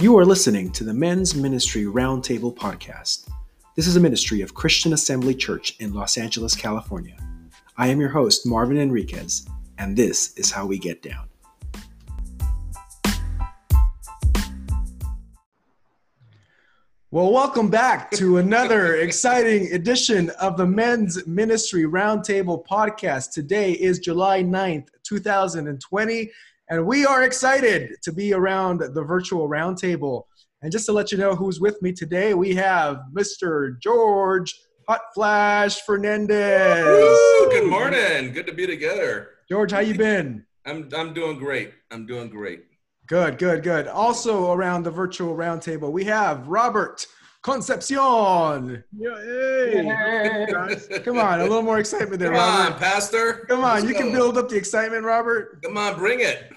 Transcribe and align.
You 0.00 0.16
are 0.16 0.24
listening 0.24 0.70
to 0.74 0.84
the 0.84 0.94
Men's 0.94 1.34
Ministry 1.34 1.82
Roundtable 1.82 2.54
Podcast. 2.54 3.28
This 3.74 3.88
is 3.88 3.96
a 3.96 4.00
ministry 4.00 4.42
of 4.42 4.54
Christian 4.54 4.92
Assembly 4.92 5.34
Church 5.34 5.74
in 5.80 5.92
Los 5.92 6.16
Angeles, 6.16 6.54
California. 6.54 7.16
I 7.76 7.88
am 7.88 7.98
your 7.98 8.10
host, 8.10 8.46
Marvin 8.46 8.76
Enriquez, 8.76 9.48
and 9.76 9.96
this 9.96 10.34
is 10.36 10.52
how 10.52 10.66
we 10.66 10.78
get 10.78 11.02
down. 11.02 11.28
Well, 17.10 17.32
welcome 17.32 17.68
back 17.68 18.12
to 18.12 18.36
another 18.36 18.94
exciting 18.98 19.72
edition 19.72 20.30
of 20.40 20.56
the 20.56 20.66
Men's 20.66 21.26
Ministry 21.26 21.86
Roundtable 21.86 22.64
Podcast. 22.64 23.32
Today 23.32 23.72
is 23.72 23.98
July 23.98 24.44
9th, 24.44 24.90
2020, 25.02 26.30
and 26.70 26.86
we 26.86 27.04
are 27.06 27.22
excited 27.22 27.96
to 28.02 28.12
be 28.12 28.32
around 28.32 28.80
the 28.80 29.02
virtual 29.02 29.48
roundtable. 29.48 30.24
And 30.62 30.72
just 30.72 30.86
to 30.86 30.92
let 30.92 31.12
you 31.12 31.18
know 31.18 31.34
who's 31.34 31.60
with 31.60 31.80
me 31.82 31.92
today, 31.92 32.34
we 32.34 32.54
have 32.56 33.00
Mr. 33.16 33.80
George 33.80 34.54
Hot 34.88 35.00
Flash 35.14 35.82
Fernandez. 35.82 36.84
Woo! 36.84 37.50
Good 37.50 37.70
morning. 37.70 38.32
Good 38.32 38.46
to 38.46 38.52
be 38.52 38.66
together. 38.66 39.30
George, 39.48 39.70
how 39.72 39.80
you 39.80 39.94
been? 39.94 40.44
I'm 40.66 40.88
I'm 40.94 41.14
doing 41.14 41.38
great. 41.38 41.72
I'm 41.90 42.06
doing 42.06 42.28
great. 42.28 42.64
Good, 43.06 43.38
good, 43.38 43.62
good. 43.62 43.86
Also 43.86 44.52
around 44.52 44.82
the 44.82 44.90
virtual 44.90 45.34
roundtable, 45.34 45.90
we 45.90 46.04
have 46.04 46.46
Robert 46.48 47.06
Concepcion. 47.42 48.84
Yeah, 48.94 49.16
hey. 49.24 51.00
Come 51.04 51.18
on, 51.18 51.40
a 51.40 51.44
little 51.44 51.62
more 51.62 51.78
excitement 51.78 52.18
there, 52.20 52.32
Come 52.32 52.38
Robert. 52.38 52.74
on, 52.74 52.78
Pastor. 52.78 53.46
Come 53.48 53.60
on, 53.64 53.76
Let's 53.76 53.88
you 53.88 53.94
can 53.94 54.12
build 54.12 54.36
up 54.36 54.50
the 54.50 54.56
excitement, 54.56 55.04
Robert. 55.04 55.62
Come 55.62 55.78
on, 55.78 55.96
bring 55.98 56.20
it. 56.20 56.52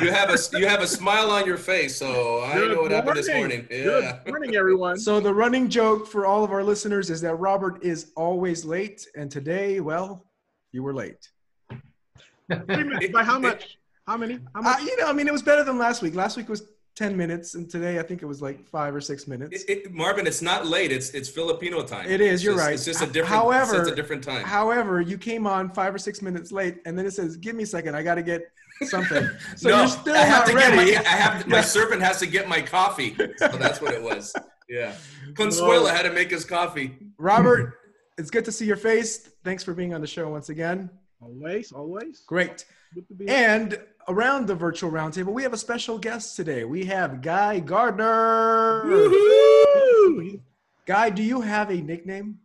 You 0.00 0.10
have 0.12 0.30
a 0.30 0.38
you 0.58 0.68
have 0.68 0.82
a 0.82 0.86
smile 0.86 1.30
on 1.30 1.46
your 1.46 1.56
face, 1.56 1.96
so 1.96 2.42
I 2.42 2.54
Good 2.54 2.70
know 2.76 2.82
what 2.82 2.92
happened 2.92 3.16
this 3.16 3.28
morning. 3.28 3.66
morning. 3.70 3.86
Yeah. 3.86 4.20
Good 4.24 4.28
morning, 4.32 4.54
everyone. 4.56 4.98
So 5.00 5.18
the 5.18 5.34
running 5.34 5.68
joke 5.68 6.06
for 6.06 6.26
all 6.26 6.44
of 6.44 6.52
our 6.52 6.62
listeners 6.62 7.10
is 7.10 7.20
that 7.22 7.34
Robert 7.36 7.82
is 7.82 8.12
always 8.16 8.64
late, 8.64 9.06
and 9.16 9.30
today, 9.30 9.80
well, 9.80 10.24
you 10.70 10.82
were 10.84 10.94
late. 10.94 11.28
Wait 11.70 12.60
a 12.68 13.08
By 13.08 13.24
how 13.24 13.38
much? 13.38 13.78
How 14.06 14.16
many? 14.16 14.34
How 14.54 14.60
Uh, 14.60 14.62
much? 14.62 14.82
you 14.82 14.96
know, 14.98 15.06
I 15.06 15.12
mean, 15.12 15.26
it 15.26 15.32
was 15.32 15.42
better 15.42 15.64
than 15.64 15.76
last 15.78 16.02
week. 16.02 16.14
Last 16.14 16.36
week 16.36 16.48
was 16.48 16.68
ten 16.94 17.16
minutes, 17.16 17.54
and 17.56 17.68
today 17.68 17.98
I 17.98 18.02
think 18.04 18.22
it 18.22 18.26
was 18.26 18.40
like 18.40 18.64
five 18.68 18.94
or 18.94 19.00
six 19.00 19.26
minutes. 19.26 19.64
It- 19.64 19.70
it- 19.86 19.92
Marvin, 19.92 20.26
it's 20.26 20.42
not 20.42 20.66
late. 20.68 20.92
It's 20.92 21.10
it's 21.10 21.28
Filipino 21.28 21.82
time. 21.82 22.08
It 22.08 22.20
is, 22.20 22.34
It's 22.34 22.44
you're 22.44 22.54
just- 22.54 22.64
right. 22.66 22.74
It's 22.74 22.84
just 22.84 23.02
a 23.02 23.06
different. 23.06 23.28
However- 23.34 23.80
it's 23.82 23.90
a 23.90 23.94
different 23.96 24.22
time. 24.22 24.44
However, 24.44 25.00
you 25.00 25.18
came 25.18 25.48
on 25.48 25.68
five 25.70 25.92
or 25.92 25.98
six 25.98 26.22
minutes 26.22 26.52
late, 26.52 26.76
and 26.86 26.96
then 26.96 27.06
it 27.06 27.12
says, 27.12 27.36
"Give 27.36 27.56
me 27.56 27.64
a 27.64 27.66
second, 27.66 27.96
I 27.96 28.02
got 28.04 28.14
to 28.16 28.22
get 28.22 28.42
something." 28.84 29.28
So 29.56 29.68
no, 29.70 29.78
you're 29.78 29.88
still 29.88 30.14
I 30.14 30.18
have 30.20 30.46
not 30.46 30.50
to 30.50 30.54
ready. 30.56 30.92
get 30.92 31.04
my. 31.04 31.10
I 31.10 31.14
have 31.14 31.46
my 31.48 31.60
servant 31.76 32.02
has 32.02 32.18
to 32.20 32.26
get 32.26 32.48
my 32.48 32.60
coffee. 32.62 33.14
So 33.36 33.48
that's 33.48 33.80
what 33.80 33.94
it 33.94 34.02
was. 34.02 34.34
Yeah. 34.68 34.94
Consuela 35.34 35.90
had 35.94 36.02
to 36.04 36.12
make 36.12 36.30
his 36.30 36.44
coffee. 36.44 36.96
Robert, 37.18 37.74
it's 38.18 38.30
good 38.30 38.44
to 38.46 38.52
see 38.52 38.64
your 38.66 38.76
face. 38.76 39.28
Thanks 39.44 39.62
for 39.64 39.74
being 39.74 39.92
on 39.94 40.00
the 40.00 40.06
show 40.06 40.28
once 40.30 40.48
again. 40.48 40.88
always, 41.20 41.72
always. 41.72 42.20
Great. 42.26 42.64
Good 42.94 43.08
to 43.08 43.14
be 43.14 43.28
And 43.28 43.78
around 44.08 44.46
the 44.46 44.54
virtual 44.54 44.90
roundtable, 44.90 45.32
we 45.32 45.42
have 45.42 45.52
a 45.52 45.58
special 45.58 45.98
guest 45.98 46.36
today. 46.36 46.64
We 46.64 46.84
have 46.86 47.20
Guy 47.22 47.60
Gardner. 47.60 48.84
Woo! 48.86 50.40
Guy, 50.86 51.10
do 51.10 51.22
you 51.22 51.40
have 51.40 51.70
a 51.70 51.80
nickname? 51.80 52.38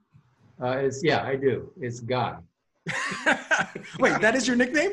Uh, 0.62 0.78
it's 0.78 1.04
yeah, 1.04 1.24
I 1.24 1.36
do. 1.36 1.72
It's 1.80 2.00
Guy. 2.00 2.38
Wait, 4.00 4.20
that 4.22 4.34
is 4.36 4.48
your 4.48 4.56
nickname? 4.56 4.92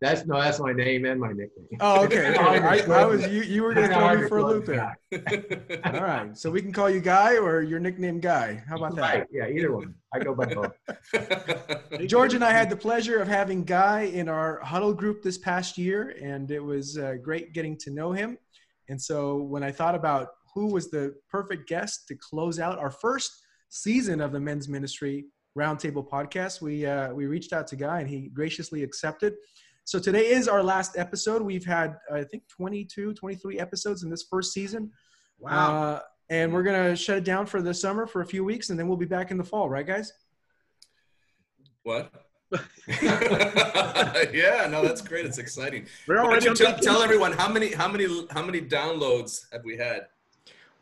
That's 0.00 0.26
no, 0.26 0.40
that's 0.40 0.60
my 0.60 0.72
name 0.72 1.04
and 1.06 1.20
my 1.20 1.28
nickname. 1.28 1.66
Oh, 1.80 2.04
okay. 2.04 2.36
I, 2.38 2.78
I 2.78 3.04
was 3.04 3.26
you. 3.26 3.42
You 3.42 3.64
were 3.64 3.74
gonna 3.74 3.88
throw 3.88 4.16
me 4.16 4.28
for 4.28 4.38
a 4.38 4.46
loop 4.46 4.66
there. 4.66 4.96
All 5.84 5.92
right. 5.92 6.38
So 6.38 6.50
we 6.52 6.62
can 6.62 6.72
call 6.72 6.88
you 6.88 7.00
Guy 7.00 7.36
or 7.36 7.62
your 7.62 7.80
nickname 7.80 8.20
Guy. 8.20 8.62
How 8.68 8.76
about 8.76 8.94
that? 8.94 9.02
Right? 9.02 9.26
Yeah, 9.32 9.48
either 9.48 9.72
one. 9.74 9.94
I 10.14 10.20
go 10.20 10.34
by 10.36 10.46
both. 10.54 12.06
George 12.06 12.34
and 12.34 12.44
I 12.44 12.52
had 12.52 12.70
the 12.70 12.76
pleasure 12.76 13.18
of 13.18 13.26
having 13.26 13.64
Guy 13.64 14.02
in 14.02 14.28
our 14.28 14.60
huddle 14.60 14.94
group 14.94 15.22
this 15.22 15.36
past 15.36 15.76
year, 15.76 16.14
and 16.22 16.50
it 16.52 16.62
was 16.62 16.96
uh, 16.96 17.14
great 17.20 17.52
getting 17.52 17.76
to 17.78 17.90
know 17.90 18.12
him. 18.12 18.38
And 18.88 19.00
so 19.00 19.36
when 19.42 19.64
I 19.64 19.72
thought 19.72 19.96
about 19.96 20.28
who 20.54 20.66
was 20.66 20.90
the 20.90 21.14
perfect 21.28 21.68
guest 21.68 22.06
to 22.08 22.14
close 22.14 22.60
out 22.60 22.78
our 22.78 22.90
first 22.90 23.32
season 23.68 24.20
of 24.20 24.30
the 24.30 24.40
Men's 24.40 24.68
Ministry 24.68 25.26
Roundtable 25.58 26.08
podcast, 26.08 26.62
we 26.62 26.86
uh, 26.86 27.12
we 27.12 27.26
reached 27.26 27.52
out 27.52 27.66
to 27.66 27.76
Guy, 27.76 27.98
and 27.98 28.08
he 28.08 28.28
graciously 28.28 28.84
accepted. 28.84 29.34
So 29.88 29.98
today 29.98 30.26
is 30.26 30.48
our 30.48 30.62
last 30.62 30.98
episode. 30.98 31.40
We've 31.40 31.64
had 31.64 31.96
I 32.12 32.22
think 32.22 32.46
22, 32.48 33.14
23 33.14 33.58
episodes 33.58 34.02
in 34.02 34.10
this 34.10 34.22
first 34.22 34.52
season. 34.52 34.92
Wow. 35.38 35.82
Uh, 35.82 36.00
and 36.28 36.52
we're 36.52 36.62
gonna 36.62 36.94
shut 36.94 37.16
it 37.16 37.24
down 37.24 37.46
for 37.46 37.62
the 37.62 37.72
summer 37.72 38.06
for 38.06 38.20
a 38.20 38.26
few 38.26 38.44
weeks, 38.44 38.68
and 38.68 38.78
then 38.78 38.86
we'll 38.86 38.98
be 38.98 39.06
back 39.06 39.30
in 39.30 39.38
the 39.38 39.44
fall, 39.44 39.70
right, 39.70 39.86
guys? 39.86 40.12
What? 41.84 42.12
yeah, 43.00 44.68
no, 44.70 44.82
that's 44.82 45.00
great. 45.00 45.24
It's 45.24 45.38
exciting. 45.38 45.86
We're 46.06 46.16
Why 46.16 46.22
don't 46.22 46.32
already 46.32 46.46
you 46.48 46.54
tell, 46.54 46.78
tell 46.78 47.02
everyone 47.02 47.32
how 47.32 47.48
many 47.48 47.72
how 47.72 47.88
many 47.88 48.26
how 48.30 48.44
many 48.44 48.60
downloads 48.60 49.50
have 49.54 49.64
we 49.64 49.78
had? 49.78 50.08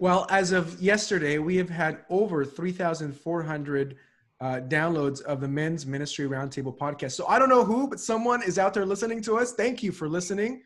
Well, 0.00 0.26
as 0.30 0.50
of 0.50 0.82
yesterday, 0.82 1.38
we 1.38 1.58
have 1.58 1.70
had 1.70 1.98
over 2.10 2.44
3,400 2.44 3.96
uh, 4.40 4.60
downloads 4.68 5.22
of 5.22 5.40
the 5.40 5.48
Men's 5.48 5.86
Ministry 5.86 6.26
Roundtable 6.26 6.76
podcast. 6.76 7.12
So 7.12 7.26
I 7.26 7.38
don't 7.38 7.48
know 7.48 7.64
who, 7.64 7.88
but 7.88 8.00
someone 8.00 8.42
is 8.42 8.58
out 8.58 8.74
there 8.74 8.84
listening 8.84 9.22
to 9.22 9.38
us. 9.38 9.52
Thank 9.52 9.82
you 9.82 9.92
for 9.92 10.08
listening. 10.08 10.62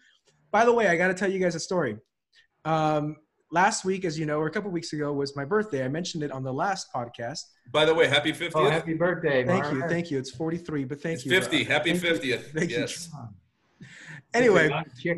By 0.50 0.64
the 0.64 0.72
way, 0.72 0.88
I 0.88 0.96
got 0.96 1.08
to 1.08 1.14
tell 1.14 1.30
you 1.30 1.38
guys 1.38 1.54
a 1.54 1.60
story. 1.60 1.96
Um, 2.64 3.16
last 3.52 3.84
week, 3.84 4.04
as 4.04 4.18
you 4.18 4.26
know, 4.26 4.38
or 4.38 4.46
a 4.46 4.50
couple 4.50 4.70
weeks 4.70 4.92
ago, 4.92 5.12
was 5.12 5.36
my 5.36 5.44
birthday. 5.44 5.84
I 5.84 5.88
mentioned 5.88 6.24
it 6.24 6.32
on 6.32 6.42
the 6.42 6.52
last 6.52 6.92
podcast. 6.92 7.42
By 7.72 7.84
the 7.84 7.94
way, 7.94 8.08
happy 8.08 8.32
50th. 8.32 8.52
Oh, 8.54 8.68
happy 8.68 8.94
birthday, 8.94 9.44
Thank 9.44 9.64
Mark. 9.64 9.74
you. 9.74 9.88
Thank 9.88 10.10
you. 10.10 10.18
It's 10.18 10.30
43, 10.30 10.84
but 10.84 11.00
thank 11.00 11.16
it's 11.16 11.26
you. 11.26 11.30
50. 11.30 11.64
Happy 11.64 11.96
Thank 11.96 12.24
you. 12.24 12.36
50th. 12.36 12.52
Thank 12.52 12.70
you. 12.70 12.86
Anyway, 14.32 14.70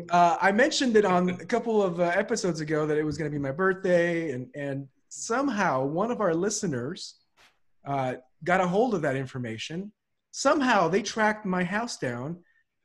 uh, 0.09 0.37
I 0.41 0.51
mentioned 0.51 0.95
it 0.95 1.05
on 1.05 1.29
a 1.29 1.45
couple 1.45 1.83
of 1.83 1.99
uh, 1.99 2.11
episodes 2.15 2.61
ago 2.61 2.87
that 2.87 2.97
it 2.97 3.03
was 3.03 3.15
going 3.15 3.29
to 3.29 3.35
be 3.35 3.39
my 3.39 3.51
birthday, 3.51 4.31
and 4.31 4.47
and 4.55 4.87
somehow 5.09 5.85
one 5.85 6.09
of 6.09 6.19
our 6.19 6.33
listeners 6.33 7.15
uh, 7.85 8.15
got 8.43 8.61
a 8.61 8.67
hold 8.67 8.93
of 8.93 9.01
that 9.03 9.15
information. 9.15 9.91
Somehow 10.31 10.87
they 10.87 11.01
tracked 11.01 11.45
my 11.45 11.63
house 11.63 11.97
down, 11.97 12.37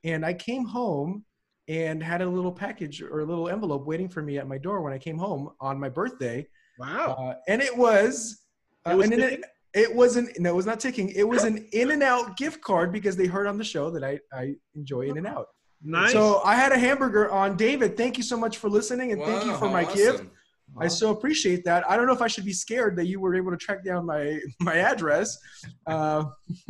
and 0.03 0.25
I 0.25 0.33
came 0.33 0.65
home 0.65 1.25
and 1.67 2.01
had 2.01 2.21
a 2.21 2.27
little 2.29 2.51
package 2.51 3.01
or 3.01 3.19
a 3.19 3.25
little 3.25 3.49
envelope 3.49 3.85
waiting 3.85 4.09
for 4.09 4.21
me 4.21 4.37
at 4.37 4.47
my 4.47 4.57
door 4.57 4.81
when 4.81 4.93
I 4.93 4.97
came 4.97 5.17
home 5.17 5.49
on 5.59 5.79
my 5.79 5.89
birthday, 5.89 6.47
Wow. 6.79 7.15
uh, 7.19 7.33
and 7.47 7.61
it 7.61 7.75
was. 7.75 8.39
Uh, 8.85 8.91
It 8.91 8.95
was 8.95 9.07
an 9.07 9.13
in- 9.13 9.19
ticking? 9.19 9.43
it 9.75 9.93
wasn't 9.95 10.39
no, 10.39 10.49
it 10.49 10.55
was 10.55 10.65
not 10.65 10.79
ticking. 10.79 11.09
It 11.09 11.27
was 11.27 11.43
an 11.43 11.67
In 11.73 11.91
and 11.91 12.01
Out 12.01 12.37
gift 12.37 12.61
card 12.61 12.91
because 12.91 13.15
they 13.15 13.27
heard 13.27 13.45
on 13.45 13.57
the 13.57 13.63
show 13.63 13.91
that 13.91 14.03
I, 14.03 14.19
I 14.33 14.55
enjoy 14.75 15.01
In 15.09 15.17
and 15.17 15.27
Out. 15.27 15.47
nice. 15.83 16.11
So 16.11 16.41
I 16.43 16.55
had 16.55 16.71
a 16.71 16.77
hamburger 16.79 17.29
on 17.31 17.55
David. 17.55 17.95
Thank 17.97 18.17
you 18.17 18.23
so 18.23 18.35
much 18.37 18.57
for 18.57 18.67
listening 18.69 19.11
and 19.11 19.21
thank 19.21 19.45
you 19.45 19.53
for 19.57 19.69
my 19.69 19.83
awesome. 19.85 19.95
gift. 19.97 20.23
I 20.77 20.87
so 20.87 21.11
appreciate 21.11 21.63
that. 21.65 21.89
I 21.89 21.97
don't 21.97 22.05
know 22.05 22.13
if 22.13 22.21
I 22.21 22.27
should 22.27 22.45
be 22.45 22.53
scared 22.53 22.95
that 22.97 23.07
you 23.07 23.19
were 23.19 23.35
able 23.35 23.51
to 23.51 23.57
track 23.57 23.83
down 23.83 24.05
my 24.05 24.39
my 24.59 24.75
address, 24.75 25.37
uh, 25.87 26.25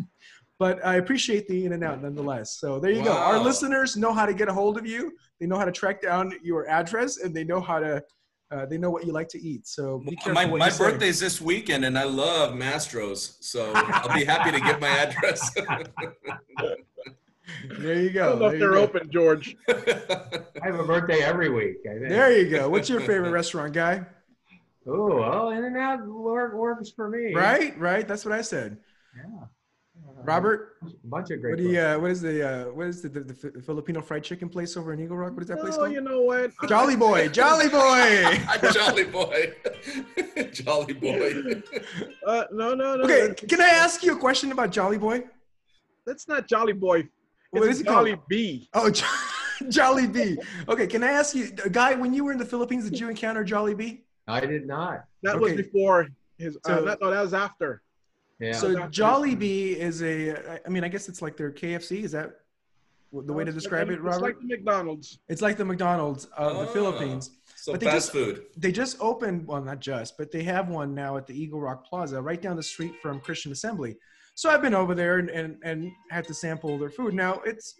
but 0.59 0.85
I 0.85 0.95
appreciate 0.95 1.47
the 1.47 1.65
in 1.65 1.73
and 1.73 1.83
out 1.83 2.01
nonetheless. 2.01 2.59
So 2.59 2.79
there 2.79 2.91
you 2.91 3.03
go. 3.03 3.13
Our 3.13 3.39
listeners 3.39 3.95
know 3.97 4.13
how 4.13 4.25
to 4.25 4.33
get 4.33 4.49
a 4.49 4.53
hold 4.53 4.77
of 4.77 4.85
you. 4.85 5.13
They 5.39 5.47
know 5.47 5.57
how 5.57 5.65
to 5.65 5.71
track 5.71 6.01
down 6.01 6.33
your 6.43 6.67
address, 6.69 7.17
and 7.17 7.35
they 7.35 7.43
know 7.43 7.61
how 7.61 7.79
to. 7.79 8.03
Uh, 8.51 8.65
they 8.65 8.79
know 8.79 8.89
what 8.89 9.05
you 9.05 9.11
like 9.11 9.27
to 9.27 9.39
eat. 9.39 9.67
So 9.67 10.03
My, 10.25 10.43
my 10.47 10.71
birthday's 10.71 11.19
this 11.19 11.39
weekend, 11.39 11.85
and 11.85 11.95
I 11.99 12.05
love 12.05 12.55
Mastro's, 12.55 13.37
so 13.41 13.71
I'll 13.75 14.17
be 14.17 14.25
happy 14.25 14.49
to 14.51 14.59
get 14.59 14.81
my 14.81 14.87
address. 14.87 15.51
There 17.79 17.95
you 18.01 18.09
I 18.09 18.13
go. 18.13 18.29
don't 18.29 18.39
know 18.39 18.45
There 18.45 18.47
if 18.47 18.53
you 18.53 18.59
they're 18.59 18.71
go. 18.71 18.81
open, 18.83 19.11
George. 19.11 19.55
I 19.69 20.65
have 20.65 20.79
a 20.79 20.83
birthday 20.85 21.21
every 21.21 21.49
week. 21.49 21.77
I 21.85 21.93
think. 21.97 22.09
There 22.09 22.37
you 22.37 22.49
go. 22.49 22.69
What's 22.69 22.89
your 22.89 22.99
favorite 23.09 23.31
restaurant, 23.31 23.73
guy? 23.73 24.05
Oh, 24.87 25.21
oh, 25.23 25.49
In 25.51 25.63
and 25.65 25.77
Out 25.77 26.05
works 26.07 26.89
for 26.91 27.09
me. 27.09 27.33
Right, 27.33 27.77
right. 27.79 28.07
That's 28.07 28.25
what 28.25 28.33
I 28.33 28.41
said. 28.41 28.77
Yeah. 29.15 29.45
Robert, 30.23 30.73
A 30.83 31.07
bunch 31.07 31.29
of 31.31 31.39
great. 31.39 31.51
What 31.51 31.57
do 31.59 31.63
you? 31.69 31.79
Uh, 31.79 31.97
what 31.97 32.11
is 32.11 32.19
the? 32.21 32.45
Uh, 32.45 32.65
what 32.71 32.87
is 32.87 33.01
the, 33.01 33.07
the, 33.09 33.21
the 33.21 33.61
Filipino 33.61 34.01
fried 34.01 34.21
chicken 34.23 34.49
place 34.49 34.75
over 34.75 34.91
in 34.91 34.99
Eagle 34.99 35.15
Rock? 35.15 35.31
What 35.33 35.43
is 35.43 35.47
that 35.47 35.59
place 35.61 35.75
Oh, 35.75 35.81
called? 35.81 35.91
you 35.93 36.01
know 36.01 36.21
what? 36.21 36.51
Jolly 36.67 36.97
Boy, 36.97 37.29
Jolly 37.29 37.69
Boy. 37.69 38.37
Jolly 38.73 39.05
boy, 39.05 39.53
Jolly 40.51 40.93
boy. 40.93 41.61
Uh, 42.27 42.43
no, 42.51 42.73
no, 42.75 42.97
no. 42.97 43.03
Okay, 43.05 43.33
can 43.47 43.61
I 43.61 43.69
ask 43.69 44.03
you 44.03 44.13
a 44.13 44.17
question 44.17 44.51
about 44.51 44.71
Jolly 44.71 44.97
Boy? 44.97 45.23
That's 46.05 46.27
not 46.27 46.47
Jolly 46.49 46.73
Boy. 46.73 47.07
What 47.51 47.63
It's 47.63 47.75
is 47.75 47.81
it 47.81 47.85
Jolly 47.87 48.13
called? 48.15 48.27
Bee. 48.27 48.69
Oh, 48.73 48.89
Jo- 48.89 49.05
Jollibee. 49.63 50.37
Okay, 50.67 50.87
can 50.87 51.03
I 51.03 51.11
ask 51.11 51.35
you, 51.35 51.51
guy? 51.71 51.95
When 51.95 52.13
you 52.13 52.23
were 52.23 52.31
in 52.31 52.37
the 52.37 52.45
Philippines, 52.45 52.89
did 52.89 52.99
you 52.99 53.09
encounter 53.09 53.43
Jollibee? 53.43 54.01
I 54.27 54.41
did 54.41 54.67
not. 54.67 55.05
That 55.23 55.39
was 55.39 55.53
before 55.53 56.07
his. 56.37 56.57
Uh, 56.65 56.77
So- 56.77 56.85
that, 56.85 57.01
no, 57.01 57.09
that 57.11 57.21
was 57.21 57.33
after. 57.33 57.81
Yeah. 58.39 58.53
So 58.53 58.71
that's- 58.73 58.91
Jollibee 58.91 59.75
is 59.75 60.01
a. 60.03 60.59
I 60.65 60.69
mean, 60.69 60.83
I 60.83 60.87
guess 60.87 61.09
it's 61.09 61.21
like 61.21 61.35
their 61.35 61.51
KFC. 61.51 62.03
Is 62.03 62.11
that 62.13 62.39
the 63.11 63.33
way 63.33 63.43
to 63.43 63.51
describe 63.51 63.87
like- 63.87 63.97
it, 63.97 64.01
Robert? 64.01 64.15
It's 64.15 64.21
like 64.21 64.39
the 64.39 64.47
McDonald's. 64.47 65.19
It's 65.27 65.41
like 65.41 65.57
the 65.57 65.65
McDonald's 65.65 66.25
of 66.37 66.53
the 66.57 66.69
Oh. 66.69 66.73
Philippines. 66.73 67.31
So 67.55 67.73
But 67.73 67.81
they 67.81 67.87
fast 67.87 67.95
just- 67.97 68.11
food. 68.13 68.45
they 68.55 68.71
just 68.71 68.95
opened 69.01 69.45
well 69.45 69.61
not 69.61 69.79
just 69.81 70.17
but 70.17 70.31
they 70.31 70.43
have 70.43 70.69
one 70.69 70.95
now 70.95 71.17
at 71.17 71.27
the 71.27 71.33
eagle 71.37 71.59
rock 71.59 71.83
plaza 71.85 72.21
right 72.21 72.41
down 72.41 72.55
the 72.55 72.63
street 72.63 72.93
from 73.01 73.19
christian 73.19 73.51
assembly 73.51 73.97
so 74.39 74.49
i've 74.49 74.61
been 74.61 74.73
over 74.73 74.95
there 74.95 75.17
and, 75.19 75.29
and, 75.29 75.57
and 75.63 75.91
had 76.09 76.25
to 76.25 76.33
sample 76.33 76.77
their 76.77 76.89
food. 76.89 77.13
Now 77.13 77.41
it's 77.45 77.75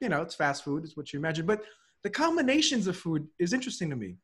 you 0.00 0.08
know 0.08 0.22
it's 0.22 0.34
fast 0.34 0.64
food 0.64 0.82
It's 0.84 0.96
what 0.96 1.12
you 1.12 1.18
imagine 1.20 1.46
but 1.46 1.62
the 2.02 2.10
combinations 2.10 2.86
of 2.88 2.96
food 2.96 3.28
is 3.38 3.52
interesting 3.52 3.90
to 3.90 3.96
me. 4.04 4.16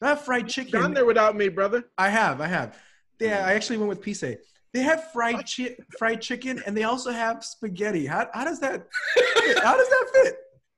They 0.00 0.06
have 0.06 0.22
fried 0.22 0.48
chicken. 0.48 0.80
Gone 0.80 0.94
there 0.94 1.04
without 1.04 1.36
me, 1.36 1.48
brother. 1.48 1.80
i 1.98 2.08
have 2.08 2.40
i 2.40 2.46
have. 2.46 2.68
They, 3.18 3.30
i 3.32 3.52
actually 3.58 3.76
went 3.76 3.90
with 3.90 4.02
pise. 4.06 4.36
They 4.72 4.82
have 4.90 5.00
fried 5.12 5.44
chi- 5.52 5.76
fried 5.98 6.20
chicken 6.28 6.62
and 6.64 6.72
they 6.76 6.84
also 6.92 7.10
have 7.12 7.44
spaghetti. 7.44 8.06
How, 8.06 8.22
how 8.32 8.44
does 8.50 8.60
that 8.60 8.78
how 9.66 9.76
does 9.80 9.90
that 9.94 10.06
fit? 10.14 10.34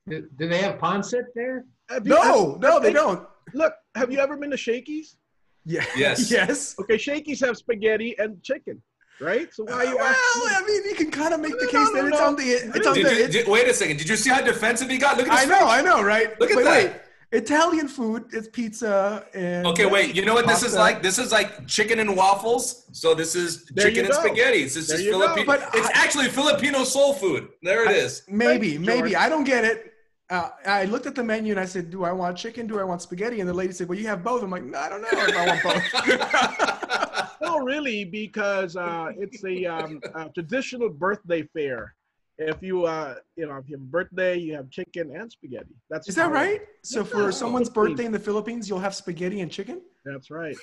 Do, 0.08 0.28
do 0.38 0.48
they 0.48 0.58
have 0.66 0.76
pancit 0.86 1.26
there? 1.36 1.64
Have 1.88 2.04
you- 2.06 2.14
no 2.14 2.22
have- 2.22 2.60
no 2.66 2.80
they 2.80 2.92
don't. 2.92 3.22
Look, 3.54 3.74
have 3.94 4.10
you 4.12 4.18
ever 4.18 4.36
been 4.36 4.50
to 4.50 4.56
Shakey's? 4.56 5.16
yeah. 5.64 5.84
Yes. 5.96 6.30
yes. 6.38 6.74
Okay, 6.80 6.98
Shakey's 6.98 7.40
have 7.46 7.56
spaghetti 7.56 8.10
and 8.18 8.42
chicken, 8.42 8.82
right? 9.20 9.52
So 9.54 9.64
why 9.64 9.72
are 9.72 9.84
you 9.86 9.96
well, 9.96 10.06
asking? 10.06 10.56
I 10.56 10.66
mean, 10.66 10.84
you 10.84 10.94
can 10.94 11.10
kind 11.10 11.34
of 11.34 11.40
make 11.40 11.52
No, 11.52 11.58
the 11.60 11.66
case 11.66 11.74
no, 11.74 11.92
that 11.94 12.04
it's 12.06 12.18
no. 12.20 12.26
on 12.26 12.36
the. 12.36 12.44
It's 12.44 12.86
on 12.86 12.94
Did 12.94 13.06
the. 13.06 13.12
it's- 13.12 13.32
did- 13.32 13.48
wait 13.48 13.68
a 13.68 13.74
second. 13.74 13.96
Did 13.98 14.08
you 14.08 14.16
see 14.16 14.30
how 14.30 14.40
defensive 14.42 14.88
he 14.90 14.98
got? 14.98 15.16
Look 15.16 15.28
at 15.28 15.32
I 15.38 15.44
know. 15.44 15.66
I 15.66 15.80
know, 15.82 16.02
right? 16.02 16.38
Look 16.40 16.50
at 16.50 16.56
But 16.56 16.64
that. 16.64 16.84
wait, 16.84 16.92
Italian 17.32 17.88
food 17.88 18.32
is 18.32 18.48
pizza 18.48 19.24
and. 19.34 19.66
Okay, 19.66 19.86
wait. 19.86 20.14
You 20.14 20.24
know 20.24 20.34
what 20.34 20.46
this 20.46 20.62
is 20.62 20.74
like? 20.74 21.02
This 21.02 21.18
is 21.18 21.32
like 21.32 21.66
chicken 21.66 21.98
and 21.98 22.16
waffles. 22.16 22.84
So 22.92 23.14
this 23.14 23.34
is 23.34 23.64
There 23.66 23.86
chicken 23.86 24.04
and 24.06 24.14
spaghetti. 24.14 24.62
This 24.64 24.76
is 24.76 24.88
There 24.88 25.00
you 25.00 25.12
go. 25.12 25.34
Filipino. 25.34 25.68
It's 25.74 25.88
I- 25.88 25.92
actually 26.04 26.28
Filipino 26.28 26.84
soul 26.84 27.14
food. 27.14 27.48
There 27.62 27.82
it 27.84 27.88
I- 27.88 27.94
is. 27.94 28.22
Maybe, 28.28 28.78
maybe 28.78 29.10
George. 29.10 29.14
I 29.24 29.28
don't 29.28 29.44
get 29.44 29.64
it. 29.64 29.92
Uh, 30.28 30.48
I 30.66 30.84
looked 30.86 31.06
at 31.06 31.14
the 31.14 31.22
menu 31.22 31.52
and 31.52 31.60
I 31.60 31.66
said, 31.66 31.90
"Do 31.90 32.02
I 32.04 32.12
want 32.12 32.36
chicken? 32.36 32.66
Do 32.66 32.80
I 32.80 32.84
want 32.84 33.00
spaghetti?" 33.00 33.38
And 33.40 33.48
the 33.48 33.54
lady 33.54 33.72
said, 33.72 33.88
"Well, 33.88 33.98
you 33.98 34.08
have 34.08 34.24
both." 34.24 34.42
I'm 34.42 34.50
like, 34.50 34.64
no, 34.64 34.76
"I 34.78 34.88
don't 34.88 35.02
know 35.02 35.08
if 35.12 35.36
I 35.36 35.46
want 35.46 35.62
both." 35.62 37.32
No, 37.42 37.58
really, 37.58 38.04
because 38.04 38.76
uh, 38.76 39.12
it's 39.18 39.44
a, 39.44 39.66
um, 39.66 40.00
a 40.14 40.28
traditional 40.30 40.88
birthday 40.88 41.42
fare. 41.54 41.94
If 42.38 42.62
you, 42.62 42.84
uh, 42.86 43.16
you 43.36 43.46
know, 43.46 43.56
if 43.56 43.68
you 43.68 43.76
have 43.76 43.82
a 43.82 43.84
birthday, 43.84 44.36
you 44.36 44.54
have 44.54 44.70
chicken 44.70 45.14
and 45.14 45.30
spaghetti. 45.30 45.74
That's 45.88 46.08
is 46.08 46.14
that 46.16 46.22
how- 46.24 46.32
right? 46.32 46.62
So 46.82 47.04
for 47.04 47.30
someone's 47.30 47.68
birthday 47.70 48.04
in 48.06 48.12
the 48.12 48.18
Philippines, 48.18 48.68
you'll 48.68 48.80
have 48.80 48.94
spaghetti 48.94 49.42
and 49.42 49.50
chicken. 49.50 49.82
That's 50.04 50.30
right. 50.30 50.56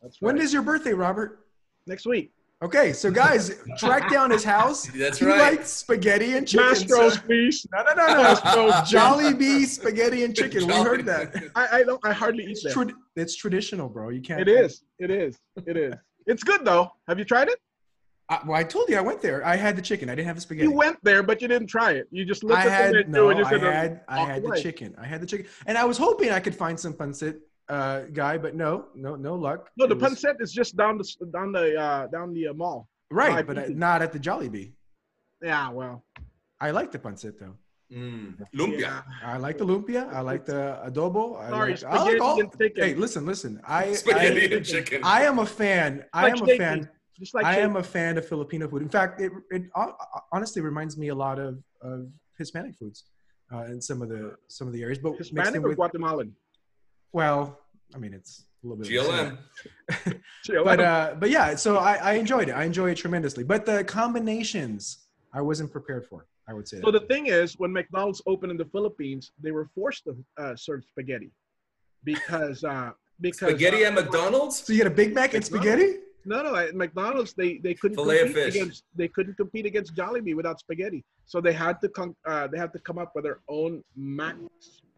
That's 0.00 0.22
right. 0.22 0.26
When 0.34 0.38
is 0.38 0.52
your 0.52 0.62
birthday, 0.62 0.92
Robert? 0.94 1.46
next 1.86 2.06
week? 2.06 2.32
Okay, 2.62 2.92
so 2.92 3.10
guys, 3.10 3.56
track 3.78 4.10
down 4.10 4.30
his 4.30 4.44
house. 4.44 4.86
That's 4.94 5.18
he 5.18 5.24
right. 5.24 5.56
likes 5.56 5.70
spaghetti 5.70 6.36
and 6.36 6.46
chicken. 6.46 6.66
Mastro's, 6.66 7.14
so- 7.14 7.20
please. 7.22 7.66
No, 7.72 7.82
no, 7.82 7.94
no, 7.94 8.06
no. 8.06 8.34
Jollibee 8.82 9.64
spaghetti 9.64 10.24
and 10.24 10.36
chicken. 10.36 10.66
We 10.66 10.74
heard 10.74 11.06
that. 11.06 11.34
I, 11.54 11.78
I 11.78 11.82
don't. 11.84 12.04
I 12.04 12.12
hardly 12.12 12.44
eat 12.44 12.50
It's, 12.50 12.62
that. 12.64 12.74
trad- 12.74 12.92
it's 13.16 13.34
traditional, 13.34 13.88
bro. 13.88 14.10
You 14.10 14.20
can't. 14.20 14.42
It 14.42 14.48
is. 14.48 14.82
It 14.98 15.10
is. 15.10 15.38
It 15.66 15.78
is. 15.78 15.94
It's 16.26 16.44
good 16.44 16.64
though. 16.66 16.92
Have 17.08 17.18
you 17.18 17.24
tried 17.24 17.48
it? 17.48 17.58
I, 18.28 18.40
well, 18.46 18.58
I 18.58 18.62
told 18.62 18.90
you 18.90 18.96
I 18.98 19.00
went 19.00 19.22
there. 19.22 19.44
I 19.44 19.56
had 19.56 19.74
the 19.74 19.82
chicken. 19.82 20.10
I 20.10 20.14
didn't 20.14 20.28
have 20.28 20.36
the 20.36 20.42
spaghetti. 20.42 20.68
You 20.68 20.72
went 20.76 20.98
there, 21.02 21.22
but 21.22 21.40
you 21.42 21.48
didn't 21.48 21.66
try 21.66 21.92
it. 21.92 22.08
You 22.10 22.26
just 22.26 22.44
looked 22.44 22.60
I 22.60 22.66
at 22.66 22.70
had 22.70 22.90
the 22.90 22.98
menu 22.98 23.10
no. 23.12 23.30
and 23.30 23.38
you 23.38 23.44
I 23.46 23.72
had 23.72 24.00
I 24.06 24.20
had 24.20 24.42
the 24.44 24.60
chicken. 24.60 24.94
I 25.00 25.06
had 25.06 25.22
the 25.22 25.26
chicken, 25.26 25.46
and 25.66 25.78
I 25.78 25.84
was 25.84 25.96
hoping 25.96 26.30
I 26.30 26.40
could 26.40 26.54
find 26.54 26.78
some 26.78 26.92
pancit 26.92 27.38
uh, 27.76 28.00
guy, 28.22 28.34
but 28.44 28.52
no, 28.54 28.86
no, 28.94 29.10
no 29.16 29.34
luck. 29.46 29.60
"No, 29.78 29.86
the 29.86 29.94
It 29.96 30.00
was- 30.00 30.24
is 30.44 30.52
just 30.60 30.76
down 30.82 30.94
the 31.00 31.06
down 31.36 31.48
the 31.52 31.66
uh, 31.86 32.06
down 32.16 32.28
the 32.34 32.48
uh, 32.48 32.54
mall." 32.62 32.88
Right, 33.10 33.46
but 33.46 33.58
I, 33.58 33.62
pieces. 33.62 33.76
not 33.86 34.02
at 34.02 34.12
the 34.12 34.20
Jollibee. 34.26 34.72
Yeah, 35.42 35.70
well, 35.78 36.04
I 36.60 36.68
like 36.78 36.90
the 36.92 36.98
pancit 36.98 37.34
though. 37.40 37.56
Mm, 37.92 38.38
lumpia. 38.54 38.80
yeah. 38.80 39.02
I 39.24 39.36
like 39.46 39.56
the 39.58 39.66
lumpia. 39.66 40.02
I 40.18 40.20
like 40.20 40.44
the 40.52 40.60
adobo. 40.88 41.22
I 41.40 41.48
Sorry, 41.50 41.72
like, 41.74 41.84
I 41.84 41.88
like 41.90 42.00
spaghetti 42.00 42.20
all. 42.20 42.40
and 42.40 42.50
chicken. 42.60 42.84
Hey, 42.84 42.94
listen, 42.94 43.22
listen. 43.32 43.52
I 43.66 43.92
Spaghetti 43.94 44.44
I, 44.52 44.56
and 44.58 44.64
chicken. 44.74 45.00
I 45.02 45.22
am 45.30 45.38
a 45.40 45.46
fan. 45.46 46.04
I 46.12 46.22
Like 46.28 46.36
am 46.40 46.48
a 46.48 46.56
fan. 46.56 46.88
Just 47.18 47.34
like 47.34 47.44
I 47.44 47.54
shake- 47.56 47.64
am 47.64 47.76
a 47.76 47.82
fan 47.82 48.16
of 48.16 48.24
Filipino 48.28 48.68
food. 48.68 48.82
In 48.82 48.88
fact, 48.88 49.20
it, 49.20 49.32
it 49.50 49.62
honestly 50.32 50.62
reminds 50.62 50.96
me 50.96 51.08
a 51.08 51.14
lot 51.14 51.38
of, 51.40 51.58
of 51.82 52.06
Hispanic 52.38 52.74
foods 52.76 52.98
uh, 53.52 53.64
in 53.72 53.80
some 53.88 54.00
of 54.02 54.08
the 54.08 54.36
some 54.46 54.66
of 54.68 54.72
the 54.72 54.82
areas. 54.82 54.98
But 54.98 55.12
mixed 55.18 55.30
Hispanic 55.34 55.62
or 55.64 55.68
with, 55.70 55.76
Guatemalan. 55.76 56.32
Well, 57.12 57.58
I 57.94 57.98
mean, 57.98 58.14
it's 58.14 58.44
a 58.62 58.66
little 58.66 58.82
bit. 58.82 58.96
of. 58.98 59.38
GLM. 60.06 60.22
But 60.64 60.80
uh, 60.80 61.14
but 61.18 61.30
yeah, 61.30 61.54
so 61.54 61.76
I, 61.76 61.94
I 61.96 62.12
enjoyed 62.14 62.48
it. 62.48 62.52
I 62.52 62.64
enjoy 62.64 62.90
it 62.90 62.96
tremendously. 62.96 63.44
But 63.44 63.66
the 63.66 63.84
combinations, 63.84 65.06
I 65.34 65.40
wasn't 65.40 65.70
prepared 65.70 66.06
for. 66.06 66.26
I 66.48 66.54
would 66.54 66.66
say. 66.66 66.80
so 66.80 66.90
that. 66.90 67.00
the 67.02 67.06
thing 67.06 67.26
is, 67.26 67.58
when 67.58 67.72
McDonald's 67.72 68.22
opened 68.26 68.50
in 68.50 68.56
the 68.58 68.64
Philippines, 68.64 69.30
they 69.40 69.52
were 69.52 69.68
forced 69.74 70.04
to 70.04 70.16
uh, 70.36 70.56
serve 70.56 70.82
spaghetti 70.84 71.30
because 72.02 72.64
uh, 72.64 72.90
because 73.20 73.50
Spaghetti 73.50 73.84
uh, 73.84 73.88
at 73.88 73.94
McDonald's? 73.94 74.64
so 74.64 74.72
you 74.72 74.78
get 74.78 74.86
a 74.86 74.94
Big 74.94 75.14
Mac 75.14 75.34
and 75.34 75.44
spaghetti? 75.44 75.98
No, 76.24 76.42
no, 76.42 76.54
at 76.54 76.74
McDonald's 76.74 77.32
they 77.34 77.58
they 77.58 77.74
couldn't 77.74 77.96
Filet 77.96 78.18
compete 78.18 78.34
fish. 78.34 78.54
against 78.56 78.84
they 78.94 79.08
couldn't 79.08 79.34
compete 79.34 79.66
against 79.66 79.94
Jollibee 79.94 80.34
without 80.34 80.58
spaghetti. 80.58 81.04
So 81.26 81.40
they 81.40 81.52
had 81.52 81.80
to 81.82 81.88
come 81.88 82.16
uh, 82.26 82.46
they 82.48 82.58
had 82.58 82.72
to 82.72 82.78
come 82.80 82.98
up 82.98 83.12
with 83.14 83.24
their 83.24 83.40
own 83.48 83.82
Mac 83.96 84.36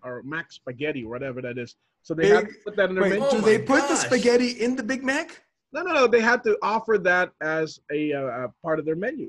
or 0.02 0.22
Mac 0.24 0.52
spaghetti, 0.52 1.04
whatever 1.04 1.40
that 1.42 1.58
is. 1.58 1.76
So 2.02 2.14
they 2.14 2.28
had 2.28 2.48
to 2.48 2.54
put 2.64 2.76
that 2.76 2.88
in 2.88 2.96
their 2.96 3.04
Wait, 3.04 3.10
menu. 3.10 3.24
Oh 3.24 3.30
do 3.30 3.38
my 3.38 3.44
they 3.44 3.58
put 3.58 3.88
the 3.88 3.96
spaghetti 3.96 4.50
in 4.50 4.74
the 4.76 4.82
Big 4.82 5.04
Mac? 5.04 5.42
No, 5.72 5.82
no, 5.82 5.92
no. 5.92 6.06
They 6.06 6.20
had 6.20 6.42
to 6.44 6.58
offer 6.62 6.98
that 6.98 7.30
as 7.40 7.78
a, 7.92 8.12
uh, 8.12 8.48
part 8.62 8.78
of 8.78 8.84
their 8.84 8.96
menu. 8.96 9.28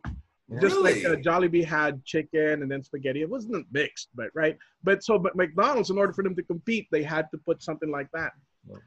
Just 0.59 0.81
like 0.81 0.97
uh, 1.05 1.11
Really? 1.11 1.23
Jollibee 1.23 1.65
had 1.65 2.03
chicken 2.03 2.61
and 2.61 2.69
then 2.69 2.83
spaghetti. 2.83 3.21
It 3.21 3.29
wasn't 3.29 3.65
mixed, 3.71 4.09
but 4.13 4.29
right. 4.35 4.57
But 4.83 5.03
so, 5.03 5.17
but 5.17 5.35
McDonald's, 5.35 5.89
in 5.89 5.97
order 5.97 6.13
for 6.13 6.23
them 6.23 6.35
to 6.35 6.43
compete, 6.43 6.87
they 6.91 7.01
had 7.01 7.29
to 7.31 7.37
put 7.37 7.63
something 7.63 7.89
like 7.89 8.07
that. 8.13 8.33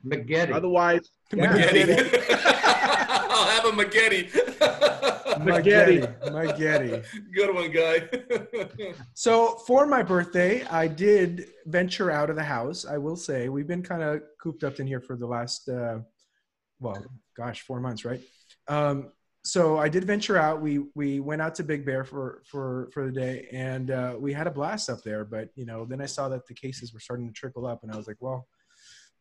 Spaghetti. 0.04 0.52
Otherwise, 0.52 1.10
yeah. 1.34 1.52
I'll 3.30 3.46
have 3.46 3.64
a 3.64 3.72
Spaghetti. 3.72 4.30
Spaghetti. 5.40 6.02
Spaghetti. 6.24 7.02
Good 7.34 7.54
one, 7.54 7.70
guy. 7.70 8.08
So 9.14 9.56
for 9.66 9.86
my 9.86 10.02
birthday, 10.02 10.64
I 10.66 10.86
did 10.86 11.46
venture 11.66 12.10
out 12.10 12.30
of 12.30 12.36
the 12.36 12.44
house. 12.44 12.84
I 12.84 12.98
will 12.98 13.16
say 13.16 13.48
we've 13.48 13.66
been 13.66 13.82
kind 13.82 14.02
of 14.02 14.22
cooped 14.40 14.64
up 14.64 14.78
in 14.80 14.86
here 14.86 15.00
for 15.00 15.16
the 15.16 15.26
last, 15.26 15.68
uh, 15.68 15.98
well, 16.80 17.04
gosh, 17.36 17.62
four 17.62 17.80
months, 17.80 18.04
right? 18.04 18.20
Um, 18.68 19.12
so 19.44 19.78
I 19.78 19.88
did 19.88 20.04
venture 20.04 20.36
out. 20.36 20.60
We 20.60 20.86
we 20.94 21.20
went 21.20 21.40
out 21.40 21.54
to 21.56 21.62
Big 21.62 21.86
Bear 21.86 22.04
for 22.04 22.42
for 22.46 22.88
for 22.92 23.06
the 23.06 23.12
day, 23.12 23.48
and 23.52 23.90
uh, 23.90 24.16
we 24.18 24.32
had 24.32 24.46
a 24.46 24.50
blast 24.50 24.90
up 24.90 25.02
there. 25.02 25.24
But 25.24 25.50
you 25.55 25.66
know, 25.66 25.84
then 25.84 26.00
I 26.00 26.06
saw 26.06 26.28
that 26.28 26.46
the 26.46 26.55
cases 26.55 26.93
were 26.93 27.00
starting 27.00 27.28
to 27.28 27.32
trickle 27.32 27.66
up, 27.66 27.82
and 27.82 27.93
I 27.93 27.96
was 27.96 28.06
like, 28.06 28.19
well. 28.20 28.46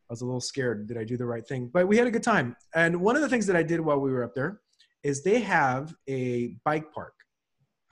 I 0.08 0.12
was 0.12 0.20
a 0.20 0.24
little 0.24 0.40
scared. 0.40 0.86
Did 0.86 0.98
I 0.98 1.02
do 1.02 1.16
the 1.16 1.26
right 1.26 1.44
thing? 1.44 1.68
But 1.74 1.88
we 1.88 1.96
had 1.96 2.06
a 2.06 2.12
good 2.12 2.22
time. 2.22 2.54
And 2.76 3.00
one 3.00 3.16
of 3.16 3.22
the 3.22 3.28
things 3.28 3.44
that 3.46 3.56
I 3.56 3.64
did 3.64 3.80
while 3.80 3.98
we 3.98 4.12
were 4.12 4.22
up 4.22 4.36
there 4.36 4.60
is 5.02 5.22
they 5.22 5.40
have 5.40 5.94
a 6.08 6.56
bike 6.64 6.92
park 6.92 7.14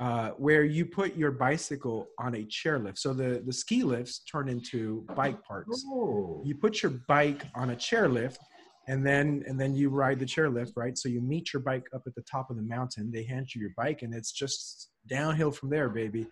uh, 0.01 0.31
where 0.31 0.65
you 0.65 0.85
put 0.85 1.17
your 1.17 1.31
bicycle 1.31 2.09
on 2.19 2.35
a 2.35 2.45
chairlift. 2.45 2.99
So 2.99 3.13
the, 3.15 3.43
the 3.47 3.53
ski 3.53 3.83
lifts 3.85 4.21
turn 4.25 4.49
into 4.49 5.07
bike 5.15 5.43
parks. 5.45 5.85
Oh. 5.87 6.43
You 6.45 6.55
put 6.57 6.83
your 6.83 6.93
bike 7.09 7.43
on 7.55 7.71
a 7.71 7.77
chairlift 7.77 8.39
and 8.89 9.07
then 9.07 9.45
and 9.47 9.59
then 9.59 9.75
you 9.75 9.89
ride 9.89 10.19
the 10.19 10.27
chairlift, 10.27 10.73
right? 10.77 10.99
So 10.99 11.09
you 11.09 11.21
meet 11.23 11.53
your 11.53 11.63
bike 11.63 11.87
up 11.95 12.03
at 12.07 12.15
the 12.17 12.23
top 12.23 12.51
of 12.51 12.57
the 12.57 12.63
mountain. 12.63 13.11
They 13.13 13.23
hand 13.25 13.55
you 13.55 13.61
your 13.61 13.71
bike 13.77 14.03
and 14.03 14.13
it's 14.13 14.33
just 14.33 14.91
downhill 15.07 15.53
from 15.53 15.71
there, 15.71 15.89
baby. 15.89 16.27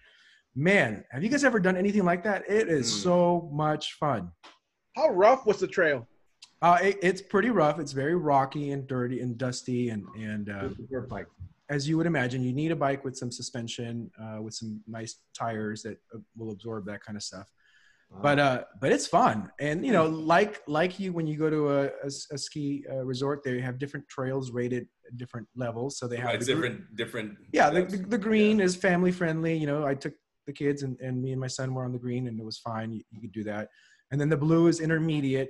Man, 0.54 1.02
have 1.12 1.22
you 1.22 1.30
guys 1.30 1.44
ever 1.44 1.58
done 1.60 1.76
anything 1.78 2.04
like 2.04 2.24
that? 2.24 2.42
It 2.50 2.68
is 2.68 2.86
Mm. 2.92 3.02
so 3.02 3.50
much 3.52 3.94
fun. 3.94 4.30
how 4.96 5.08
rough 5.08 5.46
was 5.46 5.58
the 5.58 5.66
trail? 5.66 6.06
Uh, 6.62 6.78
it, 6.80 6.98
it's 7.02 7.20
pretty 7.20 7.50
rough. 7.50 7.80
It's 7.80 7.92
very 7.92 8.14
rocky 8.14 8.70
and 8.70 8.86
dirty 8.86 9.20
and 9.20 9.36
dusty 9.36 9.88
and 9.88 10.06
and 10.16 10.48
uh, 10.48 10.68
bike. 11.08 11.26
as 11.68 11.88
you 11.88 11.96
would 11.96 12.06
imagine, 12.06 12.42
you 12.42 12.52
need 12.52 12.70
a 12.70 12.76
bike 12.76 13.04
with 13.04 13.16
some 13.16 13.32
suspension, 13.32 14.10
uh, 14.22 14.40
with 14.40 14.54
some 14.54 14.80
nice 14.86 15.16
tires 15.36 15.82
that 15.82 15.98
uh, 16.14 16.18
will 16.36 16.52
absorb 16.52 16.86
that 16.86 17.02
kind 17.04 17.16
of 17.16 17.22
stuff. 17.22 17.48
But 18.20 18.38
uh, 18.38 18.64
but 18.78 18.92
it's 18.92 19.06
fun, 19.06 19.50
and 19.58 19.86
you 19.86 19.90
know, 19.90 20.06
like 20.06 20.60
like 20.68 21.00
you 21.00 21.14
when 21.14 21.26
you 21.26 21.38
go 21.38 21.48
to 21.48 21.70
a, 21.70 21.84
a, 21.86 22.10
a 22.30 22.38
ski 22.38 22.84
uh, 22.92 23.02
resort, 23.04 23.42
they 23.42 23.58
have 23.58 23.78
different 23.78 24.06
trails 24.06 24.50
rated 24.52 24.86
at 25.08 25.16
different 25.16 25.48
levels. 25.56 25.98
So 25.98 26.06
they 26.06 26.18
have 26.18 26.26
Right, 26.26 26.38
the 26.38 26.44
different, 26.44 26.94
different. 26.94 27.38
yeah, 27.54 27.70
the, 27.70 27.84
the, 27.84 27.96
the 27.96 28.18
green 28.18 28.60
is 28.60 28.76
family 28.76 29.12
friendly. 29.12 29.56
You 29.56 29.66
know, 29.66 29.86
I 29.86 29.94
took 29.94 30.12
the 30.46 30.52
kids 30.52 30.82
and, 30.82 31.00
and 31.00 31.22
me 31.22 31.32
and 31.32 31.40
my 31.40 31.46
son 31.46 31.72
were 31.72 31.84
on 31.84 31.92
the 31.92 31.98
green 31.98 32.26
and 32.28 32.38
it 32.38 32.44
was 32.44 32.58
fine. 32.58 32.92
You, 32.92 33.00
you 33.12 33.20
could 33.22 33.32
do 33.32 33.44
that. 33.44 33.68
And 34.10 34.20
then 34.20 34.28
the 34.28 34.36
blue 34.36 34.66
is 34.66 34.80
intermediate. 34.80 35.48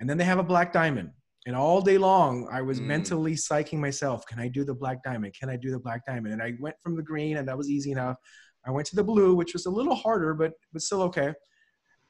And 0.00 0.08
then 0.08 0.18
they 0.18 0.24
have 0.24 0.38
a 0.38 0.42
black 0.42 0.72
diamond. 0.72 1.10
And 1.46 1.56
all 1.56 1.80
day 1.80 1.98
long, 1.98 2.48
I 2.52 2.62
was 2.62 2.80
Mm. 2.80 2.86
mentally 2.86 3.34
psyching 3.34 3.78
myself. 3.78 4.24
Can 4.26 4.38
I 4.38 4.48
do 4.48 4.64
the 4.64 4.74
black 4.74 5.02
diamond? 5.02 5.34
Can 5.38 5.48
I 5.50 5.56
do 5.56 5.70
the 5.70 5.78
black 5.78 6.06
diamond? 6.06 6.34
And 6.34 6.42
I 6.42 6.54
went 6.60 6.76
from 6.82 6.96
the 6.96 7.02
green 7.02 7.36
and 7.36 7.48
that 7.48 7.58
was 7.58 7.68
easy 7.68 7.90
enough. 7.90 8.16
I 8.64 8.70
went 8.70 8.86
to 8.88 8.96
the 8.96 9.02
blue, 9.04 9.34
which 9.34 9.52
was 9.54 9.66
a 9.66 9.70
little 9.70 9.94
harder, 9.94 10.34
but, 10.34 10.52
but 10.72 10.82
still 10.82 11.02
okay. 11.02 11.34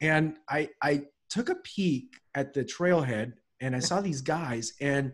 And 0.01 0.37
I, 0.51 0.69
I 0.83 1.05
took 1.31 1.49
a 1.49 1.55
peek 1.57 2.15
at 2.35 2.53
the 2.53 2.63
trailhead 2.65 3.33
and 3.61 3.75
I 3.75 3.79
saw 3.79 4.01
these 4.03 4.21
guys 4.21 4.75
and, 4.81 5.13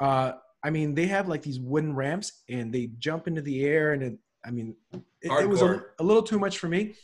uh, 0.00 0.32
I 0.62 0.70
mean, 0.70 0.94
they 0.94 1.06
have 1.06 1.28
like 1.28 1.42
these 1.42 1.58
wooden 1.60 1.94
ramps 1.94 2.42
and 2.48 2.72
they 2.72 2.90
jump 2.98 3.26
into 3.26 3.42
the 3.42 3.64
air 3.64 3.92
and 3.92 4.02
it, 4.02 4.18
I 4.44 4.50
mean, 4.50 4.76
it, 4.92 5.30
it 5.42 5.48
was 5.48 5.62
a, 5.62 5.82
a 5.98 6.04
little 6.04 6.22
too 6.22 6.38
much 6.38 6.58
for 6.58 6.68
me. 6.68 6.94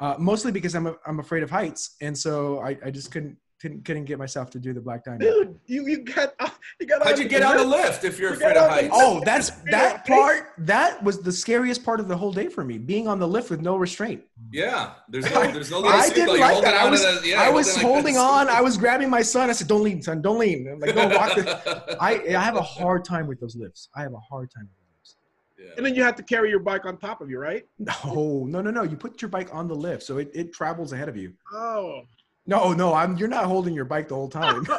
Uh, 0.00 0.16
mostly 0.18 0.50
because 0.50 0.74
I'm, 0.74 0.86
a, 0.88 0.96
I'm 1.06 1.20
afraid 1.20 1.44
of 1.44 1.50
heights. 1.50 1.94
And 2.00 2.16
so 2.16 2.58
I, 2.60 2.76
I 2.84 2.90
just 2.90 3.12
couldn't 3.12 3.36
couldn't, 3.62 3.84
couldn't 3.84 4.06
get 4.06 4.18
myself 4.18 4.50
to 4.50 4.58
do 4.58 4.72
the 4.72 4.80
black 4.80 5.04
diamond. 5.04 5.20
Dude, 5.22 5.60
you 5.66 5.86
you 5.86 5.98
got 5.98 6.34
uh, 6.40 6.50
you 6.80 6.86
got. 6.86 7.04
How'd 7.04 7.16
you 7.20 7.28
get 7.28 7.42
on 7.42 7.56
the 7.56 7.64
lift 7.64 8.02
if 8.02 8.18
you're 8.18 8.30
You 8.30 8.36
afraid 8.36 8.56
of 8.56 8.68
heights? 8.68 8.88
Oh, 8.92 9.22
that's 9.24 9.50
that 9.70 10.04
part. 10.04 10.48
That 10.58 11.00
was 11.04 11.20
the 11.22 11.30
scariest 11.30 11.84
part 11.84 12.00
of 12.00 12.08
the 12.08 12.16
whole 12.16 12.32
day 12.32 12.48
for 12.48 12.64
me. 12.64 12.76
Being 12.76 13.06
on 13.06 13.20
the 13.20 13.28
lift 13.28 13.50
with 13.50 13.60
no 13.60 13.76
restraint. 13.76 14.24
Yeah, 14.52 14.94
there's 15.08 15.30
no, 15.32 15.42
there's 15.52 15.70
no 15.70 15.78
little 15.78 15.92
I 15.92 16.08
didn't 16.08 16.40
like 16.40 16.60
that. 16.64 16.74
I 16.74 16.90
was, 16.90 17.02
the- 17.02 17.28
yeah, 17.28 17.40
I 17.40 17.50
was 17.50 17.76
holding 17.80 18.14
this. 18.14 18.22
on. 18.22 18.48
I 18.48 18.60
was 18.60 18.76
grabbing 18.76 19.08
my 19.08 19.22
son. 19.22 19.48
I 19.48 19.52
said, 19.52 19.68
"Don't 19.68 19.84
lean, 19.84 20.02
son. 20.02 20.20
Don't 20.20 20.40
lean." 20.40 20.66
I'm 20.68 20.80
like, 20.80 20.94
"Go 20.96 21.06
walk." 21.08 21.36
The, 21.36 21.96
I 22.00 22.36
I 22.36 22.42
have 22.42 22.56
a 22.56 22.62
hard 22.62 23.04
time 23.04 23.28
with 23.28 23.38
those 23.38 23.54
lifts. 23.54 23.88
I 23.94 24.02
have 24.02 24.12
a 24.12 24.18
hard 24.18 24.50
time 24.50 24.64
with 24.64 24.72
those. 24.98 25.16
Yeah. 25.56 25.74
And 25.76 25.86
then 25.86 25.94
you 25.94 26.02
have 26.02 26.16
to 26.16 26.24
carry 26.24 26.50
your 26.50 26.58
bike 26.58 26.84
on 26.84 26.96
top 26.96 27.20
of 27.20 27.30
you, 27.30 27.38
right? 27.38 27.64
No, 27.78 28.44
no, 28.48 28.60
no, 28.60 28.72
no. 28.72 28.82
You 28.82 28.96
put 28.96 29.22
your 29.22 29.28
bike 29.28 29.50
on 29.54 29.68
the 29.68 29.74
lift, 29.76 30.02
so 30.02 30.18
it, 30.18 30.30
it 30.34 30.52
travels 30.52 30.92
ahead 30.92 31.08
of 31.08 31.16
you. 31.16 31.32
Oh, 31.52 32.02
No, 32.46 32.72
no, 32.72 32.92
I'm. 32.94 33.16
You're 33.16 33.28
not 33.28 33.44
holding 33.44 33.74
your 33.74 33.84
bike 33.84 34.08
the 34.08 34.14
whole 34.14 34.28
time. 34.28 34.66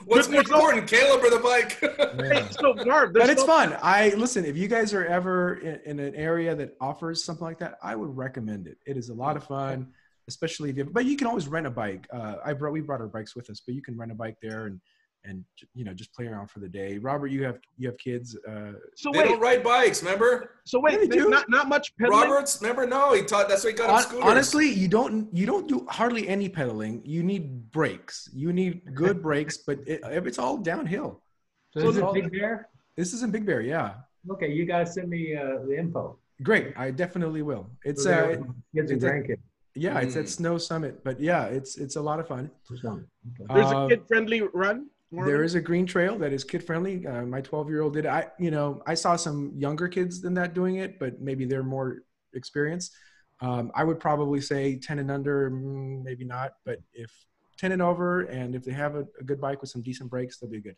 What's 0.06 0.28
more 0.28 0.36
There's 0.42 0.48
no- 0.50 0.56
important, 0.56 0.86
Caleb 0.88 1.24
or 1.24 1.30
the 1.30 1.38
bike? 1.40 1.78
hey, 1.80 2.46
so 2.60 2.74
Marv, 2.84 3.12
but 3.12 3.28
it's 3.28 3.40
no- 3.40 3.46
fun. 3.46 3.76
I 3.82 4.10
listen. 4.16 4.44
If 4.44 4.56
you 4.56 4.68
guys 4.68 4.92
are 4.94 5.04
ever 5.04 5.54
in, 5.56 5.80
in 5.84 5.98
an 5.98 6.14
area 6.14 6.54
that 6.54 6.76
offers 6.80 7.24
something 7.24 7.44
like 7.44 7.58
that, 7.58 7.78
I 7.82 7.96
would 7.96 8.16
recommend 8.16 8.66
it. 8.68 8.78
It 8.86 8.96
is 8.96 9.08
a 9.08 9.14
lot 9.14 9.36
of 9.36 9.44
fun, 9.44 9.88
especially 10.28 10.70
if 10.70 10.76
you. 10.76 10.84
But 10.84 11.06
you 11.06 11.16
can 11.16 11.26
always 11.26 11.48
rent 11.48 11.66
a 11.66 11.70
bike. 11.70 12.06
Uh, 12.12 12.36
I 12.44 12.52
brought 12.52 12.72
we 12.72 12.80
brought 12.82 13.00
our 13.00 13.08
bikes 13.08 13.34
with 13.34 13.50
us, 13.50 13.60
but 13.64 13.74
you 13.74 13.82
can 13.82 13.96
rent 13.98 14.12
a 14.12 14.14
bike 14.14 14.36
there 14.40 14.66
and 14.66 14.80
and 15.26 15.44
you 15.74 15.84
know 15.84 15.92
just 15.92 16.12
play 16.14 16.26
around 16.26 16.48
for 16.48 16.60
the 16.60 16.68
day. 16.68 16.98
Robert, 16.98 17.28
you 17.28 17.44
have 17.44 17.58
you 17.76 17.88
have 17.88 17.98
kids. 17.98 18.36
Uh, 18.48 18.72
So 18.94 19.10
they 19.12 19.18
wait, 19.20 19.28
don't 19.28 19.40
ride 19.40 19.62
bikes, 19.62 20.02
remember? 20.02 20.52
so 20.64 20.80
wait, 20.80 20.92
Yeah, 20.94 20.98
they 21.00 21.06
there's 21.08 21.24
do. 21.24 21.30
not 21.30 21.48
not 21.50 21.68
much 21.68 21.86
pedaling. 21.98 22.20
Roberts, 22.30 22.58
remember? 22.60 22.86
No, 22.86 23.12
he 23.14 23.22
taught. 23.22 23.48
That's 23.48 23.64
why 23.64 23.70
he 23.70 23.76
got 23.76 23.90
on 23.90 24.02
scooters. 24.02 24.24
honestly, 24.30 24.68
you 24.68 24.88
don't 24.88 25.32
you 25.34 25.46
don't 25.46 25.66
do 25.68 25.86
hardly 25.90 26.28
any 26.28 26.48
pedaling. 26.48 27.02
You 27.04 27.22
need 27.22 27.70
brakes. 27.72 28.28
You 28.32 28.52
need 28.52 28.94
good 28.94 29.22
brakes, 29.22 29.58
but 29.58 29.76
it, 29.86 30.00
it's 30.26 30.38
all 30.38 30.56
downhill. 30.58 31.22
So 31.72 31.80
So 31.80 31.88
is 31.90 31.96
it 31.98 32.00
the- 32.00 32.12
Big 32.20 32.32
Bear? 32.32 32.68
This 32.96 33.12
is 33.12 33.22
in 33.22 33.30
Big 33.30 33.44
Bear, 33.44 33.60
yeah. 33.60 33.88
Okay, 34.30 34.50
you 34.50 34.64
guys 34.64 34.94
send 34.94 35.08
me 35.08 35.36
uh, 35.36 35.58
the 35.68 35.76
info. 35.78 36.18
Great, 36.42 36.72
I 36.76 36.90
definitely 36.90 37.42
will. 37.42 37.64
It's 37.84 38.04
So 38.04 38.10
uh, 38.10 38.14
there- 38.14 38.30
it- 38.30 38.40
kids 38.74 38.90
and 38.90 38.96
it's 38.96 39.04
a- 39.04 39.08
grandkids. 39.08 39.42
yeah, 39.74 39.98
it's 40.04 40.16
at 40.16 40.24
Mm. 40.24 40.36
Snow 40.38 40.56
Summit, 40.58 40.94
but 41.04 41.20
yeah, 41.20 41.44
it's 41.56 41.72
it's 41.84 41.96
a 41.96 42.04
lot 42.08 42.18
of 42.20 42.26
fun. 42.26 42.44
or. 42.70 43.04
Okay. 43.28 43.54
There's 43.54 43.72
Uh, 43.72 43.84
a 43.84 43.88
kid-friendly 43.90 44.40
run. 44.64 44.78
There 45.12 45.44
is 45.44 45.54
a 45.54 45.60
green 45.60 45.86
trail 45.86 46.18
that 46.18 46.32
is 46.32 46.42
kid 46.42 46.64
friendly. 46.64 47.06
Uh, 47.06 47.22
my 47.22 47.40
12 47.40 47.68
year 47.70 47.82
old 47.82 47.94
did. 47.94 48.06
I, 48.06 48.26
you 48.38 48.50
know, 48.50 48.82
I 48.86 48.94
saw 48.94 49.16
some 49.16 49.52
younger 49.56 49.88
kids 49.88 50.20
than 50.20 50.34
that 50.34 50.52
doing 50.52 50.76
it, 50.76 50.98
but 50.98 51.20
maybe 51.20 51.44
they're 51.44 51.62
more 51.62 51.98
experienced. 52.34 52.92
Um, 53.40 53.70
I 53.74 53.84
would 53.84 54.00
probably 54.00 54.40
say 54.40 54.78
10 54.78 54.98
and 54.98 55.10
under, 55.10 55.50
mm, 55.50 56.02
maybe 56.02 56.24
not, 56.24 56.52
but 56.64 56.78
if 56.92 57.12
10 57.58 57.72
and 57.72 57.82
over, 57.82 58.22
and 58.22 58.54
if 58.54 58.64
they 58.64 58.72
have 58.72 58.96
a, 58.96 59.06
a 59.20 59.24
good 59.24 59.40
bike 59.40 59.60
with 59.60 59.70
some 59.70 59.82
decent 59.82 60.10
brakes, 60.10 60.38
they'll 60.38 60.50
be 60.50 60.60
good. 60.60 60.76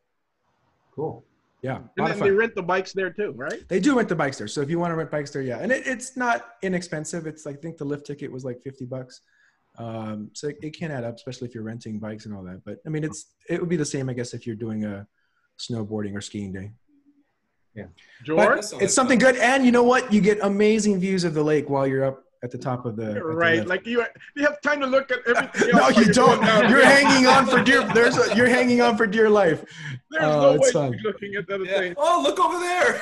Cool. 0.95 1.25
Yeah, 1.63 1.81
And 1.97 2.07
then 2.07 2.21
they 2.21 2.31
rent 2.31 2.55
the 2.55 2.63
bikes 2.63 2.93
there 2.93 3.11
too, 3.11 3.33
right? 3.33 3.67
They 3.69 3.81
do 3.81 3.97
rent 3.97 4.09
the 4.09 4.15
bikes 4.15 4.39
there, 4.39 4.47
so 4.47 4.61
if 4.61 4.71
you 4.71 4.79
want 4.79 4.93
to 4.93 4.97
rent 4.97 5.11
bikes 5.11 5.33
there, 5.33 5.43
yeah, 5.43 5.59
and 5.59 5.73
it, 5.73 5.87
it's 5.89 6.17
not 6.17 6.55
inexpensive. 6.63 7.27
It's 7.27 7.45
like, 7.45 7.57
I 7.57 7.61
think 7.61 7.79
the 7.79 7.85
lift 7.85 8.07
ticket 8.07 8.31
was 8.31 8.45
like 8.45 8.63
50 8.63 8.85
bucks. 8.85 9.23
Um, 9.79 10.31
so 10.35 10.49
it, 10.49 10.59
it 10.63 10.77
can 10.77 10.91
add 10.91 11.05
up, 11.05 11.15
especially 11.15 11.49
if 11.49 11.55
you're 11.55 11.65
renting 11.65 11.99
bikes 11.99 12.27
and 12.27 12.35
all 12.35 12.43
that. 12.45 12.65
But 12.65 12.79
I 12.87 12.89
mean, 12.89 13.05
it's 13.05 13.27
it 13.49 13.61
would 13.61 13.69
be 13.69 13.77
the 13.77 13.85
same, 13.85 14.09
I 14.09 14.13
guess, 14.13 14.35
if 14.35 14.47
you're 14.47 14.57
doing 14.57 14.85
a 14.85 15.07
snowboarding 15.59 16.17
or 16.17 16.21
skiing 16.21 16.53
day. 16.53 16.73
George, 18.25 18.71
But 18.73 18.83
it's 18.83 18.95
something 18.95 19.19
good, 19.19 19.37
and 19.37 19.65
you 19.65 19.71
know 19.71 19.85
what? 19.85 20.13
You 20.13 20.21
get 20.21 20.39
amazing 20.43 20.99
views 20.99 21.23
of 21.23 21.35
the 21.35 21.45
lake 21.45 21.69
while 21.69 21.87
you're 21.87 22.05
up 22.05 22.25
at 22.43 22.51
the 22.51 22.59
top 22.59 22.87
of 22.87 22.97
the. 22.97 23.09
at 23.09 23.15
the 23.15 23.23
right? 23.25 23.67
Like 23.67 23.87
you, 23.87 24.05
you 24.37 24.45
have 24.45 24.61
time 24.61 24.81
to 24.81 24.87
look 24.87 25.11
at 25.11 25.19
everything. 25.27 25.71
no, 25.73 25.81
else 25.81 25.95
while 25.97 26.05
you 26.05 26.13
don't. 26.13 26.41
down. 26.41 26.71
You're 26.71 26.85
hanging 26.85 27.27
on 27.27 27.47
for 27.47 27.63
dear. 27.63 27.83
There's 27.95 28.17
a, 28.17 28.35
you're 28.37 28.49
hanging 28.49 28.81
on 28.81 28.97
for 28.97 29.07
dear 29.07 29.29
life. 29.29 29.65
There's 30.11 30.25
Oh, 30.25 30.41
no 30.41 30.49
way 30.53 30.55
it's 30.57 30.73
you're 30.75 30.83
fun. 30.85 30.99
looking 31.05 31.35
at 31.35 31.47
the 31.47 31.55
other 31.57 31.65
Yeah. 31.65 31.79
thing. 31.79 31.95
Oh, 31.97 32.21
look 32.23 32.39
over 32.39 32.59
there. 32.59 33.01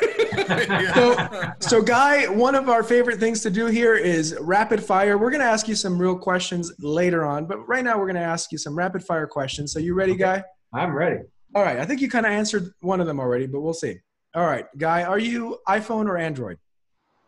So, 0.97 1.17
so, 1.61 1.83
Guy, 1.83 2.27
one 2.29 2.55
of 2.55 2.69
our 2.69 2.83
favorite 2.83 3.19
things 3.21 3.41
to 3.43 3.51
do 3.51 3.67
here 3.67 3.95
is 3.95 4.37
rapid 4.41 4.83
fire. 4.83 5.19
We're 5.19 5.31
going 5.31 5.41
to 5.43 5.47
ask 5.47 5.69
you 5.69 5.75
some 5.75 5.99
real 5.99 6.17
questions 6.17 6.73
later 6.79 7.25
on, 7.25 7.47
but 7.47 7.59
right 7.69 7.85
now 7.85 7.99
we're 7.99 8.07
going 8.07 8.17
to 8.17 8.21
ask 8.23 8.53
you 8.53 8.59
some 8.59 8.77
rapid 8.77 9.05
fire 9.05 9.27
questions. 9.27 9.73
So, 9.73 9.79
you 9.79 9.95
ready, 9.95 10.15
Guy? 10.15 10.43
I'm 10.73 10.95
ready. 10.95 11.21
All 11.55 11.63
right. 11.63 11.79
I 11.79 11.85
think 11.85 12.01
you 12.01 12.09
kind 12.09 12.25
of 12.27 12.33
answered 12.33 12.71
one 12.81 13.01
of 13.01 13.07
them 13.07 13.21
already, 13.21 13.47
but 13.47 13.61
we'll 13.61 13.75
see. 13.75 13.97
All 14.35 14.45
right, 14.45 14.67
Guy, 14.77 15.03
are 15.03 15.19
you 15.19 15.59
iPhone 15.69 16.07
or 16.09 16.19
Android? 16.19 16.59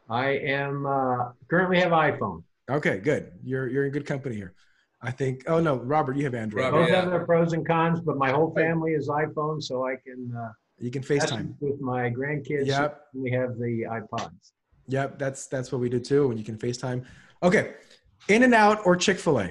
I 0.08 0.28
am 0.30 0.86
uh, 0.86 1.30
currently 1.50 1.80
have 1.80 1.92
iPhone. 1.92 2.42
Okay, 2.70 2.98
good. 2.98 3.32
You're 3.42 3.68
you're 3.68 3.86
in 3.86 3.92
good 3.92 4.06
company 4.06 4.36
here. 4.36 4.54
I 5.02 5.10
think. 5.10 5.44
Oh 5.46 5.60
no, 5.60 5.76
Robert, 5.76 6.16
you 6.16 6.24
have 6.24 6.34
Android. 6.34 6.64
Robert. 6.64 6.80
Both 6.80 6.88
yeah. 6.90 7.00
have 7.00 7.10
their 7.10 7.24
pros 7.24 7.52
and 7.52 7.66
cons, 7.66 8.00
but 8.00 8.16
my 8.16 8.30
whole 8.30 8.52
family 8.54 8.92
is 8.92 9.08
iPhone, 9.08 9.62
so 9.62 9.86
I 9.86 9.96
can 9.96 10.34
uh, 10.36 10.52
You 10.78 10.90
can 10.90 11.02
FaceTime. 11.02 11.54
with 11.60 11.80
my 11.80 12.10
grandkids. 12.10 12.66
Yep. 12.66 13.00
We 13.14 13.30
have 13.32 13.58
the 13.58 13.84
iPods. 13.90 14.52
Yep, 14.88 15.18
that's 15.18 15.46
that's 15.46 15.70
what 15.70 15.80
we 15.80 15.88
do 15.88 16.00
too. 16.00 16.28
When 16.28 16.38
you 16.38 16.44
can 16.44 16.56
FaceTime. 16.56 17.04
Okay, 17.42 17.74
In 18.28 18.42
and 18.42 18.54
Out 18.54 18.84
or 18.84 18.96
Chick 18.96 19.18
Fil 19.18 19.40
A, 19.40 19.50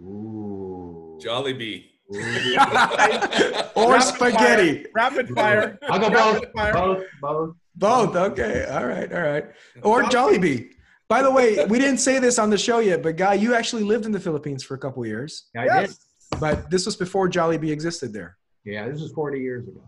Ooh. 0.00 1.18
Jollibee. 1.22 1.86
or 3.76 3.92
Rapid 3.92 4.02
spaghetti. 4.02 4.86
Rapid 4.94 5.28
fire. 5.30 5.78
I'll 5.88 6.00
go 6.00 6.10
both. 6.10 6.52
Fire. 6.52 6.72
Both. 6.72 7.04
Both. 7.20 7.56
Both. 7.74 8.16
Okay. 8.16 8.66
All 8.70 8.86
right. 8.86 9.12
All 9.12 9.22
right. 9.22 9.46
Or 9.82 10.02
Jollibee. 10.04 10.70
By 11.08 11.22
the 11.22 11.30
way, 11.30 11.64
we 11.68 11.78
didn't 11.78 11.98
say 11.98 12.18
this 12.18 12.38
on 12.38 12.50
the 12.50 12.58
show 12.58 12.78
yet, 12.78 13.02
but 13.02 13.16
Guy, 13.16 13.34
you 13.34 13.54
actually 13.54 13.82
lived 13.82 14.06
in 14.06 14.12
the 14.12 14.20
Philippines 14.20 14.62
for 14.62 14.74
a 14.74 14.78
couple 14.78 15.04
years, 15.06 15.46
I 15.56 15.64
Yes. 15.64 15.98
did. 16.30 16.40
but 16.40 16.70
this 16.70 16.86
was 16.86 16.96
before 16.96 17.28
Jollibee 17.28 17.70
existed 17.70 18.12
there. 18.12 18.36
Yeah, 18.64 18.88
this 18.88 19.00
is 19.00 19.12
40 19.12 19.40
years 19.40 19.66
ago. 19.66 19.82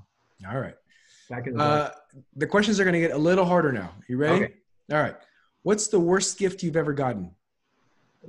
All 0.50 0.58
right. 0.58 0.74
Back 1.30 1.46
in 1.46 1.54
the. 1.56 1.62
Uh, 1.62 1.90
the 2.36 2.46
questions 2.46 2.80
are 2.80 2.84
going 2.84 2.94
to 2.94 3.00
get 3.00 3.12
a 3.12 3.18
little 3.18 3.44
harder 3.44 3.70
now. 3.72 3.92
You 4.08 4.16
ready? 4.16 4.44
Okay. 4.44 4.54
All 4.90 4.98
right. 4.98 5.16
What's 5.62 5.86
the 5.88 6.00
worst 6.00 6.38
gift 6.38 6.62
you've 6.62 6.76
ever 6.76 6.92
gotten? 6.92 7.30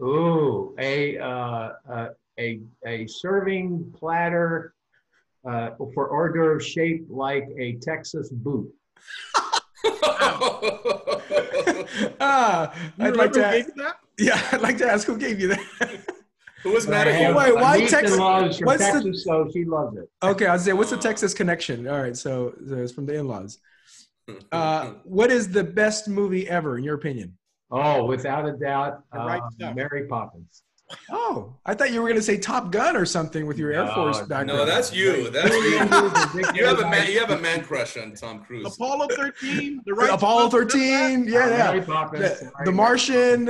Ooh, 0.02 0.76
a 0.80 1.18
uh, 1.20 1.72
uh, 1.90 2.10
a 2.40 2.62
a 2.86 3.08
serving 3.08 3.94
platter 3.98 4.74
uh, 5.46 5.72
for 5.94 6.10
hors 6.10 6.30
d'oeuvre 6.34 6.62
shaped 6.62 7.10
like 7.12 7.48
a 7.58 7.74
Texas 7.82 8.30
boot. 8.30 8.72
ah, 12.20 12.74
You 12.98 13.06
I'd 13.06 13.16
like 13.16 13.32
to. 13.34 13.46
Ask, 13.46 13.70
that? 13.76 13.96
yeah, 14.18 14.42
I'd 14.52 14.62
like 14.62 14.78
to 14.78 14.88
ask 14.90 15.06
who 15.08 15.18
gave 15.18 15.40
you 15.40 15.50
that. 15.50 16.00
Who 16.64 16.72
was 16.72 16.88
mad 16.88 17.08
at 17.08 17.16
have 17.16 17.32
you? 17.32 17.38
Wait, 17.38 17.50
a 17.52 17.56
why 17.56 17.78
niece 17.78 17.92
Texas- 17.92 18.14
in-laws 18.14 18.58
from 18.58 18.66
what's 18.68 18.86
the- 18.86 18.92
Texas, 18.94 19.24
so 19.26 19.50
she 19.52 19.66
loves 19.66 19.98
it. 19.98 20.10
okay, 20.22 20.46
I'll 20.48 20.60
say, 20.60 20.74
what's 20.74 20.92
the 20.92 20.98
Texas 20.98 21.34
connection? 21.34 21.88
All 21.88 22.02
right, 22.02 22.16
so, 22.16 22.54
so 22.68 22.76
it's 22.78 22.92
from 22.94 23.06
the 23.06 23.16
in-laws. 23.16 23.60
Uh, 24.54 24.94
what 25.04 25.30
is 25.30 25.50
the 25.50 25.66
best 25.66 26.08
movie 26.08 26.48
ever 26.48 26.78
in 26.78 26.84
your 26.86 26.96
opinion? 26.96 27.38
Oh, 27.70 28.06
without 28.06 28.48
a 28.48 28.54
doubt, 28.54 29.04
The 29.12 29.20
right 29.20 29.42
uh. 29.62 29.74
Mary 29.74 30.08
Poppins. 30.08 30.64
Oh, 31.10 31.56
I 31.66 31.74
thought 31.74 31.92
you 31.92 32.02
were 32.02 32.08
going 32.08 32.20
to 32.20 32.24
say 32.26 32.38
Top 32.38 32.72
Gun 32.72 32.96
or 32.96 33.06
something 33.06 33.48
with 33.48 33.58
your 33.58 33.72
Air 33.74 33.88
Force 33.96 34.20
background. 34.22 34.48
no, 34.48 34.66
that's 34.66 34.94
you. 34.94 35.30
That's 35.32 35.50
you. 35.50 35.72
You 36.56 36.66
have 36.68 36.80
a 36.80 36.90
man. 36.90 37.12
You 37.12 37.20
have 37.20 37.32
a 37.32 37.40
man 37.40 37.64
crush 37.64 37.98
on 37.98 38.14
Tom 38.14 38.44
Cruise. 38.44 38.66
Apollo 38.76 39.08
13. 39.16 39.82
The 39.86 39.94
right 39.96 40.12
Apollo 40.12 40.50
13. 40.50 41.26
Yeah, 41.26 41.40
Mary 41.48 41.80
yeah. 41.80 41.86
Poppins. 41.86 42.22
The, 42.40 42.52
the 42.66 42.72
Martian. 42.72 43.46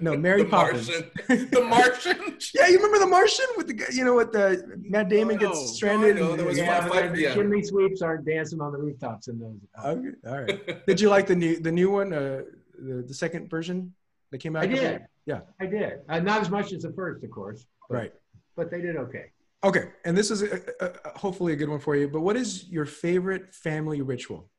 No, 0.00 0.16
Mary 0.16 0.44
the 0.44 0.48
Poppins. 0.48 0.88
Martian. 0.88 1.50
the 1.50 1.60
Martian. 1.68 2.38
Yeah, 2.54 2.68
you 2.68 2.76
remember 2.76 2.98
the 3.00 3.06
Martian 3.06 3.46
with 3.58 3.66
the 3.66 3.74
guy, 3.74 3.86
you 3.92 4.04
know, 4.04 4.14
with 4.16 4.32
the 4.32 4.78
Matt 4.88 5.08
Damon 5.10 5.36
No, 5.36 5.48
gets 5.48 5.74
stranded. 5.74 6.16
no, 6.16 6.36
there 6.36 6.46
was 6.46 6.56
and- 6.58 6.66
Yeah, 6.66 6.80
Five- 6.80 6.90
five- 6.92 7.12
the 7.14 7.20
yeah. 7.22 7.34
chimney 7.34 7.62
sweeps 7.62 8.00
aren't 8.00 8.24
dancing 8.24 8.60
on 8.62 8.72
the 8.72 8.78
rooftops 8.78 9.28
in 9.28 9.38
those. 9.38 9.56
Okay, 9.84 10.08
all 10.26 10.40
right. 10.42 10.86
Did 10.86 11.00
you 11.00 11.10
like 11.10 11.26
the 11.26 11.36
new 11.36 11.58
the 11.60 11.72
new 11.72 11.90
one, 11.90 12.12
uh, 12.14 12.42
the 12.78 13.02
the 13.06 13.14
second 13.14 13.50
version 13.50 13.92
that 14.32 14.38
came 14.38 14.56
out? 14.56 14.64
I 14.64 14.66
did. 14.66 15.06
Yeah. 15.26 15.40
I 15.60 15.66
did. 15.66 16.00
Uh, 16.08 16.18
not 16.18 16.40
as 16.40 16.50
much 16.50 16.72
as 16.72 16.82
the 16.82 16.92
first, 16.92 17.22
of 17.22 17.30
course. 17.30 17.66
But, 17.88 17.94
Right. 17.96 18.12
But 18.56 18.70
they 18.70 18.80
did 18.80 18.96
okay. 18.96 19.26
Okay, 19.64 19.90
and 20.04 20.18
this 20.18 20.32
is 20.32 20.42
a, 20.42 20.60
a, 20.80 21.16
hopefully 21.16 21.52
a 21.52 21.56
good 21.56 21.68
one 21.68 21.78
for 21.78 21.94
you. 21.94 22.08
But 22.08 22.22
what 22.22 22.36
is 22.36 22.68
your 22.68 22.84
favorite 22.84 23.54
family 23.54 24.02
ritual? 24.02 24.50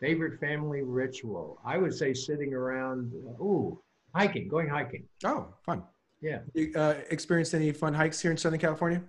Favorite 0.00 0.40
family 0.40 0.80
ritual? 0.82 1.60
I 1.62 1.76
would 1.76 1.94
say 1.94 2.14
sitting 2.14 2.54
around. 2.54 3.12
Uh, 3.28 3.42
ooh, 3.42 3.82
hiking, 4.14 4.48
going 4.48 4.66
hiking. 4.66 5.04
Oh, 5.24 5.48
fun. 5.62 5.82
Yeah. 6.22 6.38
You 6.54 6.72
uh, 6.74 6.94
experienced 7.10 7.52
any 7.52 7.70
fun 7.72 7.92
hikes 7.92 8.18
here 8.18 8.30
in 8.30 8.38
Southern 8.38 8.60
California? 8.60 9.02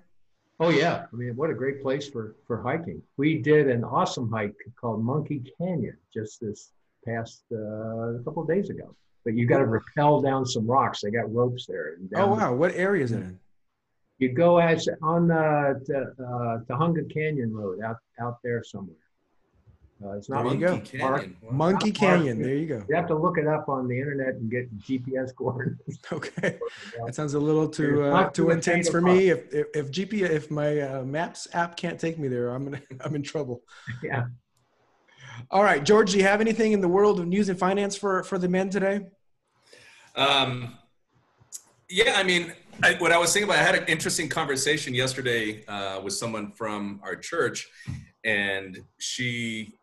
Oh 0.59 0.69
yeah. 0.69 1.05
I 1.11 1.15
mean, 1.15 1.35
what 1.35 1.49
a 1.49 1.53
great 1.53 1.81
place 1.81 2.07
for 2.07 2.35
for 2.45 2.61
hiking. 2.61 3.01
We 3.17 3.41
did 3.41 3.67
an 3.67 3.83
awesome 3.83 4.29
hike 4.29 4.55
called 4.79 5.03
Monkey 5.03 5.41
Canyon 5.57 5.97
just 6.13 6.39
this 6.41 6.73
past 7.05 7.43
uh, 7.51 8.19
a 8.19 8.21
couple 8.23 8.43
of 8.43 8.47
days 8.47 8.69
ago. 8.69 8.95
But 9.23 9.35
you 9.35 9.45
got 9.45 9.59
to 9.59 9.65
rappel 9.65 10.21
down 10.21 10.45
some 10.45 10.65
rocks. 10.65 11.01
They 11.01 11.11
got 11.11 11.31
ropes 11.33 11.65
there. 11.67 11.95
Oh 12.15 12.17
down- 12.17 12.29
wow, 12.31 12.53
what 12.53 12.73
area 12.75 13.03
is 13.03 13.11
it 13.11 13.17
in? 13.17 13.39
You 14.17 14.33
go 14.33 14.59
as 14.59 14.87
on 15.01 15.27
the 15.27 15.81
to, 15.87 16.23
uh, 16.23 16.59
Tujunga 16.65 17.11
Canyon 17.11 17.53
Road 17.53 17.81
out 17.81 17.97
out 18.19 18.37
there 18.43 18.63
somewhere. 18.63 18.95
Uh, 20.03 20.13
it's 20.13 20.29
not 20.29 20.43
There 20.43 20.53
you 20.53 20.59
go. 20.59 20.71
Monkey 20.73 20.97
Mark- 20.97 21.21
Canyon. 21.21 21.37
Wow. 21.41 21.51
Monkey 21.51 21.91
Not 21.91 22.01
Mark. 22.01 22.15
Canyon. 22.17 22.41
There 22.41 22.55
you 22.55 22.65
go. 22.67 22.83
You 22.89 22.95
have 22.95 23.07
to 23.07 23.15
look 23.15 23.37
it 23.37 23.47
up 23.47 23.69
on 23.69 23.87
the 23.87 23.97
internet 23.97 24.29
and 24.35 24.49
get 24.49 24.75
GPS 24.79 25.35
coordinates. 25.35 25.99
Okay. 26.11 26.59
That 27.05 27.15
sounds 27.15 27.33
a 27.33 27.39
little 27.39 27.67
too 27.67 28.03
uh, 28.03 28.09
not 28.09 28.33
too 28.33 28.45
too 28.45 28.49
intense 28.51 28.89
for 28.89 29.01
me. 29.01 29.29
If 29.29 29.53
if, 29.53 29.67
if 29.75 29.91
GPS 29.91 30.29
if 30.29 30.51
my 30.51 30.79
uh, 30.81 31.03
Maps 31.03 31.47
app 31.53 31.77
can't 31.77 31.99
take 31.99 32.17
me 32.17 32.27
there, 32.27 32.49
I'm 32.49 32.65
gonna 32.65 32.81
I'm 33.05 33.15
in 33.15 33.23
trouble. 33.23 33.61
Yeah. 34.03 34.25
All 35.49 35.63
right, 35.63 35.83
George, 35.83 36.11
do 36.11 36.17
you 36.17 36.23
have 36.23 36.41
anything 36.41 36.71
in 36.71 36.81
the 36.81 36.87
world 36.87 37.19
of 37.19 37.27
news 37.27 37.49
and 37.49 37.57
finance 37.57 37.95
for 37.95 38.23
for 38.23 38.37
the 38.37 38.47
men 38.47 38.69
today? 38.69 39.01
Um, 40.15 40.77
yeah, 41.89 42.13
I 42.15 42.23
mean, 42.23 42.53
I, 42.83 42.95
what 42.95 43.11
I 43.11 43.17
was 43.17 43.33
thinking 43.33 43.49
about, 43.49 43.59
I 43.59 43.63
had 43.63 43.75
an 43.75 43.85
interesting 43.87 44.29
conversation 44.29 44.93
yesterday 44.93 45.65
uh, 45.67 46.01
with 46.01 46.13
someone 46.13 46.51
from 46.51 46.99
our 47.03 47.15
church, 47.15 47.67
and 48.23 48.79
she 48.97 49.73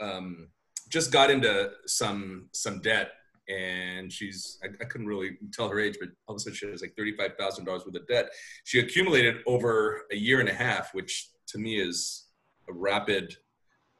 um, 0.00 0.48
just 0.88 1.12
got 1.12 1.30
into 1.30 1.70
some 1.86 2.48
some 2.52 2.80
debt, 2.80 3.12
and 3.48 4.12
she's 4.12 4.58
I, 4.64 4.68
I 4.80 4.84
couldn't 4.86 5.06
really 5.06 5.38
tell 5.52 5.68
her 5.68 5.80
age, 5.80 5.96
but 6.00 6.08
all 6.26 6.34
of 6.34 6.40
a 6.40 6.40
sudden 6.40 6.56
she 6.56 6.66
has 6.66 6.82
like 6.82 6.94
thirty 6.96 7.16
five 7.16 7.36
thousand 7.38 7.66
dollars 7.66 7.84
worth 7.86 7.94
of 7.96 8.06
debt. 8.06 8.30
She 8.64 8.80
accumulated 8.80 9.36
over 9.46 10.02
a 10.10 10.16
year 10.16 10.40
and 10.40 10.48
a 10.48 10.54
half, 10.54 10.94
which 10.94 11.30
to 11.48 11.58
me 11.58 11.78
is 11.78 12.26
a 12.68 12.72
rapid 12.72 13.36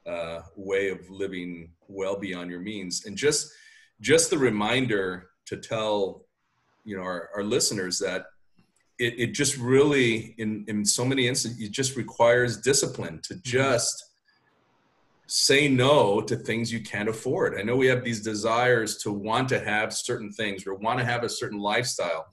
uh, 0.07 0.41
way 0.57 0.89
of 0.89 1.09
living 1.11 1.73
well 1.89 2.19
beyond 2.19 2.51
your 2.51 2.61
means, 2.61 3.05
and 3.07 3.17
just 3.17 3.51
just 4.01 4.31
the 4.31 4.39
reminder 4.39 5.31
to 5.47 5.57
tell 5.57 6.25
you 6.85 6.97
know 6.97 7.03
our, 7.03 7.31
our 7.35 7.43
listeners 7.43 7.99
that 7.99 8.27
it, 8.99 9.15
it 9.19 9.27
just 9.33 9.57
really 9.57 10.35
in 10.39 10.65
in 10.69 10.85
so 10.85 11.05
many 11.05 11.29
instances 11.29 11.61
it 11.61 11.73
just 11.73 11.97
requires 11.97 12.57
discipline 12.59 13.21
to 13.25 13.35
just 13.43 14.05
say 15.27 15.69
no 15.69 16.21
to 16.21 16.35
things 16.35 16.73
you 16.73 16.83
can't 16.83 17.09
afford. 17.09 17.57
I 17.57 17.63
know 17.63 17.77
we 17.77 17.87
have 17.87 18.03
these 18.03 18.21
desires 18.21 18.97
to 19.03 19.13
want 19.13 19.49
to 19.51 19.61
have 19.61 19.93
certain 19.93 20.33
things 20.33 20.67
or 20.67 20.75
want 20.75 20.99
to 20.99 21.05
have 21.05 21.23
a 21.23 21.29
certain 21.29 21.59
lifestyle 21.61 22.27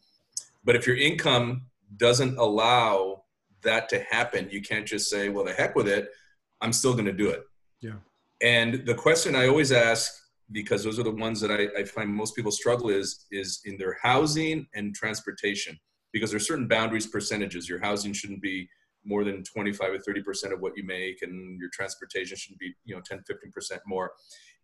but 0.67 0.75
if 0.75 0.85
your 0.85 0.97
income 0.97 1.63
doesn't 1.95 2.37
allow 2.37 3.23
that 3.63 3.89
to 3.89 4.03
happen 4.11 4.47
you 4.51 4.61
can't 4.61 4.85
just 4.85 5.09
say 5.09 5.29
well 5.29 5.45
the 5.45 5.53
heck 5.53 5.75
with 5.75 5.87
it 5.87 6.09
i'm 6.61 6.73
still 6.73 6.93
going 6.93 7.05
to 7.05 7.13
do 7.13 7.29
it 7.29 7.41
Yeah. 7.81 7.99
and 8.41 8.85
the 8.85 8.95
question 8.95 9.35
i 9.35 9.47
always 9.47 9.71
ask 9.71 10.11
because 10.51 10.83
those 10.83 10.99
are 10.99 11.03
the 11.03 11.11
ones 11.11 11.41
that 11.41 11.51
I, 11.51 11.79
I 11.79 11.83
find 11.83 12.09
most 12.09 12.35
people 12.35 12.51
struggle 12.51 12.89
is 12.89 13.25
is 13.31 13.61
in 13.65 13.77
their 13.77 13.97
housing 14.01 14.67
and 14.75 14.95
transportation 14.95 15.77
because 16.13 16.31
there's 16.31 16.47
certain 16.47 16.67
boundaries 16.67 17.07
percentages. 17.07 17.67
Your 17.67 17.79
housing 17.79 18.13
shouldn't 18.13 18.41
be 18.41 18.69
more 19.03 19.23
than 19.23 19.43
25 19.43 19.93
or 19.93 19.99
30 19.99 20.23
percent 20.23 20.53
of 20.53 20.59
what 20.59 20.73
you 20.75 20.83
make 20.83 21.21
and 21.21 21.59
your 21.59 21.69
transportation 21.73 22.37
shouldn't 22.37 22.59
be 22.59 22.73
you 22.85 22.95
know 22.95 23.01
10 23.01 23.23
15 23.27 23.51
percent 23.51 23.81
more. 23.85 24.11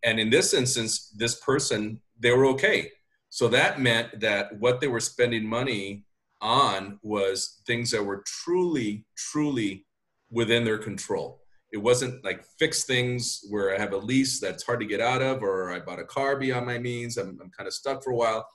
And 0.02 0.18
in 0.18 0.30
this 0.30 0.54
instance 0.54 1.12
this 1.16 1.40
person 1.40 2.00
they 2.18 2.32
were 2.32 2.46
okay. 2.46 2.90
So 3.30 3.48
that 3.48 3.80
meant 3.80 4.20
that 4.20 4.58
what 4.58 4.80
they 4.80 4.86
were 4.86 5.00
spending 5.00 5.44
money 5.44 6.04
on 6.40 7.00
was 7.02 7.62
things 7.66 7.90
that 7.90 8.04
were 8.04 8.22
truly 8.26 9.06
truly 9.16 9.86
within 10.30 10.64
their 10.64 10.78
control 10.78 11.43
it 11.74 11.82
wasn't 11.82 12.24
like 12.24 12.44
fixed 12.60 12.86
things 12.86 13.44
where 13.50 13.74
I 13.74 13.78
have 13.80 13.92
a 13.92 13.96
lease 13.96 14.38
that's 14.38 14.62
hard 14.62 14.78
to 14.78 14.86
get 14.86 15.00
out 15.00 15.20
of, 15.20 15.42
or 15.42 15.72
I 15.72 15.80
bought 15.80 15.98
a 15.98 16.04
car 16.04 16.36
beyond 16.36 16.64
my 16.66 16.78
means. 16.78 17.16
I'm, 17.16 17.36
I'm 17.42 17.50
kind 17.50 17.66
of 17.66 17.74
stuck 17.74 18.02
for 18.04 18.10
a 18.12 18.16
while. 18.16 18.46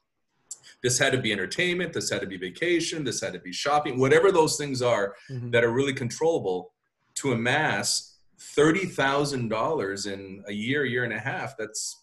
This 0.81 0.97
had 0.97 1.11
to 1.11 1.17
be 1.19 1.33
entertainment. 1.33 1.91
This 1.91 2.09
had 2.09 2.21
to 2.21 2.27
be 2.27 2.37
vacation. 2.37 3.03
This 3.03 3.19
had 3.19 3.33
to 3.33 3.39
be 3.39 3.51
shopping. 3.51 3.99
Whatever 3.99 4.31
those 4.31 4.55
things 4.55 4.81
are 4.81 5.15
Mhm. 5.29 5.51
that 5.51 5.65
are 5.65 5.71
really 5.71 5.93
controllable, 5.93 6.71
to 7.15 7.33
amass 7.33 8.19
thirty 8.55 8.85
thousand 8.85 9.49
dollars 9.49 10.05
in 10.05 10.41
a 10.47 10.53
year, 10.53 10.85
year 10.85 11.03
and 11.03 11.11
a 11.11 11.19
half. 11.19 11.57
That's 11.57 11.97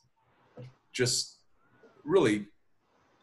just 0.93 1.39
really 2.05 2.47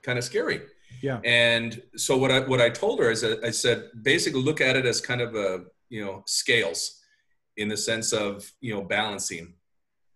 kind 0.01 0.17
of 0.17 0.23
scary. 0.23 0.61
Yeah. 1.03 1.19
And 1.23 1.79
so 1.95 2.17
what 2.17 2.31
I 2.31 2.39
what 2.39 2.59
I 2.59 2.69
told 2.71 2.97
her 3.01 3.11
is 3.11 3.21
that 3.21 3.43
I 3.43 3.51
said 3.51 3.89
basically 4.01 4.41
look 4.41 4.61
at 4.61 4.75
it 4.75 4.87
as 4.87 4.99
kind 4.99 5.21
of 5.21 5.35
a 5.35 5.65
you 5.89 6.03
know 6.03 6.23
scales 6.25 7.01
in 7.57 7.67
the 7.67 7.77
sense 7.77 8.13
of 8.13 8.49
you 8.61 8.73
know 8.73 8.81
balancing. 8.81 9.53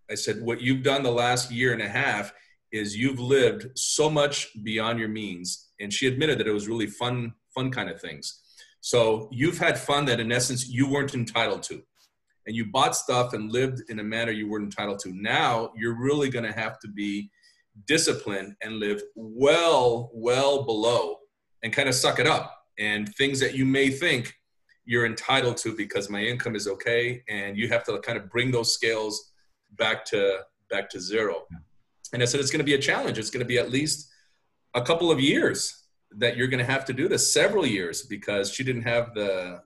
I 0.09 0.15
said 0.15 0.41
what 0.41 0.61
you've 0.61 0.83
done 0.83 1.03
the 1.03 1.11
last 1.11 1.51
year 1.51 1.73
and 1.73 1.81
a 1.81 1.89
half 1.89 2.33
is 2.71 2.97
you've 2.97 3.19
lived 3.19 3.67
so 3.75 4.09
much 4.09 4.49
beyond 4.63 4.99
your 4.99 5.09
means. 5.09 5.69
And 5.79 5.91
she 5.91 6.07
admitted 6.07 6.39
that 6.39 6.47
it 6.47 6.53
was 6.53 6.67
really 6.67 6.87
fun 6.87 7.33
fun 7.55 7.71
kind 7.71 7.89
of 7.89 7.99
things. 7.99 8.41
So 8.81 9.29
you've 9.31 9.57
had 9.57 9.79
fun 9.79 10.05
that 10.05 10.19
in 10.19 10.31
essence 10.31 10.69
you 10.69 10.87
weren't 10.87 11.15
entitled 11.15 11.63
to. 11.63 11.81
And 12.45 12.55
you 12.55 12.71
bought 12.71 12.95
stuff 12.95 13.33
and 13.33 13.51
lived 13.51 13.81
in 13.89 13.99
a 13.99 14.03
manner 14.03 14.31
you 14.31 14.47
weren't 14.47 14.65
entitled 14.65 14.99
to. 14.99 15.11
Now 15.13 15.71
you're 15.75 15.99
really 15.99 16.29
going 16.29 16.45
to 16.45 16.57
have 16.57 16.79
to 16.79 16.87
be 16.87 17.29
disciplined 17.85 18.55
and 18.61 18.79
live 18.79 19.01
well 19.15 20.09
well 20.13 20.63
below 20.63 21.17
and 21.63 21.73
kind 21.73 21.89
of 21.89 21.95
suck 21.95 22.19
it 22.19 22.27
up. 22.27 22.53
And 22.79 23.13
things 23.15 23.39
that 23.39 23.55
you 23.55 23.65
may 23.65 23.89
think 23.89 24.33
you're 24.87 25.05
entitled 25.05 25.57
to 25.57 25.75
because 25.75 26.09
my 26.09 26.21
income 26.21 26.55
is 26.55 26.65
okay 26.65 27.21
and 27.27 27.57
you 27.57 27.67
have 27.67 27.83
to 27.83 27.99
kind 27.99 28.17
of 28.17 28.29
bring 28.31 28.51
those 28.51 28.73
scales 28.73 29.31
back 29.77 30.05
to 30.05 30.39
back 30.71 30.89
to 30.89 30.99
zero. 30.99 31.43
And 32.13 32.23
i 32.23 32.25
said 32.25 32.39
it's 32.39 32.51
going 32.51 32.65
to 32.65 32.71
be 32.71 32.73
a 32.73 32.79
challenge. 32.79 33.17
It's 33.19 33.29
going 33.29 33.45
to 33.45 33.47
be 33.47 33.57
at 33.57 33.69
least 33.69 34.09
a 34.73 34.81
couple 34.81 35.11
of 35.11 35.19
years 35.19 35.83
that 36.13 36.37
you're 36.37 36.47
going 36.47 36.65
to 36.65 36.71
have 36.71 36.85
to 36.85 36.93
do 36.93 37.09
this 37.09 37.31
several 37.31 37.65
years 37.65 38.03
because 38.03 38.49
she 38.49 38.63
didn't 38.63 38.83
have 38.83 39.13
the 39.13 39.61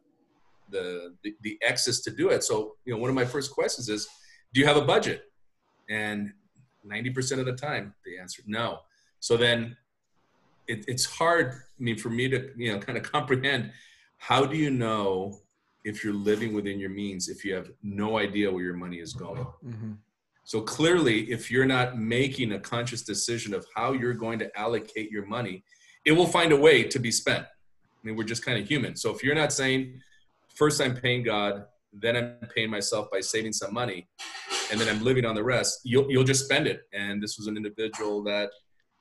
the 0.69 1.15
the, 1.23 1.35
the 1.41 1.57
excess 1.61 2.01
to 2.01 2.11
do 2.11 2.29
it. 2.29 2.43
So 2.43 2.75
you 2.83 2.93
know 2.93 2.99
one 2.99 3.11
of 3.11 3.15
my 3.15 3.25
first 3.25 3.51
questions 3.51 3.89
is 3.89 4.07
do 4.53 4.59
you 4.59 4.65
have 4.65 4.77
a 4.77 4.85
budget? 4.85 5.21
And 5.87 6.33
90% 6.85 7.39
of 7.39 7.45
the 7.45 7.53
time 7.53 7.93
they 8.03 8.17
answered 8.17 8.45
no. 8.47 8.79
So 9.19 9.37
then 9.37 9.77
it, 10.67 10.85
it's 10.87 11.05
hard 11.05 11.53
i 11.53 11.83
mean 11.83 11.97
for 11.97 12.09
me 12.09 12.29
to 12.29 12.49
you 12.55 12.71
know 12.71 12.79
kind 12.79 12.97
of 12.97 13.03
comprehend 13.11 13.71
how 14.21 14.45
do 14.45 14.55
you 14.55 14.69
know 14.69 15.39
if 15.83 16.03
you're 16.03 16.13
living 16.13 16.53
within 16.53 16.79
your 16.79 16.91
means 16.91 17.27
if 17.27 17.43
you 17.43 17.55
have 17.55 17.71
no 17.81 18.19
idea 18.19 18.51
where 18.51 18.63
your 18.63 18.75
money 18.85 18.99
is 18.99 19.13
going? 19.13 19.45
Mhm. 19.65 19.97
so 20.43 20.59
clearly 20.61 21.17
if 21.31 21.41
you're 21.51 21.71
not 21.77 21.97
making 21.99 22.49
a 22.53 22.59
conscious 22.59 23.01
decision 23.03 23.51
of 23.53 23.65
how 23.75 23.93
you're 23.93 24.19
going 24.25 24.39
to 24.43 24.47
allocate 24.63 25.09
your 25.15 25.25
money 25.37 25.63
it 26.03 26.13
will 26.17 26.27
find 26.37 26.51
a 26.51 26.59
way 26.67 26.77
to 26.93 26.97
be 27.07 27.11
spent. 27.11 27.45
I 27.45 27.99
mean 28.03 28.15
we're 28.17 28.31
just 28.33 28.43
kind 28.47 28.57
of 28.61 28.67
human. 28.73 28.95
So 28.95 29.07
if 29.15 29.23
you're 29.23 29.39
not 29.43 29.51
saying 29.61 29.79
first 30.61 30.77
i'm 30.83 30.95
paying 31.05 31.21
god 31.33 31.53
then 32.03 32.13
i'm 32.17 32.49
paying 32.55 32.71
myself 32.77 33.03
by 33.15 33.21
saving 33.33 33.53
some 33.61 33.73
money 33.81 33.99
and 34.69 34.75
then 34.79 34.87
i'm 34.91 35.01
living 35.09 35.25
on 35.29 35.35
the 35.39 35.43
rest 35.55 35.71
you'll, 35.91 36.07
you'll 36.11 36.29
just 36.33 36.43
spend 36.47 36.65
it. 36.73 36.79
And 37.01 37.13
this 37.23 37.33
was 37.37 37.45
an 37.51 37.55
individual 37.61 38.15
that 38.31 38.49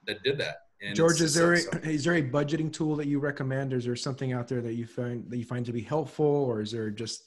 that 0.07 0.19
did 0.27 0.37
that 0.45 0.57
and 0.83 0.97
George, 0.97 1.21
is 1.21 1.35
there 1.35 1.55
a, 1.55 1.59
is 1.89 2.05
there 2.05 2.15
a 2.15 2.23
budgeting 2.23 2.73
tool 2.73 2.97
that 2.97 3.07
you 3.07 3.19
recommend? 3.19 3.73
Or 3.73 3.77
is 3.77 3.85
there 3.85 3.97
something 3.97 4.33
out 4.33 4.49
there 4.49 4.61
that 4.63 4.75
you 4.75 4.87
find 4.87 5.29
that 5.31 5.37
you 5.37 5.45
find 5.45 5.65
to 5.67 5.73
be 5.73 5.83
helpful, 5.83 6.25
or 6.27 6.61
is 6.61 6.73
there 6.73 6.91
just 6.91 7.25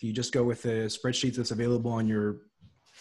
do 0.00 0.06
you 0.06 0.12
just 0.12 0.32
go 0.32 0.42
with 0.42 0.62
the 0.62 0.86
spreadsheet 0.88 1.36
that's 1.36 1.52
available 1.52 1.90
on 1.92 2.06
your 2.08 2.38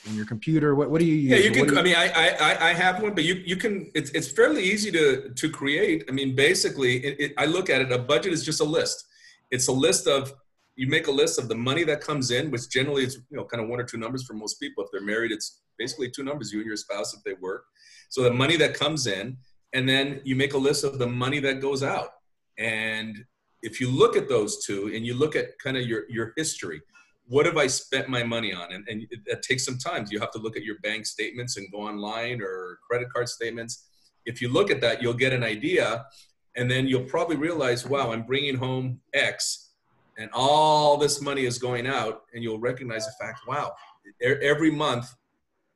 on 0.08 0.16
your 0.16 0.26
computer? 0.26 0.76
What 0.76 0.92
what 0.92 1.00
do 1.00 1.06
you 1.06 1.16
use? 1.16 1.32
Yeah, 1.32 1.38
you 1.38 1.52
can. 1.52 1.68
do 1.68 1.80
I 1.80 1.82
mean, 1.82 1.96
I, 1.96 2.10
I 2.10 2.30
I- 2.52 2.70
I 2.70 2.74
have 2.74 3.02
one, 3.02 3.16
but 3.16 3.24
you 3.24 3.36
you 3.46 3.56
can. 3.56 3.92
It's 3.96 4.12
it's 4.12 4.30
fairly 4.32 4.64
easy 4.64 4.92
to 4.92 5.30
to 5.34 5.50
create. 5.50 6.06
I 6.08 6.12
mean, 6.12 6.36
basically, 6.36 6.98
it, 6.98 7.20
it, 7.20 7.34
I 7.38 7.46
look 7.46 7.70
at 7.70 7.82
it. 7.82 7.92
A 7.92 7.98
budget 7.98 8.32
is 8.34 8.44
just 8.46 8.62
a 8.62 8.66
list. 8.66 9.06
It's 9.52 9.68
a 9.68 9.72
list 9.74 10.08
of 10.08 10.34
you 10.76 10.88
make 10.88 11.08
a 11.08 11.12
list 11.12 11.40
of 11.40 11.48
the 11.48 11.56
money 11.56 11.84
that 11.86 12.02
comes 12.02 12.32
in, 12.32 12.52
which 12.52 12.70
generally 12.70 13.06
is 13.06 13.16
you 13.32 13.38
know 13.38 13.46
kind 13.46 13.64
of 13.64 13.70
one 13.70 13.80
or 13.80 13.84
two 13.84 13.98
numbers 13.98 14.24
for 14.24 14.34
most 14.34 14.60
people. 14.60 14.84
If 14.84 14.92
they're 14.92 15.02
married, 15.02 15.32
it's 15.32 15.62
basically 15.80 16.12
two 16.12 16.24
numbers: 16.24 16.52
you 16.52 16.60
and 16.60 16.68
your 16.68 16.78
spouse 16.78 17.14
if 17.16 17.24
they 17.24 17.34
work. 17.42 17.64
So 18.10 18.22
the 18.22 18.32
money 18.32 18.56
that 18.58 18.76
comes 18.76 19.08
in, 19.08 19.38
and 19.76 19.88
then 19.88 20.22
you 20.24 20.36
make 20.36 20.54
a 20.54 20.58
list 20.58 20.84
of 20.84 20.98
the 20.98 21.06
money 21.06 21.40
that 21.42 21.62
goes 21.62 21.84
out. 21.84 22.10
And 22.58 23.26
if 23.62 23.82
you 23.82 23.92
look 23.92 24.16
at 24.16 24.30
those 24.30 24.66
two, 24.66 24.92
and 24.96 25.06
you 25.06 25.14
look 25.14 25.36
at 25.36 25.60
kind 25.60 25.78
of 25.78 25.86
your 25.86 26.10
your 26.10 26.34
history, 26.38 26.82
what 27.28 27.46
have 27.46 27.58
I 27.58 27.68
spent 27.68 28.08
my 28.08 28.24
money 28.24 28.54
on? 28.54 28.72
And, 28.72 28.88
and 28.88 29.08
it, 29.12 29.20
that 29.28 29.42
takes 29.42 29.66
some 29.66 29.78
time. 29.78 30.06
You 30.10 30.20
have 30.20 30.32
to 30.32 30.40
look 30.40 30.56
at 30.56 30.64
your 30.64 30.80
bank 30.80 31.06
statements 31.06 31.58
and 31.58 31.72
go 31.72 31.80
online 31.80 32.42
or 32.42 32.80
credit 32.88 33.12
card 33.12 33.28
statements. 33.28 33.88
If 34.26 34.42
you 34.42 34.50
look 34.50 34.72
at 34.72 34.80
that, 34.82 35.02
you'll 35.02 35.22
get 35.26 35.34
an 35.34 35.44
idea. 35.44 36.06
And 36.56 36.72
then 36.72 36.88
you'll 36.88 37.10
probably 37.16 37.36
realize, 37.36 37.86
wow, 37.86 38.12
I'm 38.12 38.24
bringing 38.24 38.56
home 38.56 39.02
X 39.14 39.72
and 40.18 40.30
all 40.34 40.96
this 40.98 41.22
money 41.22 41.46
is 41.46 41.58
going 41.58 41.86
out. 41.86 42.24
And 42.34 42.42
you'll 42.44 42.60
recognize 42.60 43.06
the 43.06 43.14
fact, 43.20 43.40
wow, 43.46 43.74
every 44.22 44.72
month 44.72 45.14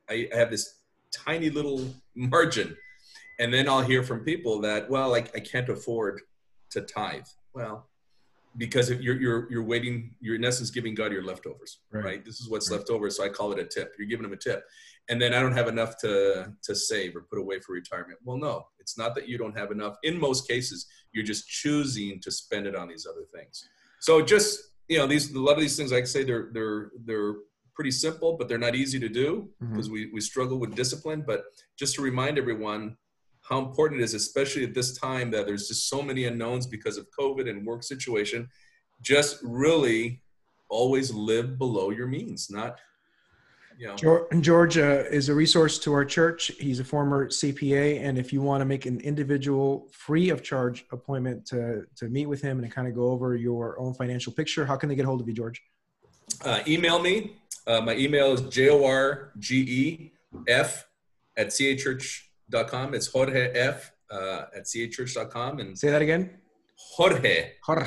I 0.09 0.29
have 0.31 0.51
this 0.51 0.75
tiny 1.11 1.49
little 1.49 1.81
margin. 2.15 2.77
And 3.39 3.53
then 3.53 3.67
I'll 3.69 3.81
hear 3.81 4.03
from 4.03 4.19
people 4.25 4.59
that, 4.61 4.89
well, 4.89 5.15
I, 5.15 5.19
I 5.33 5.39
can't 5.39 5.69
afford 5.69 6.21
to 6.71 6.81
tithe. 6.81 7.23
Well, 7.53 7.89
because 8.57 8.89
if 8.89 8.99
you're 9.01 9.19
you're 9.21 9.47
you're 9.51 9.63
waiting 9.63 10.15
you're 10.19 10.35
in 10.35 10.43
essence 10.43 10.71
giving 10.71 10.95
god 10.95 11.11
your 11.11 11.23
leftovers 11.23 11.81
Right. 11.91 12.03
right, 12.03 12.25
this 12.25 12.39
is 12.41 12.49
what's 12.49 12.69
Right. 12.71 12.77
left 12.77 12.89
over 12.89 13.07
so 13.11 13.23
i 13.23 13.29
call 13.29 13.51
it 13.53 13.59
a 13.59 13.63
tip 13.63 13.93
you're 13.97 14.07
giving 14.07 14.23
them 14.23 14.33
a 14.33 14.37
tip 14.37 14.63
and 15.07 15.21
then 15.21 15.35
i 15.35 15.39
don't 15.39 15.51
have 15.53 15.67
enough 15.67 15.97
to 15.99 16.51
to 16.63 16.75
save 16.75 17.15
or 17.15 17.21
put 17.29 17.37
away 17.37 17.59
for 17.59 17.73
retirement 17.73 18.17
well 18.23 18.37
no 18.37 18.65
it's 18.79 18.97
not 18.97 19.13
that 19.13 19.27
you 19.29 19.37
don't 19.37 19.55
have 19.55 19.69
enough 19.69 19.97
in 20.01 20.19
most 20.19 20.47
cases 20.47 20.87
you're 21.13 21.23
just 21.23 21.47
choosing 21.47 22.19
to 22.21 22.31
spend 22.31 22.65
it 22.65 22.75
on 22.75 22.87
these 22.89 23.05
other 23.05 23.23
things 23.35 23.69
so 23.99 24.19
just 24.19 24.71
you 24.87 24.97
know 24.97 25.05
these 25.05 25.31
a 25.31 25.39
lot 25.39 25.53
of 25.53 25.59
these 25.61 25.77
things 25.77 25.91
like 25.91 26.01
i 26.01 26.07
say 26.07 26.23
they're 26.23 26.49
they're 26.51 26.89
they're 27.05 27.35
pretty 27.75 27.91
simple, 27.91 28.35
but 28.35 28.49
they're 28.49 28.57
not 28.57 28.75
easy 28.75 28.99
to 28.99 29.07
do 29.07 29.49
Mhm. 29.63 29.69
because 29.69 29.89
we, 29.89 30.09
we 30.11 30.19
struggle 30.19 30.57
with 30.59 30.75
discipline. 30.75 31.23
But 31.25 31.45
just 31.77 31.95
to 31.95 32.01
remind 32.01 32.37
everyone 32.37 32.97
how 33.49 33.59
important 33.59 33.99
it 33.99 34.03
is, 34.03 34.13
especially 34.13 34.63
at 34.63 34.75
this 34.75 34.97
time 34.97 35.31
that 35.31 35.47
there's 35.47 35.67
just 35.67 35.89
so 35.89 36.01
many 36.03 36.25
unknowns 36.25 36.67
because 36.67 36.97
of 36.97 37.07
COVID 37.19 37.49
and 37.49 37.65
work 37.65 37.81
situation, 37.83 38.47
just 39.01 39.39
really 39.43 40.21
always 40.69 41.11
live 41.11 41.57
below 41.57 41.89
your 41.89 42.05
means, 42.05 42.51
not, 42.51 42.79
you 43.79 43.87
know. 43.87 43.95
Geor- 43.95 44.41
George 44.41 44.77
uh, 44.77 45.05
is 45.09 45.29
a 45.29 45.33
resource 45.33 45.79
to 45.79 45.91
our 45.93 46.05
church. 46.05 46.51
He's 46.59 46.79
a 46.79 46.83
former 46.83 47.27
CPA, 47.29 48.01
and 48.01 48.19
if 48.19 48.31
you 48.31 48.41
want 48.41 48.61
to 48.61 48.65
make 48.65 48.85
an 48.85 48.99
individual, 48.99 49.87
free 49.91 50.29
of 50.29 50.43
charge 50.43 50.85
appointment 50.91 51.47
to 51.47 51.85
to 51.95 52.07
meet 52.09 52.27
with 52.27 52.41
him 52.41 52.59
and 52.59 52.71
kind 52.71 52.87
of 52.87 52.93
go 52.93 53.09
over 53.09 53.35
your 53.35 53.79
own 53.79 53.95
financial 53.95 54.31
picture, 54.31 54.63
how 54.65 54.75
can 54.75 54.89
they 54.89 54.95
get 54.95 55.05
hold 55.05 55.21
of 55.21 55.27
you, 55.27 55.33
George? 55.33 55.59
Uh, 56.43 56.59
email 56.67 56.99
me. 56.99 57.37
Uh, 57.65 57.81
my 57.81 57.95
email 57.95 58.31
is 58.33 58.41
J-O-R-G-E-F 58.41 58.85
at 61.37 61.47
church.com. 62.51 62.93
It's 62.93 63.07
Jorge 63.07 63.51
F 63.53 63.91
uh, 64.11 64.45
at 64.55 64.65
church.com. 64.65 65.59
And 65.59 65.77
Say 65.77 65.89
that 65.89 66.01
again. 66.01 66.37
Jorge. 66.95 67.51
Jorge. 67.61 67.85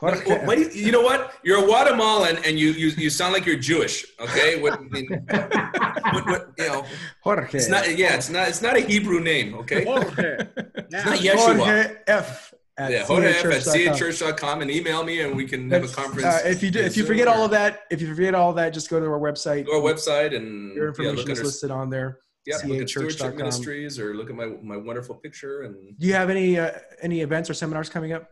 Why 0.00 0.14
Jorge. 0.14 0.56
do 0.56 0.60
you, 0.78 0.86
you 0.86 0.92
know 0.92 1.00
what? 1.00 1.32
You're 1.42 1.62
a 1.62 1.66
Guatemalan 1.66 2.36
and 2.44 2.58
you, 2.58 2.72
you, 2.72 2.88
you 2.88 3.08
sound 3.10 3.32
like 3.32 3.46
you're 3.46 3.56
Jewish. 3.58 4.04
Okay. 4.20 4.60
What, 4.60 4.74
I 4.74 4.82
mean, 4.82 5.08
what, 5.30 6.26
what, 6.26 6.48
you 6.58 6.66
know, 6.66 6.84
Jorge. 7.22 7.48
it's 7.58 7.68
not, 7.68 7.96
yeah, 7.96 8.14
it's 8.14 8.28
not, 8.28 8.48
it's 8.48 8.60
not 8.60 8.76
a 8.76 8.80
Hebrew 8.80 9.20
name. 9.20 9.54
Okay. 9.54 9.84
Jorge. 9.84 10.36
It's 10.56 10.92
Yeah. 10.92 11.04
not 11.04 11.18
Yeshua. 11.18 11.56
Jorge 11.56 11.96
F. 12.06 12.54
At 12.78 12.90
yeah. 12.92 13.04
Jorge 13.06 13.28
F 13.30 13.44
at 13.46 13.64
church.com. 13.64 13.96
church.com 13.96 14.60
and 14.60 14.70
email 14.70 15.02
me 15.02 15.22
and 15.22 15.34
we 15.34 15.46
can 15.46 15.70
have 15.70 15.84
a 15.84 15.88
conference. 15.88 16.26
uh, 16.26 16.42
if 16.44 16.62
you 16.62 16.70
do, 16.70 16.80
if 16.80 16.94
you 16.94 17.04
Zoom 17.04 17.06
forget 17.06 17.28
all 17.28 17.42
of 17.46 17.50
that, 17.52 17.84
if 17.90 18.02
you 18.02 18.14
forget 18.14 18.34
all 18.34 18.50
of 18.50 18.56
that, 18.56 18.74
just 18.74 18.90
go 18.90 19.00
to 19.00 19.06
our 19.06 19.18
website. 19.18 19.64
Go 19.64 19.80
to 19.80 19.86
our 19.86 19.94
website 19.94 20.36
and 20.36 20.74
Your 20.74 20.88
information 20.88 21.16
look 21.16 21.30
is 21.30 21.38
under, 21.38 21.44
listed 21.44 21.70
on 21.70 21.88
there. 21.88 22.18
Yeah, 22.46 22.56
look 22.66 22.82
at. 22.82 22.88
Stewardship 22.88 23.34
Ministries 23.34 23.98
or 23.98 24.14
look 24.14 24.30
at 24.30 24.36
my, 24.36 24.46
my 24.62 24.76
wonderful 24.76 25.14
picture 25.14 25.62
and 25.62 25.98
Do 25.98 26.06
you 26.06 26.14
have 26.14 26.30
any 26.30 26.58
uh, 26.58 26.72
any 27.02 27.20
events 27.20 27.50
or 27.50 27.54
seminars 27.54 27.88
coming 27.88 28.12
up? 28.12 28.30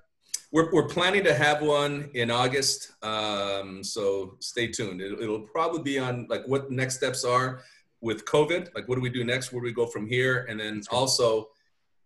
We're, 0.52 0.70
we're 0.72 0.86
planning 0.86 1.24
to 1.24 1.34
have 1.34 1.62
one 1.62 2.10
in 2.14 2.30
August, 2.30 2.92
um, 3.02 3.82
so 3.82 4.36
stay 4.38 4.68
tuned. 4.68 5.00
It'll, 5.00 5.20
it'll 5.20 5.40
probably 5.40 5.82
be 5.82 5.98
on 5.98 6.26
like 6.30 6.44
what 6.46 6.70
next 6.70 6.94
steps 6.96 7.24
are 7.24 7.62
with 8.00 8.24
COVID. 8.24 8.72
Like, 8.74 8.88
what 8.88 8.94
do 8.94 9.00
we 9.00 9.10
do 9.10 9.24
next? 9.24 9.52
Where 9.52 9.60
do 9.60 9.64
we 9.64 9.72
go 9.72 9.86
from 9.86 10.06
here? 10.06 10.46
And 10.48 10.60
then 10.60 10.82
also 10.92 11.48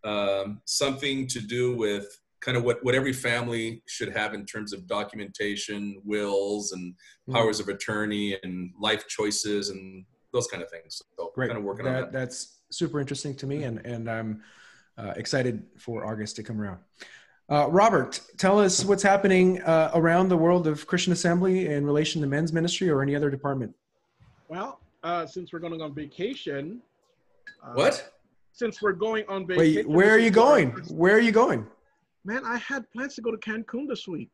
um, 0.03 0.62
something 0.64 1.27
to 1.27 1.40
do 1.40 1.77
with 1.77 2.07
kind 2.40 2.57
of 2.57 2.64
what, 2.64 2.83
what 2.85 2.94
every 2.94 3.12
family 3.12 3.83
should 3.87 4.16
have 4.16 4.33
in 4.33 4.47
terms 4.47 4.73
of 4.73 4.87
documentation, 4.87 6.01
wills, 6.05 6.73
and 6.73 6.94
Hmm. 7.27 7.35
powers 7.35 7.61
of 7.61 7.68
attorney, 7.68 8.38
and 8.42 8.73
life 8.81 9.07
choices, 9.09 9.68
and 9.68 10.07
those 10.38 10.46
kind 10.46 10.62
of 10.62 10.70
things. 10.70 11.03
So, 11.16 11.33
Great. 11.35 11.48
kind 11.48 11.59
of 11.59 11.64
working 11.64 11.87
on 11.87 11.92
that, 11.92 12.12
that. 12.12 12.18
That's 12.18 12.61
super 12.70 13.01
interesting 13.01 13.35
to 13.37 13.46
me, 13.46 13.64
and 13.64 13.85
and 13.85 14.09
I'm 14.11 14.42
uh, 14.96 15.14
excited 15.16 15.62
for 15.79 16.05
August 16.07 16.37
to 16.37 16.42
come 16.42 16.61
around. 16.61 16.79
Uh, 17.51 17.66
Robert, 17.70 18.20
tell 18.37 18.59
us 18.61 18.85
what's 18.85 19.03
happening 19.03 19.61
uh, 19.62 19.90
around 19.94 20.29
the 20.29 20.37
world 20.37 20.66
of 20.66 20.87
Christian 20.87 21.12
Assembly 21.12 21.66
in 21.66 21.85
relation 21.87 22.20
to 22.20 22.27
men's 22.27 22.53
ministry 22.53 22.90
or 22.90 23.03
any 23.03 23.16
other 23.16 23.31
department. 23.31 23.74
Well, 24.48 24.81
uh, 25.03 25.24
since 25.27 25.53
we're 25.53 25.59
going 25.61 25.81
on 25.81 25.94
vacation. 25.94 26.81
Uh, 27.64 27.72
What? 27.72 28.12
Since 28.53 28.83
we're 28.83 28.92
going 28.92 29.24
on 29.29 29.46
vacation. 29.46 29.77
Wait, 29.77 29.88
where 29.88 30.11
are 30.11 30.18
you 30.18 30.31
going? 30.31 30.70
Where 30.90 31.14
are 31.14 31.20
you 31.20 31.33
going? 31.33 31.66
Man, 32.24 32.44
I 32.44 32.59
had 32.59 32.90
plans 32.90 33.14
to 33.14 33.22
go 33.22 33.31
to 33.31 33.38
Cancun 33.38 33.88
this 33.88 34.07
week. 34.07 34.31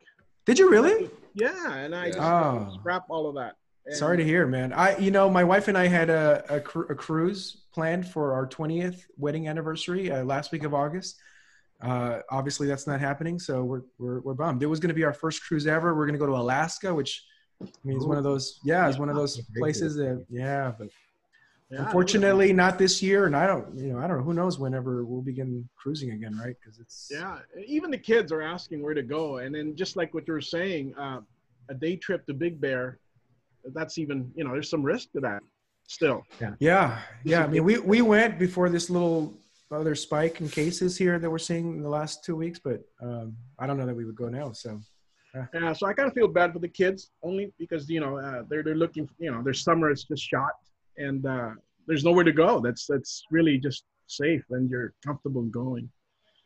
Did 0.46 0.58
you 0.58 0.68
really? 0.70 1.08
Yeah, 1.34 1.74
and 1.74 1.94
I 1.94 2.06
Yeah. 2.06 2.12
just 2.12 2.20
Oh. 2.22 2.76
scrap 2.80 3.04
all 3.08 3.28
of 3.28 3.34
that. 3.36 3.54
And- 3.86 3.96
Sorry 3.96 4.16
to 4.16 4.24
hear, 4.24 4.46
man. 4.46 4.72
I, 4.72 4.96
you 4.98 5.10
know, 5.10 5.28
my 5.28 5.44
wife 5.44 5.68
and 5.68 5.76
I 5.76 5.86
had 5.88 6.08
a, 6.10 6.44
a, 6.48 6.60
cru- 6.60 6.86
a 6.88 6.94
cruise 6.94 7.58
planned 7.72 8.06
for 8.08 8.32
our 8.32 8.46
20th 8.46 9.02
wedding 9.18 9.46
anniversary 9.48 10.10
uh, 10.10 10.24
last 10.24 10.52
week 10.52 10.64
of 10.64 10.72
August. 10.74 11.16
Uh, 11.82 12.20
obviously, 12.30 12.66
that's 12.66 12.86
not 12.86 12.98
happening, 13.00 13.38
so 13.38 13.62
we're 13.62 13.82
we're, 13.98 14.20
we're 14.20 14.32
bummed. 14.34 14.62
It 14.62 14.66
was 14.66 14.80
going 14.80 14.88
to 14.88 14.94
be 14.94 15.04
our 15.04 15.12
first 15.12 15.42
cruise 15.44 15.66
ever. 15.66 15.94
We're 15.94 16.06
going 16.06 16.14
to 16.14 16.18
go 16.18 16.26
to 16.26 16.36
Alaska, 16.36 16.94
which 16.94 17.24
I 17.62 17.66
means 17.84 18.06
one 18.06 18.16
of 18.16 18.24
those. 18.24 18.60
Yeah, 18.64 18.88
it's 18.88 18.98
one 18.98 19.10
of 19.10 19.16
those 19.16 19.40
places 19.58 19.96
that. 19.96 20.24
Yeah, 20.30 20.72
but 20.78 20.88
Yeah, 21.70 21.84
unfortunately, 21.84 22.52
not 22.54 22.78
this 22.78 23.02
year. 23.02 23.26
And 23.26 23.36
I 23.36 23.46
don't, 23.46 23.76
you 23.76 23.92
know, 23.92 23.98
I 23.98 24.06
don't 24.06 24.18
know. 24.18 24.22
Who 24.22 24.32
knows 24.32 24.58
whenever 24.58 25.04
we'll 25.04 25.20
begin 25.20 25.68
cruising 25.76 26.12
again, 26.12 26.38
right? 26.38 26.56
Because 26.58 26.78
it's. 26.78 27.08
Yeah, 27.12 27.40
even 27.66 27.90
the 27.90 27.98
kids 27.98 28.32
are 28.32 28.40
asking 28.40 28.80
where 28.82 28.94
to 28.94 29.02
go, 29.02 29.38
and 29.38 29.54
then 29.54 29.76
just 29.76 29.94
like 29.96 30.14
what 30.14 30.26
you 30.26 30.32
were 30.32 30.40
saying, 30.40 30.94
uh, 30.96 31.20
a 31.68 31.74
day 31.74 31.96
trip 31.96 32.24
to 32.28 32.34
Big 32.34 32.60
Bear, 32.60 32.98
that's 33.72 33.98
even 33.98 34.30
you 34.34 34.44
know 34.44 34.52
there's 34.52 34.70
some 34.70 34.82
risk 34.82 35.12
to 35.12 35.20
that 35.20 35.42
still. 35.86 36.22
Yeah, 36.40 36.54
yeah. 36.58 36.98
yeah. 37.24 37.44
I 37.44 37.46
mean, 37.46 37.64
we 37.64 37.78
we 37.78 38.02
went 38.02 38.38
before 38.38 38.68
this 38.68 38.90
little 38.90 39.34
other 39.70 39.94
spike 39.94 40.40
in 40.40 40.48
cases 40.48 40.96
here 40.96 41.18
that 41.18 41.28
we're 41.28 41.38
seeing 41.38 41.76
in 41.76 41.82
the 41.82 41.88
last 41.88 42.24
two 42.24 42.36
weeks, 42.36 42.60
but 42.62 42.80
um, 43.02 43.36
I 43.58 43.66
don't 43.66 43.76
know 43.76 43.86
that 43.86 43.96
we 43.96 44.04
would 44.04 44.16
go 44.16 44.28
now. 44.28 44.52
So 44.52 44.80
Yeah, 45.52 45.72
so 45.72 45.86
I 45.86 45.92
kind 45.94 46.08
of 46.08 46.14
feel 46.14 46.28
bad 46.28 46.52
for 46.52 46.60
the 46.60 46.68
kids 46.68 47.10
only 47.22 47.52
because 47.58 47.88
you 47.88 48.00
know 48.00 48.18
uh, 48.18 48.42
they're 48.48 48.62
they're 48.62 48.76
looking 48.76 49.08
you 49.18 49.30
know 49.30 49.42
their 49.42 49.54
summer 49.54 49.90
is 49.90 50.04
just 50.04 50.22
shot 50.22 50.52
and 50.96 51.26
uh, 51.26 51.50
there's 51.86 52.04
nowhere 52.04 52.24
to 52.24 52.32
go. 52.32 52.60
That's 52.60 52.86
that's 52.86 53.24
really 53.30 53.58
just 53.58 53.84
safe 54.06 54.44
and 54.50 54.70
you're 54.70 54.92
comfortable 55.04 55.42
going. 55.42 55.90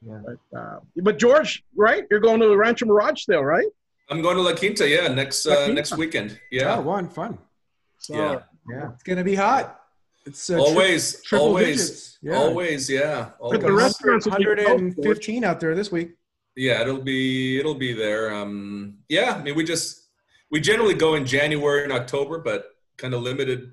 Yeah. 0.07 0.21
But 0.25 0.59
uh, 0.59 0.79
but 0.97 1.19
George, 1.19 1.65
right? 1.77 2.05
You're 2.11 2.21
going 2.21 2.41
to 2.41 2.49
the 2.49 2.57
Rancho 2.57 2.87
Mirage 2.87 3.23
still, 3.23 3.45
right? 3.45 3.67
I'm 4.11 4.23
going 4.23 4.37
to 4.37 4.43
La 4.43 4.55
Quinta, 4.55 4.89
yeah, 4.89 5.09
next 5.09 5.47
uh, 5.47 5.55
Quinta. 5.57 5.75
next 5.75 5.97
weekend. 5.97 6.33
oh, 6.41 6.47
Yeah, 6.51 6.79
one 6.79 7.09
fun. 7.09 7.39
So, 7.99 8.15
Yeah. 8.15 8.41
Yeah. 8.71 8.91
It's 8.95 9.03
gonna 9.03 9.25
be 9.25 9.35
hot. 9.35 9.81
It's 10.27 10.51
uh, 10.51 10.57
tri- 10.57 10.63
always, 10.65 11.23
triple 11.23 11.47
always, 11.47 11.77
digits. 11.89 12.19
Yeah. 12.21 12.37
always, 12.37 12.91
yeah, 12.91 13.31
But 13.41 13.61
the 13.61 13.69
always. 13.69 13.83
restaurants 13.85 14.27
will 14.27 14.37
be 14.37 14.45
closed, 14.45 14.59
115 14.59 15.43
out 15.45 15.59
there 15.59 15.75
this 15.75 15.91
week. 15.91 16.11
Yeah, 16.55 16.83
it'll 16.83 17.01
be 17.01 17.59
it'll 17.59 17.77
be 17.77 17.93
there. 17.95 18.31
Um, 18.35 18.99
yeah, 19.09 19.37
I 19.39 19.43
mean, 19.43 19.55
we 19.55 19.65
just 19.65 20.09
we 20.51 20.61
generally 20.61 20.93
go 20.95 21.15
in 21.15 21.25
January 21.25 21.85
and 21.85 21.93
October, 21.93 22.39
but 22.41 22.67
kind 22.99 23.15
of 23.15 23.23
limited. 23.23 23.73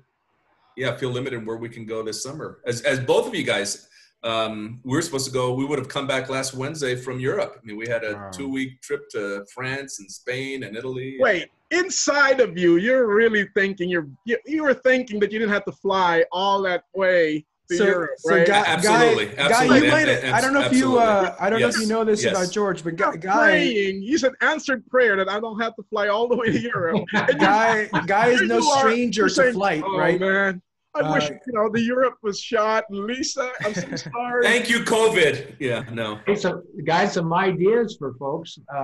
Yeah, 0.78 0.92
I 0.92 0.96
feel 0.96 1.10
limited 1.10 1.44
where 1.46 1.56
we 1.58 1.68
can 1.68 1.84
go 1.84 2.02
this 2.02 2.22
summer. 2.22 2.60
As 2.66 2.80
as 2.82 3.00
both 3.00 3.26
of 3.26 3.34
you 3.34 3.42
guys, 3.42 3.88
um, 4.22 4.80
we 4.84 4.96
were 4.96 5.02
supposed 5.02 5.26
to 5.26 5.32
go. 5.32 5.54
We 5.54 5.64
would 5.64 5.78
have 5.78 5.88
come 5.88 6.06
back 6.06 6.28
last 6.28 6.54
Wednesday 6.54 6.96
from 6.96 7.20
Europe. 7.20 7.58
I 7.62 7.64
mean, 7.66 7.76
we 7.76 7.86
had 7.86 8.02
a 8.04 8.14
Wow. 8.14 8.30
two 8.30 8.48
week 8.48 8.80
trip 8.80 9.08
to 9.10 9.44
France 9.54 10.00
and 10.00 10.10
Spain 10.10 10.62
and 10.64 10.76
Italy. 10.76 11.16
Wait, 11.20 11.48
inside 11.70 12.40
of 12.40 12.58
you, 12.58 12.76
you're 12.76 13.06
really 13.06 13.46
thinking 13.54 13.88
you're 13.88 14.08
you, 14.24 14.36
you 14.46 14.62
were 14.64 14.74
thinking 14.74 15.20
that 15.20 15.30
you 15.32 15.38
didn't 15.38 15.52
have 15.52 15.64
to 15.66 15.72
fly 15.72 16.24
all 16.32 16.62
that 16.62 16.84
way 16.94 17.44
to 17.68 17.76
So, 17.76 17.84
Europe, 17.84 18.10
so 18.18 18.34
right? 18.36 18.46
guy, 18.46 18.62
Absolutely, 18.64 19.26
guy, 19.26 19.32
absolutely. 19.42 19.80
guy, 19.80 19.84
you 19.86 19.90
might. 19.92 20.08
And- 20.08 20.24
and- 20.26 20.34
I 20.36 20.40
don't 20.40 20.52
know 20.54 20.60
if 20.62 20.72
you. 20.72 20.98
Uh, 20.98 21.34
I 21.40 21.50
don't 21.50 21.60
know 21.60 21.68
if 21.68 21.78
you 21.80 21.86
know 21.88 22.04
this 22.04 22.22
yes. 22.24 22.32
about 22.32 22.52
George, 22.52 22.82
but 22.84 22.94
guy, 22.96 23.06
You're 23.06 23.16
guy, 23.18 23.34
praying. 23.50 24.02
You 24.02 24.18
said 24.18 24.32
answered 24.40 24.86
prayer 24.88 25.16
that 25.16 25.28
I 25.28 25.38
don't 25.40 25.60
have 25.60 25.74
to 25.76 25.82
fly 25.90 26.06
all 26.08 26.26
the 26.28 26.36
way 26.36 26.46
to 26.52 26.60
Europe. 26.60 27.04
Guy, 27.38 27.86
guy 28.06 28.28
is 28.28 28.40
no 28.56 28.60
stranger 28.60 29.22
you're 29.22 29.28
to 29.28 29.34
saying, 29.34 29.54
flight, 29.54 29.82
oh, 29.84 29.98
right? 29.98 30.18
man. 30.20 30.62
I 30.96 31.12
wish 31.14 31.30
Uh, 31.30 31.34
you 31.46 31.52
know 31.52 31.68
the 31.70 31.80
Europe 31.80 32.16
was 32.22 32.40
shot. 32.40 32.84
Lisa, 32.90 33.50
I'm 33.64 33.74
so 33.74 33.96
sorry. 34.12 34.42
Thank 34.44 34.68
you, 34.70 34.78
COVID. 34.80 35.56
Yeah, 35.58 35.84
no. 35.92 36.18
Hey, 36.26 36.36
so 36.36 36.62
guys, 36.84 37.12
some 37.12 37.32
ideas 37.32 37.96
for 37.98 38.14
folks. 38.14 38.58
Uh, 38.72 38.78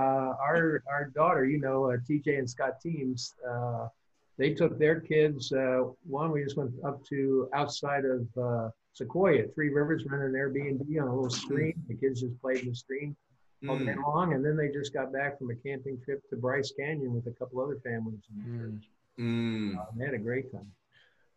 our 0.47 0.83
our 0.89 1.11
daughter, 1.15 1.45
you 1.45 1.59
know, 1.59 1.91
uh, 1.91 1.97
TJ 2.09 2.37
and 2.39 2.49
Scott 2.49 2.79
Teams, 2.81 3.33
uh, 3.49 3.87
they 4.37 4.53
took 4.53 4.77
their 4.79 4.99
kids. 4.99 5.51
Uh, 5.51 5.85
one, 6.07 6.31
we 6.31 6.43
just 6.43 6.57
went 6.57 6.71
up 6.85 7.03
to 7.09 7.49
outside 7.53 8.03
of 8.05 8.27
uh, 8.41 8.69
Sequoia, 8.93 9.47
Three 9.55 9.69
Rivers, 9.69 10.05
rented 10.05 10.29
an 10.31 10.35
Airbnb 10.35 11.01
on 11.01 11.07
a 11.07 11.13
little 11.15 11.29
stream. 11.29 11.73
The 11.87 11.95
kids 11.95 12.21
just 12.21 12.39
played 12.41 12.59
in 12.63 12.69
the 12.69 12.75
stream 12.75 13.15
all 13.69 13.77
day 13.77 13.85
Mm, 13.85 14.03
long, 14.05 14.33
and 14.33 14.43
then 14.45 14.55
they 14.57 14.69
just 14.69 14.93
got 14.93 15.13
back 15.13 15.37
from 15.39 15.49
a 15.49 15.55
camping 15.55 15.97
trip 16.03 16.21
to 16.29 16.35
Bryce 16.35 16.73
Canyon 16.77 17.13
with 17.13 17.25
a 17.27 17.31
couple 17.39 17.61
other 17.61 17.77
families. 17.83 18.19
in 18.29 18.35
the 18.43 18.49
Mm. 18.49 18.59
church. 18.59 18.83
mm. 19.19 19.77
Uh, 19.79 19.85
they 19.97 20.05
had 20.05 20.13
a 20.15 20.17
great 20.29 20.51
time. 20.51 20.69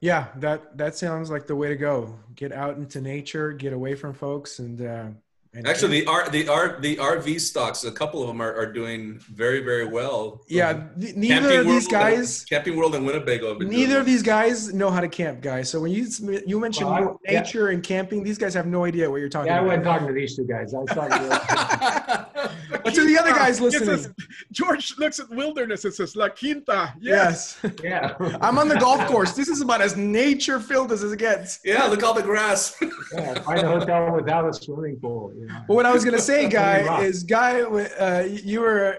Yeah, 0.00 0.28
that 0.36 0.76
that 0.78 0.94
sounds 0.96 1.30
like 1.30 1.46
the 1.46 1.56
way 1.56 1.68
to 1.68 1.76
go. 1.76 2.18
Get 2.34 2.52
out 2.52 2.76
into 2.76 3.00
nature, 3.00 3.52
get 3.52 3.72
away 3.72 3.94
from 3.94 4.12
folks, 4.14 4.58
and 4.58 4.80
uh, 4.80 5.08
and 5.56 5.66
Actually, 5.66 6.00
the 6.00 6.06
R 6.06 6.28
the 6.30 6.48
R 6.48 6.78
the 6.80 6.96
RV 6.96 7.40
stocks, 7.40 7.84
a 7.84 7.90
couple 7.92 8.20
of 8.22 8.28
them 8.28 8.40
are, 8.40 8.54
are 8.54 8.70
doing 8.72 9.18
very 9.34 9.60
very 9.64 9.86
well. 9.86 10.42
yeah, 10.48 10.70
um, 10.70 10.90
th- 11.00 11.14
neither 11.16 11.40
Camping 11.40 11.58
of 11.60 11.66
these 11.66 11.84
World- 11.84 11.90
guys, 11.90 12.44
Camping 12.44 12.76
World 12.76 12.94
and 12.94 13.06
Winnebago, 13.06 13.48
have 13.50 13.58
been 13.58 13.68
neither 13.68 13.98
of 13.98 14.06
these 14.06 14.22
guys 14.22 14.72
know 14.74 14.90
how 14.90 15.00
to 15.00 15.08
camp, 15.08 15.40
guys. 15.40 15.70
So 15.70 15.80
when 15.80 15.92
you 15.92 16.06
you 16.46 16.60
mentioned 16.60 16.90
Well, 16.90 17.20
I- 17.26 17.32
yeah. 17.32 17.40
nature 17.40 17.68
and 17.68 17.82
camping, 17.82 18.22
these 18.22 18.38
guys 18.38 18.54
have 18.54 18.66
no 18.66 18.84
idea 18.84 19.10
what 19.10 19.16
you're 19.20 19.28
talking 19.28 19.50
about. 19.50 19.56
Yeah, 19.56 19.62
I 19.62 19.66
wasn't 19.66 19.84
talking 19.84 20.06
to 20.08 20.12
these 20.12 20.36
two 20.36 20.44
guys. 20.46 20.74
I 20.74 20.78
was 20.78 20.90
talking 20.90 21.18
to 21.28 22.26
But 22.84 22.94
to 22.94 23.04
the 23.04 23.18
other 23.18 23.32
guys 23.32 23.60
listening, 23.60 23.96
says- 23.98 24.12
George 24.52 24.94
looks 24.98 25.18
at 25.20 25.28
wilderness. 25.30 25.84
It 25.84 25.94
says 25.94 26.14
La 26.16 26.28
Quinta. 26.28 26.94
Yes. 27.00 27.58
yes, 27.62 27.72
yeah. 27.84 28.14
I'm 28.40 28.58
on 28.58 28.68
the 28.68 28.76
golf 28.76 29.06
course. 29.06 29.32
This 29.32 29.48
is 29.48 29.60
about 29.60 29.80
as 29.80 29.96
nature 29.96 30.60
filled 30.60 30.92
as 30.92 31.02
it 31.02 31.18
gets. 31.18 31.60
yeah, 31.64 31.84
look 31.84 32.02
all 32.02 32.14
the 32.14 32.22
grass. 32.22 32.76
yeah. 33.12 33.40
Find 33.40 33.60
a 33.60 33.66
hotel 33.68 34.12
without 34.14 34.48
a 34.48 34.52
swimming 34.52 34.96
pool. 35.00 35.32
You 35.36 35.45
know. 35.45 35.45
But 35.66 35.74
what 35.74 35.86
I 35.86 35.92
was 35.92 36.04
gonna 36.04 36.18
say, 36.18 36.48
guy, 36.62 37.02
is 37.02 37.22
guy, 37.22 37.62
uh, 37.62 38.22
you 38.22 38.60
were 38.60 38.98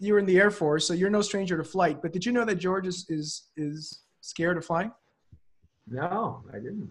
you 0.00 0.14
were 0.14 0.18
in 0.18 0.26
the 0.26 0.38
Air 0.38 0.50
Force, 0.50 0.86
so 0.86 0.94
you're 0.94 1.10
no 1.10 1.22
stranger 1.22 1.56
to 1.56 1.64
flight. 1.64 2.02
But 2.02 2.12
did 2.12 2.26
you 2.26 2.32
know 2.32 2.44
that 2.44 2.56
George 2.56 2.86
is 2.86 3.06
is, 3.08 3.48
is 3.56 4.02
scared 4.20 4.56
of 4.56 4.64
flying? 4.64 4.92
No, 5.86 6.42
I 6.50 6.56
didn't. 6.56 6.90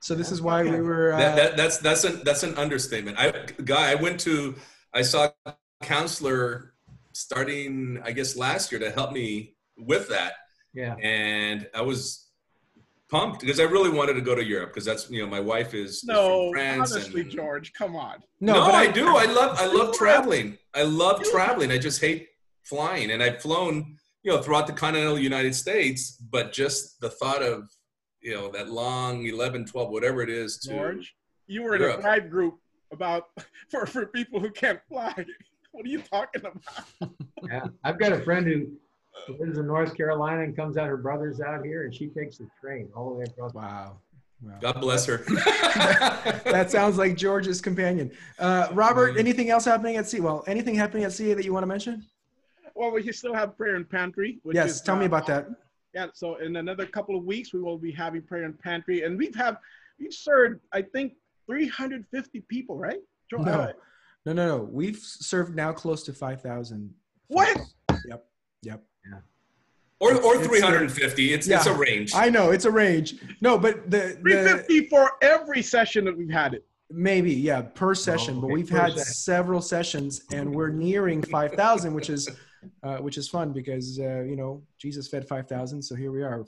So 0.00 0.14
this 0.14 0.32
is 0.32 0.42
why 0.42 0.64
we 0.64 0.80
were. 0.80 1.12
Uh, 1.12 1.18
that, 1.18 1.36
that, 1.36 1.56
that's 1.56 1.78
that's 1.78 2.04
an 2.04 2.22
that's 2.24 2.42
an 2.42 2.56
understatement. 2.56 3.18
I 3.18 3.30
guy, 3.64 3.92
I 3.92 3.94
went 3.94 4.18
to 4.20 4.56
I 4.92 5.02
saw 5.02 5.28
a 5.46 5.54
counselor 5.82 6.74
starting 7.12 8.00
I 8.04 8.12
guess 8.12 8.36
last 8.36 8.72
year 8.72 8.80
to 8.80 8.90
help 8.90 9.12
me 9.12 9.54
with 9.76 10.08
that, 10.08 10.34
Yeah. 10.74 10.94
and 10.96 11.68
I 11.74 11.82
was 11.82 12.28
pumped 13.12 13.40
because 13.40 13.60
I 13.60 13.64
really 13.64 13.90
wanted 13.90 14.14
to 14.14 14.22
go 14.22 14.34
to 14.34 14.42
Europe 14.42 14.70
because 14.70 14.86
that's 14.86 15.08
you 15.10 15.22
know 15.22 15.28
my 15.28 15.38
wife 15.38 15.74
is, 15.74 15.96
is 15.96 16.04
No, 16.04 16.50
from 16.50 16.52
France 16.54 16.92
honestly, 16.92 17.20
and, 17.20 17.30
George, 17.30 17.72
come 17.74 17.94
on. 17.94 18.16
No, 18.40 18.54
but 18.54 18.74
I, 18.74 18.90
do. 18.90 19.06
I 19.06 19.26
love 19.26 19.56
I 19.60 19.66
love 19.66 19.94
traveling. 19.94 20.58
I 20.74 20.82
love 20.82 21.22
traveling. 21.22 21.70
I 21.70 21.78
just 21.78 22.00
hate 22.00 22.28
flying, 22.64 23.10
and 23.12 23.22
I've 23.22 23.40
flown 23.40 23.96
you 24.22 24.32
know 24.32 24.42
throughout 24.42 24.66
the 24.66 24.72
continental 24.72 25.18
United 25.18 25.54
States, 25.54 26.16
but 26.30 26.52
just 26.52 27.00
the 27.00 27.10
thought 27.10 27.42
of 27.42 27.70
you 28.22 28.34
know 28.34 28.50
that 28.50 28.70
long 28.70 29.26
11 29.26 29.66
12 29.66 29.90
whatever 29.90 30.22
it 30.22 30.30
is 30.30 30.56
to 30.60 30.70
George, 30.70 31.14
you 31.46 31.62
were 31.62 31.76
in 31.76 31.82
a 31.82 31.84
Europe. 31.84 32.00
drive 32.00 32.30
group 32.30 32.54
about 32.92 33.28
for 33.70 33.86
for 33.86 34.06
people 34.06 34.40
who 34.40 34.50
can't 34.50 34.80
fly. 34.88 35.14
What 35.72 35.86
are 35.86 35.88
you 35.88 36.02
talking 36.02 36.42
about? 36.42 36.62
Yeah. 37.50 37.66
I've 37.82 37.98
got 37.98 38.12
a 38.12 38.20
friend 38.20 38.46
who 38.46 38.68
lives 39.28 39.58
in 39.58 39.66
North 39.66 39.96
Carolina 39.96 40.42
and 40.42 40.56
comes 40.56 40.76
out, 40.76 40.88
her 40.88 40.96
brother's 40.96 41.40
out 41.40 41.64
here, 41.64 41.84
and 41.84 41.94
she 41.94 42.08
takes 42.08 42.38
the 42.38 42.48
train 42.60 42.88
all 42.96 43.10
the 43.10 43.16
way 43.16 43.24
across. 43.24 43.54
wow. 43.54 43.96
wow. 44.42 44.58
God 44.60 44.80
bless 44.80 45.06
her. 45.06 45.18
that 46.44 46.70
sounds 46.70 46.98
like 46.98 47.16
George's 47.16 47.60
companion. 47.60 48.10
Uh, 48.38 48.68
Robert, 48.72 49.14
Mhm. 49.14 49.20
anything 49.20 49.50
else 49.50 49.64
happening 49.64 49.96
at 49.96 50.08
CA? 50.08 50.20
Well, 50.20 50.44
anything 50.46 50.74
happening 50.74 51.04
at 51.04 51.12
CA 51.12 51.34
that 51.34 51.44
you 51.44 51.52
want 51.52 51.62
to 51.62 51.68
mention? 51.68 52.04
Well, 52.74 52.90
we 52.90 53.10
still 53.12 53.34
have 53.34 53.56
prayer 53.56 53.76
and 53.76 53.88
pantry. 53.88 54.40
Which 54.42 54.54
yes, 54.56 54.70
is, 54.76 54.80
tell 54.80 54.96
me 54.96 55.04
uh, 55.04 55.06
about 55.06 55.26
that. 55.26 55.48
Yeah, 55.94 56.06
so 56.14 56.36
in 56.36 56.56
another 56.56 56.86
couple 56.86 57.16
of 57.16 57.24
weeks, 57.24 57.52
we 57.52 57.60
will 57.60 57.76
be 57.78 57.92
having 57.92 58.22
prayer 58.22 58.44
and 58.44 58.58
pantry, 58.58 59.02
and 59.02 59.18
we've 59.18 59.34
have 59.34 59.58
we've 60.00 60.12
served 60.14 60.60
I 60.72 60.80
think 60.82 61.12
350 61.46 62.40
people, 62.48 62.78
right? 62.78 62.98
No. 63.30 63.38
uh, 63.44 63.72
No, 64.24 64.32
no, 64.32 64.46
no. 64.46 64.62
We've 64.62 64.96
served 64.98 65.54
now 65.54 65.72
close 65.72 66.02
to 66.04 66.12
5,000. 66.12 66.94
What? 67.28 67.58
Yep. 68.06 68.24
Yep. 68.62 68.82
Or 70.00 70.14
or 70.16 70.34
It's- 70.36 70.46
350. 70.48 71.32
It's 71.32 71.48
it's 71.48 71.66
a 71.66 71.74
range. 71.74 72.12
I 72.14 72.28
know 72.28 72.50
it's 72.50 72.64
a 72.64 72.70
range. 72.70 73.16
No, 73.40 73.56
but 73.58 73.90
the, 73.90 73.98
the 74.22 74.32
350 74.66 74.88
for 74.88 75.12
every 75.22 75.62
session 75.62 76.04
that 76.06 76.16
we've 76.16 76.30
had 76.30 76.54
it. 76.54 76.64
maybe 76.90 77.32
yeah 77.32 77.62
per 77.62 77.94
session, 77.94 78.40
but 78.40 78.46
okay, 78.48 78.54
we've 78.54 78.68
per 78.70 78.78
had 78.78 78.92
session. 78.92 79.04
several 79.14 79.62
sessions 79.62 80.22
and 80.32 80.52
we're 80.54 80.68
nearing 80.70 81.22
5,000, 81.22 81.94
which 81.94 82.10
is 82.10 82.28
uh, 82.82 82.96
which 82.98 83.16
is 83.16 83.28
fun 83.28 83.52
because 83.52 83.98
uh, 84.00 84.22
you 84.22 84.36
know 84.36 84.62
Jesus 84.78 85.08
fed 85.08 85.26
5,000, 85.28 85.80
so 85.82 85.94
here 85.94 86.10
we 86.12 86.22
are. 86.22 86.44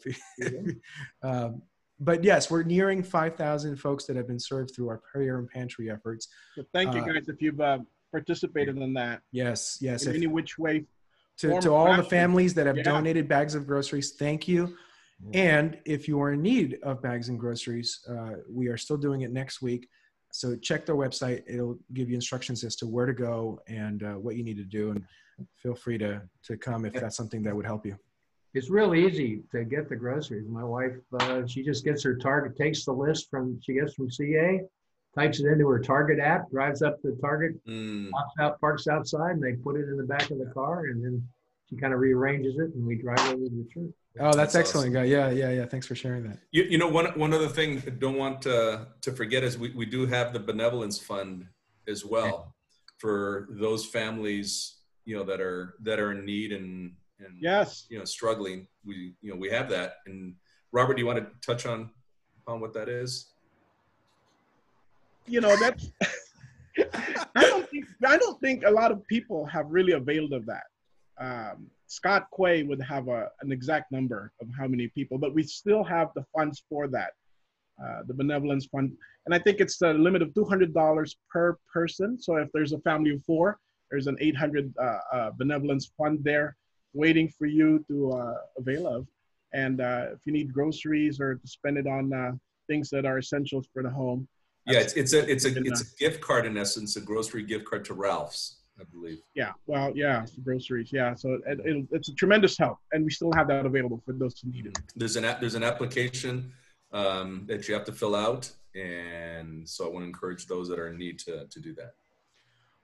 um, 1.23 1.63
but 2.01 2.25
yes, 2.25 2.51
we're 2.51 2.65
nearing 2.65 3.03
5,000 3.05 3.77
folks 3.77 4.05
that 4.07 4.17
have 4.17 4.27
been 4.27 4.39
served 4.41 4.75
through 4.75 4.89
our 4.89 4.99
prayer 4.99 5.39
and 5.39 5.49
pantry 5.49 5.91
efforts. 5.91 6.29
So 6.57 6.65
thank 6.73 6.93
you 6.95 7.01
Uh, 7.03 7.07
guys 7.07 7.29
if 7.29 7.41
you've 7.41 7.61
uh, 7.61 7.79
participated 8.11 8.77
in 8.79 8.93
that 8.95 9.23
Yes, 9.31 9.79
yes. 9.81 10.05
in 10.05 10.11
if- 10.11 10.17
any 10.17 10.27
which 10.27 10.59
way. 10.59 10.85
To, 11.39 11.61
to 11.61 11.73
all 11.73 11.97
the 11.97 12.03
families 12.03 12.55
that 12.55 12.67
have 12.67 12.77
Yeah. 12.77 12.85
donated 12.85 13.29
bags 13.29 13.55
of 13.55 13.67
groceries, 13.67 14.13
thank 14.13 14.47
you. 14.49 14.77
And 15.33 15.79
if 15.87 16.07
you 16.07 16.21
are 16.21 16.33
in 16.33 16.43
need 16.43 16.79
of 16.83 17.01
bags 17.01 17.29
and 17.31 17.41
groceries, 17.41 18.05
uh, 18.09 18.35
we 18.49 18.69
are 18.69 18.77
still 18.77 18.99
doing 18.99 19.23
it 19.23 19.33
next 19.33 19.63
week. 19.63 19.89
So 20.33 20.55
check 20.57 20.85
their 20.85 20.97
website. 20.97 21.45
It'll 21.47 21.79
give 21.95 22.11
you 22.11 22.15
instructions 22.15 22.63
as 22.63 22.77
to 22.77 22.87
where 22.87 23.07
to 23.07 23.15
go 23.15 23.61
and 23.67 24.03
uh, 24.03 24.15
what 24.15 24.37
you 24.37 24.45
need 24.45 24.59
to 24.59 24.65
do. 24.65 24.91
And 24.91 25.05
feel 25.57 25.75
free 25.75 25.97
to, 25.99 26.21
to 26.45 26.57
come 26.57 26.85
if 26.85 26.93
that's 26.93 27.17
something 27.17 27.43
that 27.45 27.57
would 27.57 27.65
help 27.65 27.87
you. 27.87 27.97
It's 28.53 28.69
real 28.71 28.95
easy 28.95 29.43
to 29.53 29.65
get 29.65 29.89
the 29.89 29.97
groceries. 29.97 30.47
My 30.49 30.63
wife, 30.63 30.93
uh, 31.21 31.47
she 31.47 31.63
just 31.65 31.85
gets 31.85 32.03
her 32.05 32.17
Target, 32.17 32.57
takes 32.57 32.85
the 32.85 32.93
list 32.93 33.31
from 33.31 33.59
she 33.63 33.75
gets 33.75 33.95
from 33.95 34.11
CA, 34.11 34.61
types 35.17 35.41
it 35.41 35.47
into 35.47 35.67
her 35.69 35.79
Target 35.79 36.19
app, 36.19 36.51
drives 36.51 36.83
up 36.83 37.01
to 37.03 37.17
Target, 37.21 37.65
Mm. 37.67 38.11
pops 38.11 38.35
out, 38.41 38.61
parks 38.61 38.87
outside, 38.89 39.33
and 39.33 39.43
they 39.43 39.53
put 39.55 39.77
it 39.77 39.89
in 39.89 39.97
the 39.97 40.05
back 40.05 40.31
of 40.31 40.39
the 40.39 40.47
car, 40.53 40.87
and 40.87 41.05
then 41.05 41.27
she 41.69 41.77
kind 41.77 41.95
of 41.95 42.01
rearranges 42.01 42.57
it, 42.59 42.75
and 42.75 42.87
we 42.87 42.97
drive 42.97 43.21
over 43.29 43.45
to 43.45 43.51
the 43.51 43.67
church. 43.73 43.93
Oh, 44.21 44.27
that's, 44.27 44.37
That's 44.53 44.55
excellent, 44.57 44.93
guy. 44.93 45.05
Yeah, 45.05 45.31
yeah, 45.31 45.51
yeah. 45.51 45.67
Thanks 45.67 45.87
for 45.89 45.97
sharing 45.97 46.23
that. 46.29 46.39
You, 46.53 46.63
you 46.65 46.79
know, 46.79 46.87
one 46.89 47.07
one 47.19 47.33
other 47.33 47.49
thing 47.49 47.83
I 47.85 47.91
don't 47.91 48.17
want 48.17 48.43
to, 48.43 48.87
to 49.01 49.13
forget 49.13 49.43
is 49.43 49.59
we, 49.59 49.71
we 49.71 49.87
do 49.87 50.07
have 50.07 50.33
the 50.33 50.39
benevolence 50.39 50.99
fund 51.01 51.47
as 51.89 52.05
well 52.05 52.55
for 52.99 53.49
those 53.51 53.85
families, 53.85 54.77
you 55.05 55.17
know, 55.17 55.25
that 55.25 55.41
are 55.41 55.75
that 55.83 55.99
are 55.99 56.13
in 56.13 56.25
need 56.25 56.53
and 56.53 56.93
and 57.19 57.37
Yes. 57.41 57.87
you 57.91 57.99
know 57.99 58.05
struggling. 58.05 58.69
We 58.85 59.15
you 59.21 59.33
know 59.33 59.37
we 59.37 59.51
have 59.51 59.69
that. 59.71 59.97
And 60.07 60.37
Robert, 60.71 60.95
do 60.95 61.01
you 61.01 61.07
want 61.07 61.19
to 61.19 61.27
touch 61.45 61.67
on 61.67 61.91
on 62.47 62.61
what 62.61 62.73
that 62.75 62.89
is? 62.89 63.33
You 65.27 65.41
know 65.41 65.55
that's 65.57 65.91
I 67.37 67.43
don't 67.51 67.69
think 67.71 67.87
I 68.07 68.17
don't 68.17 68.41
think 68.41 68.65
a 68.65 68.71
lot 68.71 68.91
of 68.91 69.07
people 69.07 69.47
have 69.47 69.67
really 69.69 69.93
availed 69.93 70.33
of 70.33 70.47
that. 70.47 70.65
Um, 71.21 71.71
Scott 71.87 72.27
Quay 72.37 72.65
would 72.65 72.83
have 72.83 73.09
a, 73.09 73.29
an 73.43 73.53
exact 73.53 73.93
number 73.93 74.33
of 74.41 74.49
how 74.59 74.67
many 74.67 74.89
people, 74.89 75.17
but 75.19 75.35
we 75.35 75.43
still 75.43 75.85
have 75.85 76.09
the 76.17 76.25
funds 76.35 76.65
for 76.69 76.89
that, 76.89 77.13
uh, 77.83 78.01
the 78.07 78.15
benevolence 78.15 78.67
fund, 78.67 78.93
and 79.27 79.35
I 79.35 79.39
think 79.39 79.61
it's 79.61 79.81
a 79.83 79.93
limit 79.93 80.23
of 80.23 80.35
two 80.35 80.45
hundred 80.45 80.75
dollars 80.75 81.17
per 81.31 81.59
person. 81.73 82.21
So 82.21 82.37
if 82.37 82.49
there's 82.53 82.73
a 82.73 82.81
family 82.81 83.11
of 83.13 83.25
four, 83.25 83.59
there's 83.91 84.09
an 84.09 84.17
eight 84.21 84.37
hundred 84.37 84.75
uh, 84.81 84.99
uh, 85.13 85.31
benevolence 85.37 85.93
fund 85.97 86.19
there 86.23 86.57
waiting 86.95 87.29
for 87.29 87.47
you 87.47 87.85
to 87.89 88.13
uh, 88.13 88.35
avail 88.59 88.87
of. 88.87 89.07
And 89.53 89.81
uh, 89.81 90.07
if 90.13 90.19
you 90.25 90.33
need 90.33 90.53
groceries 90.53 91.21
or 91.21 91.37
to 91.37 91.47
spend 91.47 91.79
it 91.79 91.87
on 91.87 92.13
uh, 92.13 92.33
things 92.67 92.91
that 92.91 93.05
are 93.07 93.19
essentials 93.19 93.69
for 93.73 93.83
the 93.83 93.91
home, 93.91 94.27
Yeah, 94.67 94.81
it's 94.81 94.95
it's 94.95 95.13
a 95.13 95.31
it's 95.31 95.45
a 95.45 95.63
it's 95.63 95.83
a 95.83 95.97
gift 95.97 96.21
card 96.21 96.47
in 96.47 96.57
essence, 96.57 96.97
a 96.97 97.01
grocery 97.01 97.43
gift 97.43 97.67
card 97.67 97.85
to 97.87 97.95
Ralph's, 97.95 98.61
I 98.81 98.85
believe. 98.85 99.21
Yeah, 99.35 99.53
well, 99.67 99.93
yeah, 99.95 100.25
groceries. 100.43 100.91
Yeah, 100.91 101.15
so 101.15 101.39
it, 101.47 101.61
it, 101.65 101.87
it's 101.91 102.09
a 102.09 102.15
tremendous 102.15 102.57
help, 102.57 102.79
and 102.93 103.05
we 103.05 103.11
still 103.11 103.33
have 103.35 103.47
that 103.49 103.67
available 103.67 104.03
for 104.07 104.13
those 104.13 104.41
who 104.41 104.51
need 104.51 104.67
it. 104.67 104.79
There's 104.97 105.17
an 105.17 105.25
app, 105.25 105.41
there's 105.41 105.55
an 105.55 105.65
application 105.65 106.53
um, 106.93 107.45
that 107.47 107.69
you 107.69 107.75
have 107.75 107.85
to 107.85 107.93
fill 107.93 108.15
out, 108.15 108.51
and 108.75 109.69
so 109.69 109.87
I 109.87 109.89
want 109.91 110.05
to 110.05 110.07
encourage 110.07 110.47
those 110.47 110.69
that 110.69 110.79
are 110.79 110.89
in 110.89 110.97
need 110.97 111.19
to 111.21 111.47
to 111.47 111.61
do 111.61 111.75
that. 111.75 111.93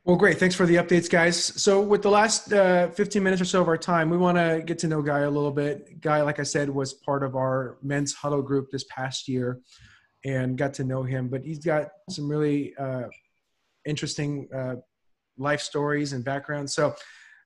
Well, 0.05 0.17
great. 0.17 0.39
Thanks 0.39 0.55
for 0.55 0.65
the 0.65 0.77
updates, 0.77 1.11
guys. 1.11 1.43
So, 1.63 1.81
with 1.81 2.03
the 2.03 2.11
last 2.11 2.53
uh, 2.53 2.89
15 2.89 3.23
minutes 3.23 3.41
or 3.41 3.45
so 3.47 3.61
of 3.63 3.69
our 3.69 3.77
time, 3.77 4.11
we 4.11 4.17
want 4.19 4.37
to 4.39 4.63
get 4.65 4.79
to 4.81 4.89
know 4.89 5.01
Guy 5.03 5.21
a 5.21 5.31
little 5.31 5.51
bit. 5.51 6.01
Guy, 6.01 6.23
like 6.23 6.41
I 6.41 6.43
said, 6.43 6.69
was 6.69 6.93
part 6.93 7.23
of 7.23 7.37
our 7.37 7.79
men's 7.83 8.13
huddle 8.13 8.43
group 8.43 8.71
this 8.71 8.85
past 8.85 9.29
year 9.29 9.61
and 10.25 10.59
got 10.59 10.75
to 10.75 10.85
know 10.85 11.03
him. 11.03 11.29
But 11.29 11.45
he's 11.45 11.59
got 11.59 11.89
some 12.09 12.29
really 12.29 12.75
uh, 12.77 13.05
interesting 13.85 14.49
uh, 14.55 14.77
life 15.39 15.61
stories 15.61 16.13
and 16.13 16.25
backgrounds. 16.25 16.75
So, 16.75 16.95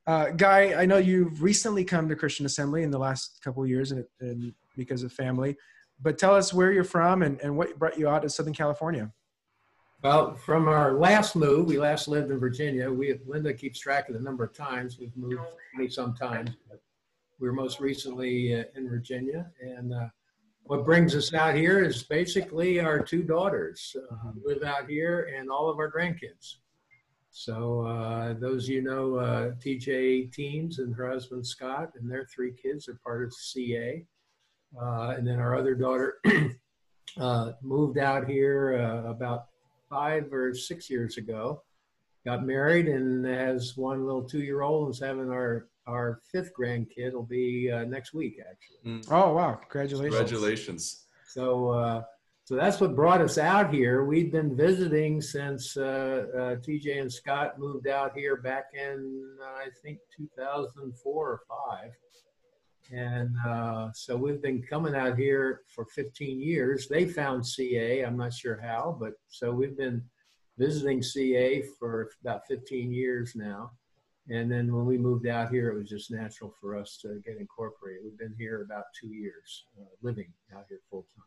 uh, 0.07 0.31
Guy, 0.31 0.75
I 0.81 0.85
know 0.87 0.99
you've 0.99 1.43
recently 1.43 1.85
come 1.85 2.09
to 2.09 2.17
Christian 2.17 2.47
Assembly 2.47 2.83
in 2.83 2.91
the 2.91 2.99
last 2.99 3.41
couple 3.43 3.63
of 3.63 3.69
years 3.69 3.93
and, 3.93 4.05
and 4.21 4.53
because 4.77 5.03
of 5.03 5.13
family. 5.13 5.57
But 6.03 6.19
tell 6.19 6.35
us 6.35 6.53
where 6.53 6.73
you're 6.73 6.85
from 6.85 7.23
and, 7.23 7.41
and 7.41 7.57
what 7.57 7.79
brought 7.79 7.99
you 7.99 8.09
out 8.09 8.23
to 8.23 8.29
Southern 8.29 8.53
California. 8.53 9.13
Well, 10.03 10.35
from 10.35 10.69
our 10.69 10.93
last 10.93 11.35
move, 11.35 11.67
we 11.67 11.79
last 11.79 12.09
lived 12.09 12.31
in 12.31 12.39
Virginia. 12.39 12.91
We 12.91 13.19
Linda 13.27 13.55
keeps 13.55 13.79
track 13.79 14.09
of 14.09 14.15
the 14.15 14.21
number 14.21 14.45
of 14.45 14.53
times 14.53 14.99
we've 14.99 15.17
moved 15.17 15.41
twenty 15.73 15.89
sometimes. 15.89 16.51
we 17.39 17.49
were 17.49 17.55
most 17.55 17.81
recently 17.81 18.55
uh, 18.55 18.65
in 18.75 18.89
Virginia, 18.89 19.51
and 19.61 19.95
uh, 19.95 20.09
what 20.65 20.85
brings 20.85 21.15
us 21.15 21.35
out 21.35 21.55
here 21.55 21.83
is 21.83 22.03
basically 22.05 22.81
our 22.81 22.99
two 22.99 23.23
daughters 23.23 23.95
uh, 24.11 24.31
live 24.43 24.63
out 24.63 24.89
here, 24.89 25.31
and 25.37 25.51
all 25.51 25.69
of 25.69 25.79
our 25.79 25.93
grandkids. 25.93 26.57
So 27.31 27.83
uh, 27.83 28.35
those 28.39 28.69
you 28.69 28.81
know, 28.81 29.17
uh, 29.17 29.51
TJ 29.63 30.33
Teams 30.33 30.79
and 30.79 30.95
her 30.95 31.11
husband 31.11 31.47
Scott 31.47 31.91
and 31.99 32.11
their 32.11 32.27
three 32.35 32.53
kids 32.53 32.89
are 32.89 32.99
part 33.05 33.25
of 33.25 33.35
CA, 33.35 34.05
uh, 34.81 35.15
and 35.17 35.27
then 35.27 35.39
our 35.39 35.57
other 35.57 35.75
daughter 35.75 36.21
uh, 37.19 37.53
moved 37.63 37.99
out 37.99 38.27
here 38.27 38.79
uh, 38.79 39.11
about 39.11 39.47
five 39.91 40.33
or 40.33 40.55
six 40.55 40.89
years 40.89 41.19
ago. 41.19 41.63
Got 42.25 42.47
married 42.47 42.89
and 42.89 43.27
has 43.27 43.77
one 43.77 44.07
little 44.07 44.25
two-year-old 44.25 44.87
and 44.87 44.95
is 44.95 45.01
having 45.01 45.29
our 45.29 45.69
our 45.87 46.21
fifth 46.31 46.53
grandkid. 46.59 47.13
will 47.13 47.23
be 47.23 47.71
uh, 47.71 47.85
next 47.85 48.15
week 48.15 48.41
actually. 48.41 49.03
Oh, 49.11 49.33
wow. 49.35 49.55
Congratulations. 49.55 50.17
Congratulations. 50.17 51.07
So 51.27 51.69
uh, 51.71 52.03
so 52.47 52.57
that's 52.57 52.79
what 52.79 52.95
brought 52.95 53.23
us 53.23 53.39
out 53.39 53.73
here. 53.73 54.05
We've 54.05 54.31
been 54.31 54.55
visiting 54.55 55.23
since 55.23 55.79
uh, 55.79 56.27
uh, 56.37 56.39
TJ 56.57 57.01
and 57.01 57.11
Scott 57.11 57.59
moved 57.59 57.89
out 57.89 58.13
here 58.15 58.37
back 58.37 58.67
in 58.75 59.39
uh, 59.43 59.47
I 59.47 59.69
think 59.83 59.99
2004 60.15 61.13
or 61.15 61.41
five. 61.49 61.93
And 62.93 63.35
uh, 63.49 63.89
so 63.95 64.15
we've 64.15 64.43
been 64.43 64.63
coming 64.63 64.95
out 64.95 65.17
here 65.17 65.63
for 65.75 65.87
15 65.87 66.39
years. 66.39 66.87
They 66.87 67.07
found 67.07 67.47
CA. 67.47 68.03
I'm 68.03 68.19
not 68.19 68.35
sure 68.35 68.61
how, 68.63 68.99
but 69.01 69.15
so 69.29 69.51
we've 69.51 69.77
been 69.77 70.03
visiting 70.59 71.03
CA 71.03 71.63
for 71.79 72.11
about 72.23 72.43
15 72.47 72.93
years 72.93 73.33
now. 73.35 73.71
And 74.31 74.51
then 74.51 74.75
when 74.75 74.87
we 74.87 74.97
moved 74.97 75.27
out 75.27 75.51
here, 75.51 75.71
it 75.71 75.77
was 75.77 75.89
just 75.89 76.11
natural 76.11 76.55
for 76.61 76.77
us 76.77 76.99
to 77.03 77.21
get 77.25 77.37
incorporated. 77.39 78.03
We've 78.05 78.19
been 78.19 78.35
here 78.39 78.63
about 78.63 78.85
two 78.99 79.09
years, 79.09 79.67
uh, 79.79 79.85
living 80.03 80.33
out 80.55 80.65
here 80.69 80.81
full 80.91 81.07
time. 81.15 81.25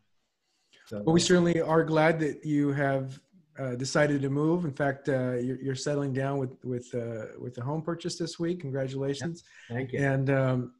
So, 0.87 1.03
well, 1.05 1.13
we 1.13 1.19
certainly 1.19 1.61
are 1.61 1.83
glad 1.83 2.19
that 2.21 2.43
you 2.43 2.71
have 2.71 3.19
uh, 3.59 3.75
decided 3.75 4.21
to 4.21 4.29
move. 4.29 4.65
In 4.65 4.73
fact, 4.73 5.09
uh, 5.09 5.33
you're, 5.33 5.61
you're, 5.61 5.75
settling 5.75 6.13
down 6.13 6.37
with 6.37 6.55
with 6.63 6.93
uh, 6.95 7.25
with 7.39 7.57
a 7.57 7.61
home 7.61 7.81
purchase 7.81 8.17
this 8.17 8.39
week. 8.39 8.61
Congratulations! 8.61 9.43
Thank 9.69 9.93
you. 9.93 9.99
And 9.99 10.29
um, 10.29 10.73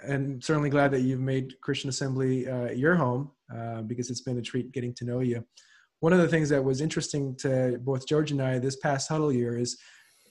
and 0.00 0.42
certainly 0.42 0.70
glad 0.70 0.90
that 0.90 1.00
you've 1.00 1.20
made 1.20 1.60
Christian 1.60 1.88
Assembly 1.88 2.48
uh, 2.48 2.70
your 2.70 2.96
home 2.96 3.30
uh, 3.54 3.82
because 3.82 4.10
it's 4.10 4.22
been 4.22 4.38
a 4.38 4.42
treat 4.42 4.72
getting 4.72 4.94
to 4.94 5.04
know 5.04 5.20
you. 5.20 5.44
One 6.00 6.12
of 6.12 6.18
the 6.18 6.28
things 6.28 6.48
that 6.48 6.62
was 6.62 6.80
interesting 6.80 7.36
to 7.36 7.78
both 7.80 8.08
George 8.08 8.32
and 8.32 8.42
I 8.42 8.58
this 8.58 8.76
past 8.76 9.08
huddle 9.08 9.32
year 9.32 9.56
is, 9.56 9.78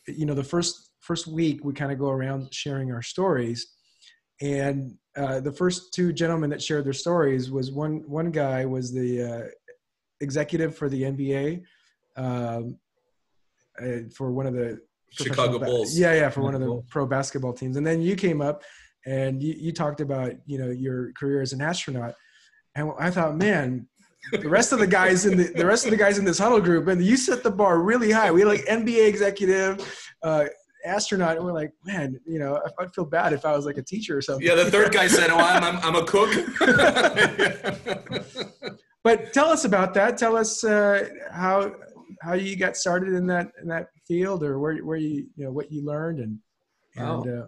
you 0.08 0.26
know, 0.26 0.34
the 0.34 0.44
first 0.44 0.91
first 1.02 1.28
week 1.28 1.64
we 1.64 1.74
kind 1.74 1.92
of 1.92 2.00
go 2.00 2.10
around 2.10 2.54
sharing 2.54 2.92
our 2.92 3.02
stories, 3.02 3.68
and 4.42 4.96
uh, 5.18 5.40
the 5.42 5.52
first 5.52 5.94
two 5.94 6.14
gentlemen 6.14 6.50
that 6.50 6.62
shared 6.62 6.86
their 6.86 6.94
stories 6.94 7.52
was 7.52 7.72
one 7.72 8.04
one 8.08 8.32
guy 8.32 8.66
was 8.66 8.94
the 8.94 9.22
uh, 9.22 9.48
executive 10.22 10.76
for 10.76 10.88
the 10.88 11.04
NBA 11.04 11.64
um, 12.16 12.78
uh, 13.82 14.10
for 14.16 14.32
one 14.32 14.46
of 14.46 14.54
the 14.54 14.80
Chicago 15.12 15.60
Bulls. 15.60 15.98
Yeah, 15.98 16.14
yeah, 16.14 16.30
for 16.30 16.42
one 16.42 16.56
of 16.56 16.62
the 16.62 16.82
pro 16.90 17.06
basketball 17.06 17.54
teams. 17.54 17.78
And 17.78 17.86
then 17.86 18.02
you 18.02 18.16
came 18.16 18.42
up 18.42 18.64
and 19.06 19.42
you, 19.42 19.54
you 19.58 19.72
talked 19.74 20.00
about 20.00 20.34
you 20.46 20.58
know 20.58 20.70
your 20.70 21.12
career 21.14 21.42
as 21.42 21.54
an 21.54 21.62
astronaut, 21.62 22.16
and 22.76 22.92
I 23.00 23.12
thought, 23.12 23.36
man, 23.36 23.88
the 24.32 24.50
rest 24.50 24.72
of 24.72 24.80
the 24.80 24.88
guys 24.88 25.26
in 25.26 25.38
the 25.38 25.52
the 25.54 25.66
rest 25.66 25.86
of 25.86 25.92
the 25.92 25.98
guys 25.98 26.18
in 26.18 26.26
this 26.26 26.40
huddle 26.40 26.62
group, 26.62 26.88
and 26.88 27.04
you 27.04 27.18
set 27.18 27.44
the 27.44 27.52
bar 27.52 27.80
really 27.80 28.12
high. 28.12 28.32
We 28.32 28.46
like 28.46 28.62
NBA 28.62 29.08
executive. 29.08 30.10
Uh, 30.24 30.46
astronaut 30.86 31.38
and 31.38 31.46
we're 31.46 31.54
like 31.54 31.72
man 31.86 32.20
you 32.26 32.39
know 32.39 32.62
i'd 32.80 32.94
feel 32.94 33.06
bad 33.06 33.34
if 33.34 33.46
i 33.46 33.56
was 33.56 33.65
like 33.65 33.78
a 33.78 33.84
teacher 33.84 34.17
or 34.17 34.22
something. 34.22 34.46
Yeah 34.46 34.56
the 34.56 34.70
third 34.70 34.91
guy 34.91 35.08
said 35.08 35.30
oh 35.30 35.38
i'm, 35.38 35.63
I'm, 35.63 35.78
I'm 35.84 35.96
a 35.96 36.06
cook. 36.06 36.30
But 39.04 39.34
tell 39.34 39.50
us 39.50 39.65
about 39.65 39.94
that. 39.96 40.17
Tell 40.17 40.38
us 40.38 40.63
uh, 40.63 41.10
how 41.32 41.74
how 42.22 42.34
you 42.34 42.56
got 42.56 42.78
started 42.78 43.13
in 43.13 43.26
that 43.28 43.52
in 43.62 43.67
that 43.67 43.89
field 44.08 44.44
or 44.44 44.60
where 44.60 44.78
where 44.78 44.98
you 44.98 45.28
you 45.36 45.46
know 45.46 45.52
what 45.52 45.72
you 45.72 45.84
learned 45.84 46.20
and 46.20 46.39
and 46.96 47.39
uh, 47.39 47.48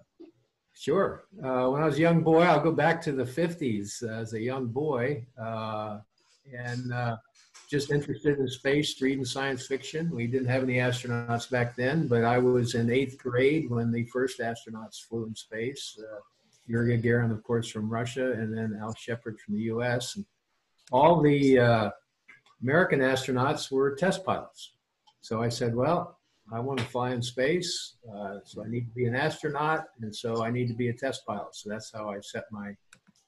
Sure. 0.76 1.26
Uh, 1.38 1.68
when 1.68 1.84
I 1.84 1.86
was 1.86 1.98
a 1.98 2.02
young 2.02 2.24
boy, 2.24 2.42
I'll 2.42 2.60
go 2.60 2.72
back 2.72 3.00
to 3.04 3.12
the 3.12 3.24
50s 3.24 4.02
as 4.02 4.34
a 4.34 4.42
young 4.42 4.66
boy 4.66 5.24
uh, 5.40 6.00
and 6.52 6.92
uh, 6.92 7.18
just 7.74 7.92
interested 7.92 8.38
in 8.38 8.48
space, 8.48 9.02
reading 9.02 9.26
science 9.26 9.66
fiction. 9.66 10.12
We 10.12 10.28
didn't 10.28 10.48
have 10.48 10.62
any 10.62 10.76
astronauts 10.76 11.50
back 11.50 11.76
then, 11.76 12.08
but 12.08 12.24
I 12.24 12.38
was 12.38 12.76
in 12.76 12.92
eighth 12.92 13.18
grade 13.18 13.68
when 13.68 13.92
the 13.92 14.06
first 14.14 14.40
astronauts 14.40 15.02
flew 15.02 15.26
in 15.26 15.34
space. 15.36 15.98
Uh, 16.00 16.20
Yuri 16.68 16.96
Gagarin, 16.96 17.32
of 17.32 17.42
course, 17.42 17.68
from 17.68 17.90
Russia, 17.90 18.34
and 18.34 18.56
then 18.56 18.78
Al 18.80 18.94
Shepard 18.94 19.40
from 19.40 19.56
the 19.56 19.62
US. 19.74 20.16
And 20.16 20.24
all 20.92 21.20
the 21.20 21.58
uh, 21.58 21.90
American 22.62 23.00
astronauts 23.00 23.72
were 23.72 23.96
test 23.96 24.24
pilots. 24.24 24.74
So 25.22 25.42
I 25.42 25.50
said, 25.50 25.74
well, 25.76 26.20
I 26.54 26.60
want 26.60 26.78
to 26.78 26.86
fly 26.86 27.10
in 27.14 27.24
space, 27.24 27.96
uh, 28.16 28.36
so 28.46 28.64
I 28.64 28.68
need 28.68 28.86
to 28.86 28.94
be 28.94 29.06
an 29.06 29.16
astronaut, 29.16 29.86
and 30.00 30.16
so 30.16 30.44
I 30.44 30.52
need 30.52 30.68
to 30.68 30.76
be 30.76 30.90
a 30.90 30.94
test 30.94 31.26
pilot. 31.26 31.56
So 31.56 31.72
that's 31.72 31.92
how 31.92 32.12
I 32.12 32.20
set 32.20 32.44
my 32.52 32.76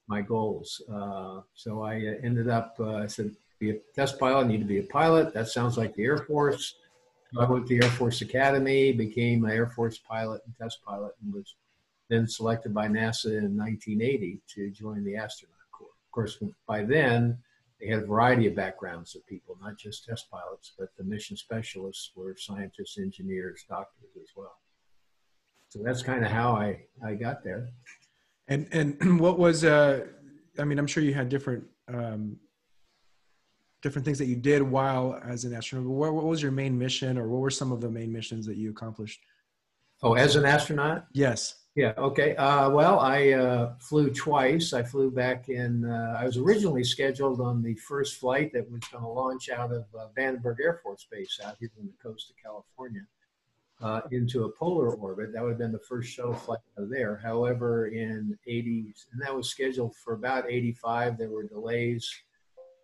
my 0.08 0.21
goals. 0.21 0.84
Uh, 0.88 1.41
so 1.55 1.81
I 1.81 1.95
uh, 1.95 2.13
ended 2.23 2.47
up, 2.47 2.75
uh, 2.79 2.97
I 2.97 3.08
said, 3.08 3.31
be 3.59 3.71
a 3.71 3.79
test 3.95 4.19
pilot, 4.19 4.45
I 4.45 4.47
need 4.47 4.59
to 4.59 4.65
be 4.65 4.79
a 4.79 4.83
pilot. 4.83 5.33
That 5.33 5.47
sounds 5.47 5.77
like 5.77 5.95
the 5.95 6.03
Air 6.03 6.19
Force. 6.19 6.75
So 7.33 7.41
I 7.41 7.49
went 7.49 7.67
to 7.67 7.77
the 7.77 7.85
Air 7.85 7.91
Force 7.91 8.21
Academy, 8.21 8.91
became 8.91 9.45
an 9.45 9.51
Air 9.51 9.67
Force 9.67 9.97
pilot 9.97 10.41
and 10.45 10.55
test 10.57 10.79
pilot, 10.85 11.13
and 11.23 11.33
was 11.33 11.55
then 12.09 12.27
selected 12.27 12.73
by 12.73 12.87
NASA 12.87 13.37
in 13.37 13.57
1980 13.57 14.41
to 14.55 14.69
join 14.71 15.03
the 15.03 15.15
astronaut 15.15 15.55
corps. 15.71 15.87
Of 15.87 16.11
course, 16.11 16.39
by 16.67 16.83
then, 16.83 17.37
they 17.79 17.87
had 17.87 18.03
a 18.03 18.05
variety 18.05 18.47
of 18.47 18.55
backgrounds 18.55 19.15
of 19.15 19.25
people, 19.27 19.57
not 19.61 19.77
just 19.77 20.05
test 20.05 20.29
pilots, 20.29 20.73
but 20.77 20.89
the 20.97 21.03
mission 21.03 21.35
specialists 21.35 22.11
were 22.15 22.35
scientists, 22.37 22.97
engineers, 22.97 23.65
doctors 23.67 24.11
as 24.21 24.29
well. 24.35 24.59
So 25.69 25.79
that's 25.83 26.01
kind 26.01 26.23
of 26.23 26.31
how 26.31 26.53
I, 26.53 26.85
I 27.03 27.15
got 27.15 27.43
there. 27.43 27.69
And 28.47 28.67
and 28.71 29.19
what 29.19 29.37
was 29.39 29.65
uh, 29.65 30.05
I 30.59 30.63
mean, 30.63 30.79
I'm 30.79 30.87
sure 30.87 31.03
you 31.03 31.13
had 31.13 31.29
different 31.29 31.65
um, 31.87 32.37
different 33.85 34.03
things 34.03 34.17
that 34.17 34.25
you 34.25 34.35
did 34.35 34.63
while 34.63 35.21
as 35.23 35.45
an 35.45 35.53
astronaut. 35.53 35.85
What, 35.85 36.15
what 36.15 36.25
was 36.25 36.41
your 36.41 36.51
main 36.51 36.75
mission, 36.75 37.19
or 37.19 37.27
what 37.27 37.39
were 37.39 37.51
some 37.51 37.71
of 37.71 37.81
the 37.81 37.89
main 37.89 38.11
missions 38.11 38.47
that 38.47 38.57
you 38.57 38.71
accomplished? 38.71 39.21
Oh, 40.01 40.15
as 40.15 40.35
an 40.35 40.43
astronaut? 40.43 41.05
Yes. 41.13 41.65
Yeah. 41.75 41.93
Okay. 41.95 42.35
Uh, 42.35 42.71
well, 42.71 42.99
I 42.99 43.33
uh, 43.33 43.75
flew 43.79 44.09
twice. 44.09 44.73
I 44.73 44.81
flew 44.81 45.11
back 45.11 45.49
in. 45.49 45.85
Uh, 45.85 46.17
I 46.19 46.25
was 46.25 46.37
originally 46.37 46.83
scheduled 46.83 47.39
on 47.39 47.61
the 47.61 47.75
first 47.75 48.15
flight 48.15 48.51
that 48.53 48.67
was 48.71 48.81
going 48.91 49.03
to 49.03 49.09
launch 49.09 49.49
out 49.49 49.71
of 49.71 49.85
uh, 49.93 50.07
Vandenberg 50.17 50.55
Air 50.63 50.79
Force 50.81 51.05
Base 51.11 51.39
out 51.45 51.57
here 51.59 51.69
on 51.79 51.85
the 51.85 51.93
coast 52.01 52.31
of 52.31 52.37
California 52.43 53.05
uh, 53.81 54.01
into 54.09 54.45
a 54.45 54.49
polar 54.49 54.95
orbit. 54.95 55.31
That 55.31 55.43
would 55.43 55.49
have 55.49 55.57
been 55.59 55.71
the 55.71 55.79
first 55.79 56.09
shuttle 56.09 56.33
flight 56.33 56.59
out 56.75 56.85
of 56.85 56.89
there. 56.89 57.21
However, 57.23 57.89
in 57.89 58.35
80s, 58.49 59.05
and 59.11 59.21
that 59.21 59.35
was 59.35 59.47
scheduled 59.47 59.95
for 59.95 60.13
about 60.15 60.49
85. 60.49 61.19
There 61.19 61.29
were 61.29 61.43
delays 61.43 62.09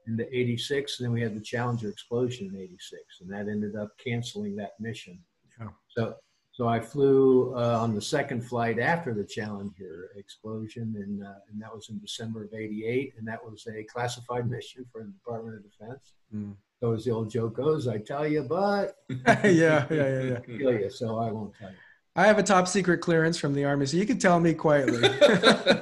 into 0.08 0.26
86, 0.36 1.00
and 1.00 1.06
then 1.06 1.14
we 1.14 1.22
had 1.22 1.36
the 1.36 1.42
Challenger 1.42 1.90
explosion 1.90 2.48
in 2.54 2.60
86, 2.60 3.02
and 3.22 3.32
that 3.32 3.52
ended 3.52 3.76
up 3.76 3.92
canceling 4.04 4.56
that 4.58 4.72
mission. 4.80 5.20
Yeah. 5.60 5.68
So 5.90 6.16
so 6.54 6.68
I 6.68 6.80
flew 6.82 7.56
uh, 7.56 7.80
on 7.82 7.96
the 7.96 8.02
second 8.02 8.42
flight 8.42 8.78
after 8.78 9.14
the 9.14 9.24
Challenger 9.24 10.12
explosion, 10.18 10.94
and, 10.98 11.24
uh, 11.24 11.40
and 11.50 11.62
that 11.62 11.74
was 11.74 11.90
in 11.90 12.00
December 12.00 12.44
of 12.44 12.54
'88, 12.54 13.14
and 13.18 13.28
that 13.28 13.44
was 13.44 13.66
a 13.68 13.84
classified 13.86 14.50
mission 14.50 14.86
for 14.92 15.02
the 15.02 15.12
Department 15.12 15.56
of 15.56 15.64
Defense. 15.64 16.14
Mm. 16.36 16.56
So 16.82 16.94
as 16.94 17.06
the 17.06 17.12
old 17.12 17.30
joke 17.30 17.56
goes, 17.56 17.88
I 17.88 18.00
tell 18.00 18.28
you, 18.28 18.44
but 18.44 18.98
yeah, 19.10 19.44
yeah, 19.46 19.86
yeah, 19.90 20.22
yeah. 20.22 20.40
Kill 20.58 20.74
you, 20.74 20.90
so 20.90 21.20
I 21.20 21.32
won't 21.32 21.56
tell 21.56 21.70
you. 21.70 21.76
I 22.18 22.28
have 22.28 22.38
a 22.38 22.44
top 22.44 22.68
secret 22.68 22.98
clearance 22.98 23.38
from 23.38 23.54
the 23.54 23.64
Army, 23.64 23.86
so 23.86 23.96
you 23.96 24.06
can 24.06 24.20
tell 24.20 24.40
me 24.40 24.54
quietly. 24.54 25.02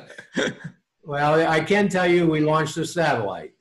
well, 1.03 1.49
I 1.49 1.61
can 1.61 1.89
tell 1.89 2.07
you 2.07 2.27
we 2.27 2.41
launched 2.41 2.77
a 2.77 2.85
satellite 2.85 3.53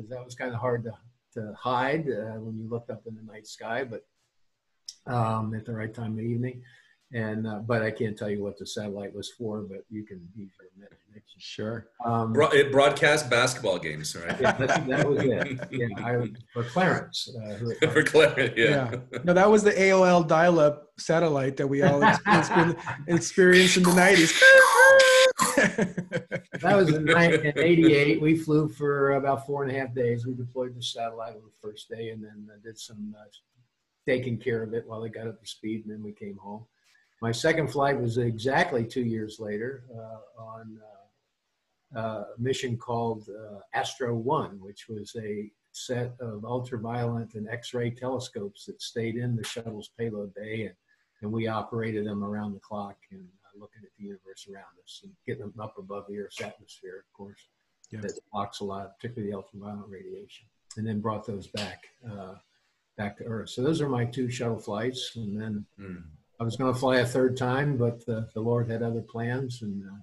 because 0.00 0.10
that 0.10 0.24
was 0.24 0.34
kind 0.34 0.54
of 0.54 0.60
hard 0.60 0.84
to, 0.84 0.92
to 1.34 1.52
hide 1.54 2.08
uh, 2.08 2.38
when 2.40 2.56
you 2.56 2.68
looked 2.68 2.90
up 2.90 3.02
in 3.06 3.14
the 3.14 3.22
night 3.22 3.46
sky, 3.46 3.84
but 3.84 4.02
um, 5.12 5.54
at 5.54 5.66
the 5.66 5.72
right 5.72 5.92
time 5.92 6.12
of 6.12 6.16
the 6.16 6.22
evening. 6.22 6.62
And 7.12 7.44
uh, 7.44 7.58
but 7.58 7.82
I 7.82 7.90
can't 7.90 8.16
tell 8.16 8.30
you 8.30 8.40
what 8.40 8.56
the 8.56 8.64
satellite 8.64 9.12
was 9.12 9.32
for, 9.36 9.62
but 9.62 9.78
you 9.90 10.04
can 10.04 10.28
use 10.36 10.52
your 10.60 10.68
imagination. 10.76 11.38
Sure. 11.38 11.88
Um, 12.04 12.32
Bro- 12.32 12.50
it 12.50 12.70
broadcast 12.70 13.28
basketball 13.28 13.80
games, 13.80 14.14
right? 14.14 14.40
Yeah, 14.40 14.52
that 14.52 15.08
was 15.08 15.18
it. 15.24 15.58
Yeah, 15.72 15.88
I, 15.96 16.28
for 16.52 16.62
Clarence. 16.62 17.28
Uh, 17.34 17.88
for 17.88 18.04
Clarence, 18.04 18.54
yeah. 18.56 18.92
yeah. 19.12 19.18
No, 19.24 19.32
that 19.32 19.50
was 19.50 19.64
the 19.64 19.72
AOL 19.72 20.28
dial-up 20.28 20.90
satellite 21.00 21.56
that 21.56 21.66
we 21.66 21.82
all 21.82 22.00
experienced, 22.26 22.78
experienced 23.08 23.76
in 23.78 23.82
the 23.82 23.94
nineties. 23.94 24.40
That 25.56 26.76
was 26.76 26.88
in, 26.90 27.08
in 27.08 27.58
88. 27.58 28.20
We 28.20 28.36
flew 28.36 28.68
for 28.68 29.12
about 29.12 29.46
four 29.46 29.62
and 29.62 29.74
a 29.74 29.78
half 29.78 29.94
days. 29.94 30.26
We 30.26 30.34
deployed 30.34 30.76
the 30.76 30.82
satellite 30.82 31.34
on 31.34 31.42
the 31.42 31.68
first 31.68 31.88
day 31.88 32.10
and 32.10 32.22
then 32.22 32.48
uh, 32.52 32.58
did 32.62 32.78
some 32.78 33.14
uh, 33.18 33.24
taking 34.06 34.38
care 34.38 34.62
of 34.62 34.74
it 34.74 34.86
while 34.86 35.04
it 35.04 35.14
got 35.14 35.26
up 35.26 35.40
to 35.40 35.46
speed, 35.46 35.84
and 35.84 35.94
then 35.94 36.02
we 36.02 36.12
came 36.12 36.36
home. 36.36 36.64
My 37.22 37.32
second 37.32 37.70
flight 37.70 38.00
was 38.00 38.16
exactly 38.16 38.84
two 38.84 39.02
years 39.02 39.38
later 39.38 39.84
uh, 39.94 40.42
on 40.42 40.78
uh, 41.94 42.00
a 42.00 42.26
mission 42.38 42.76
called 42.76 43.28
uh, 43.28 43.58
Astro 43.74 44.14
One, 44.14 44.58
which 44.60 44.88
was 44.88 45.14
a 45.20 45.50
set 45.72 46.14
of 46.20 46.44
ultraviolet 46.44 47.34
and 47.34 47.48
X-ray 47.48 47.90
telescopes 47.90 48.64
that 48.66 48.80
stayed 48.80 49.16
in 49.16 49.36
the 49.36 49.44
shuttle's 49.44 49.90
payload 49.98 50.34
bay, 50.34 50.62
and, 50.62 50.74
and 51.22 51.30
we 51.30 51.46
operated 51.46 52.06
them 52.06 52.24
around 52.24 52.54
the 52.54 52.60
clock 52.60 52.96
and 53.10 53.28
uh, 53.39 53.39
looking 53.60 53.82
at 53.84 53.90
the 53.98 54.04
universe 54.04 54.48
around 54.50 54.74
us 54.82 55.00
and 55.02 55.12
getting 55.26 55.42
them 55.42 55.54
up 55.60 55.76
above 55.78 56.04
the 56.08 56.18
Earth's 56.18 56.40
atmosphere, 56.40 57.04
of 57.06 57.12
course. 57.12 57.40
Yeah. 57.90 58.00
That 58.00 58.18
blocks 58.32 58.60
a 58.60 58.64
lot, 58.64 58.96
particularly 58.96 59.32
the 59.32 59.36
ultraviolet 59.36 59.88
radiation, 59.88 60.46
and 60.76 60.86
then 60.86 61.00
brought 61.00 61.26
those 61.26 61.48
back 61.48 61.84
uh, 62.08 62.34
back 62.96 63.18
to 63.18 63.24
Earth. 63.24 63.50
So 63.50 63.62
those 63.62 63.80
are 63.80 63.88
my 63.88 64.04
two 64.04 64.30
shuttle 64.30 64.58
flights, 64.58 65.16
and 65.16 65.40
then 65.40 65.66
mm. 65.80 66.02
I 66.38 66.44
was 66.44 66.56
going 66.56 66.72
to 66.72 66.78
fly 66.78 66.98
a 66.98 67.04
third 67.04 67.36
time, 67.36 67.76
but 67.76 68.06
the, 68.06 68.28
the 68.32 68.40
Lord 68.40 68.70
had 68.70 68.82
other 68.82 69.02
plans 69.02 69.62
and 69.62 69.82
uh, 69.82 69.98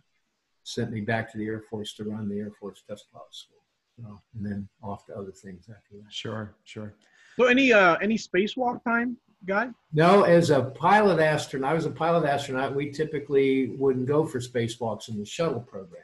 sent 0.63 0.91
me 0.91 1.01
back 1.01 1.31
to 1.31 1.37
the 1.37 1.45
Air 1.45 1.61
Force 1.61 1.93
to 1.93 2.03
run 2.03 2.27
the 2.27 2.39
Air 2.39 2.51
Force 2.59 2.83
Test 2.87 3.05
Pilot 3.11 3.33
School. 3.33 3.57
So, 3.97 4.21
and 4.35 4.45
then 4.45 4.67
off 4.83 5.05
to 5.07 5.15
other 5.15 5.31
things 5.31 5.69
after 5.69 5.95
that. 5.95 6.11
Sure, 6.11 6.55
sure. 6.65 6.93
So 7.37 7.45
any 7.45 7.71
uh, 7.71 7.95
any 7.95 8.17
spacewalk 8.17 8.83
time, 8.83 9.17
guy? 9.47 9.69
No, 9.93 10.23
as 10.23 10.49
a 10.49 10.63
pilot 10.63 11.19
astronaut, 11.19 11.71
I 11.71 11.73
was 11.73 11.85
a 11.85 11.91
pilot 11.91 12.27
astronaut. 12.27 12.75
We 12.75 12.91
typically 12.91 13.69
wouldn't 13.69 14.05
go 14.05 14.25
for 14.25 14.39
spacewalks 14.39 15.09
in 15.09 15.17
the 15.17 15.25
shuttle 15.25 15.61
program. 15.61 16.03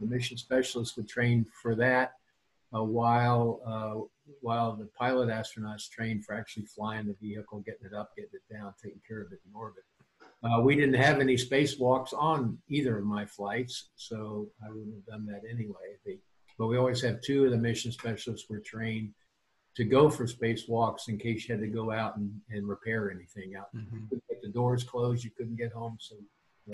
The 0.00 0.06
mission 0.06 0.36
specialists 0.36 0.96
would 0.96 1.08
train 1.08 1.46
for 1.62 1.74
that, 1.76 2.12
uh, 2.74 2.84
while 2.84 3.60
uh, 3.66 4.06
while 4.40 4.76
the 4.76 4.86
pilot 4.98 5.28
astronauts 5.28 5.90
trained 5.90 6.24
for 6.24 6.34
actually 6.34 6.66
flying 6.66 7.06
the 7.06 7.16
vehicle, 7.20 7.60
getting 7.60 7.86
it 7.86 7.94
up, 7.94 8.14
getting 8.16 8.30
it 8.34 8.54
down, 8.54 8.74
taking 8.82 9.00
care 9.06 9.20
of 9.20 9.32
it 9.32 9.40
in 9.46 9.54
orbit. 9.54 9.84
Uh, 10.42 10.60
we 10.60 10.74
didn't 10.74 10.94
have 10.94 11.20
any 11.20 11.36
spacewalks 11.36 12.12
on 12.12 12.58
either 12.68 12.98
of 12.98 13.04
my 13.04 13.24
flights, 13.24 13.90
so 13.96 14.48
I 14.64 14.68
wouldn't 14.70 14.94
have 14.94 15.06
done 15.06 15.26
that 15.26 15.42
anyway. 15.48 15.96
They, 16.04 16.18
but 16.58 16.66
we 16.66 16.76
always 16.76 17.00
have 17.02 17.20
two 17.20 17.44
of 17.44 17.50
the 17.50 17.56
mission 17.56 17.92
specialists 17.92 18.48
were 18.48 18.58
trained 18.60 19.12
to 19.74 19.84
go 19.84 20.10
for 20.10 20.26
spacewalks 20.26 21.08
in 21.08 21.16
case 21.18 21.48
you 21.48 21.54
had 21.54 21.62
to 21.62 21.68
go 21.68 21.90
out 21.90 22.16
and, 22.16 22.30
and 22.50 22.68
repair 22.68 23.10
anything 23.10 23.54
out. 23.56 23.74
Mhm. 23.74 24.08
couldn't 24.08 24.22
get 24.28 24.42
the 24.42 24.48
doors 24.48 24.84
closed, 24.84 25.24
you 25.24 25.30
couldn't 25.30 25.56
get 25.56 25.72
home, 25.72 25.96
so 26.00 26.16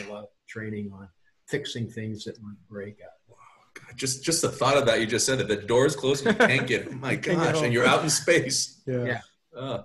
a 0.01 0.03
lot 0.13 0.25
of 0.25 0.29
training 0.49 0.93
on 0.93 1.09
fixing 1.47 1.89
things 1.89 2.25
that 2.25 2.41
might 2.43 2.57
break 2.69 2.99
out. 3.03 3.37
God, 3.75 3.97
just 3.97 4.25
just 4.25 4.43
the 4.43 4.49
thought 4.51 4.77
of 4.77 4.87
that 4.87 5.01
you 5.01 5.07
just 5.07 5.25
said 5.27 5.39
that 5.39 5.49
the 5.49 5.57
doors 5.57 5.95
closed 5.95 6.27
and 6.27 6.39
you 6.41 6.47
can't 6.47 6.67
get. 6.67 6.89
Oh 6.89 6.93
my 6.97 7.17
Can't 7.17 7.39
gosh, 7.39 7.55
home. 7.57 7.65
and 7.65 7.73
you're 7.73 7.87
out 7.87 8.03
in 8.03 8.11
space. 8.11 8.83
Yeah. 8.87 9.05
Yeah. 9.05 9.21
Uh, 9.57 9.83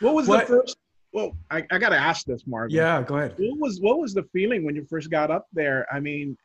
What 0.00 0.14
was 0.14 0.28
What- 0.28 0.40
the 0.48 0.58
first? 0.58 0.76
Well, 1.12 1.36
I, 1.48 1.64
I 1.70 1.78
got 1.78 1.90
to 1.90 1.96
ask 1.96 2.26
this, 2.26 2.42
Marvin. 2.44 2.74
Yeah, 2.74 3.00
go 3.02 3.16
ahead. 3.18 3.36
What 3.38 3.58
was 3.60 3.80
what 3.80 4.00
was 4.00 4.14
the 4.14 4.24
feeling 4.32 4.64
when 4.64 4.74
you 4.74 4.84
first 4.90 5.10
got 5.12 5.30
up 5.30 5.46
there? 5.52 5.86
I 5.92 6.00
mean, 6.00 6.36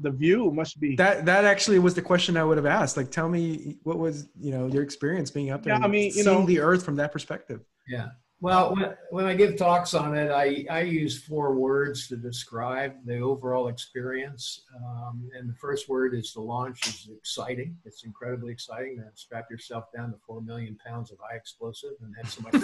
the 0.00 0.10
view 0.10 0.50
must 0.50 0.80
be. 0.80 0.96
That 0.96 1.24
that 1.26 1.44
actually 1.44 1.78
was 1.78 1.94
the 1.94 2.02
question 2.02 2.36
I 2.36 2.44
would 2.44 2.56
have 2.56 2.66
asked. 2.66 2.96
Like, 2.96 3.10
tell 3.10 3.28
me 3.28 3.76
what 3.82 3.98
was 3.98 4.28
you 4.38 4.50
know 4.52 4.66
your 4.66 4.82
experience 4.82 5.30
being 5.30 5.50
up 5.50 5.62
there? 5.62 5.74
Yeah, 5.74 5.84
I 5.84 5.88
mean, 5.88 6.12
you 6.14 6.24
know- 6.24 6.46
the 6.46 6.60
Earth 6.60 6.84
from 6.84 6.96
that 6.96 7.12
perspective. 7.12 7.60
Yeah. 7.86 8.08
Well, 8.40 8.72
when, 8.76 8.94
when 9.10 9.24
I 9.24 9.34
give 9.34 9.56
talks 9.56 9.94
on 9.94 10.16
it, 10.16 10.30
I, 10.30 10.64
I 10.70 10.82
use 10.82 11.24
four 11.24 11.56
words 11.56 12.06
to 12.06 12.16
describe 12.16 12.92
the 13.04 13.18
overall 13.18 13.66
experience. 13.66 14.62
Um, 14.76 15.28
and 15.36 15.50
the 15.50 15.54
first 15.54 15.88
word 15.88 16.14
is 16.14 16.32
the 16.32 16.40
launch 16.40 16.86
is 16.86 17.10
exciting. 17.10 17.76
It's 17.84 18.04
incredibly 18.04 18.52
exciting 18.52 18.98
to 18.98 19.06
strap 19.14 19.50
yourself 19.50 19.86
down 19.92 20.12
to 20.12 20.18
four 20.24 20.40
million 20.40 20.78
pounds 20.86 21.10
of 21.10 21.18
high 21.20 21.34
explosive 21.34 21.94
and 22.00 22.14
have 22.16 22.30
so 22.30 22.42
much. 22.42 22.54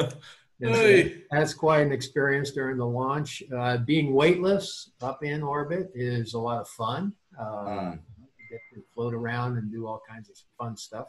And 0.60 0.74
so 0.74 0.80
Hey. 0.80 1.15
That's 1.36 1.52
quite 1.54 1.80
an 1.80 1.92
experience 1.92 2.50
during 2.50 2.78
the 2.78 2.86
launch. 2.86 3.42
Uh, 3.54 3.76
being 3.78 4.14
weightless 4.14 4.90
up 5.02 5.22
in 5.22 5.42
orbit 5.42 5.90
is 5.94 6.34
a 6.34 6.38
lot 6.38 6.60
of 6.60 6.68
fun. 6.68 7.14
Uh, 7.38 7.44
Mm. 7.66 7.98
You 8.38 8.44
get 8.50 8.60
to 8.74 8.82
float 8.94 9.12
around 9.12 9.56
and 9.58 9.70
do 9.70 9.86
all 9.86 10.00
kinds 10.08 10.30
of 10.30 10.36
fun 10.58 10.76
stuff 10.76 11.08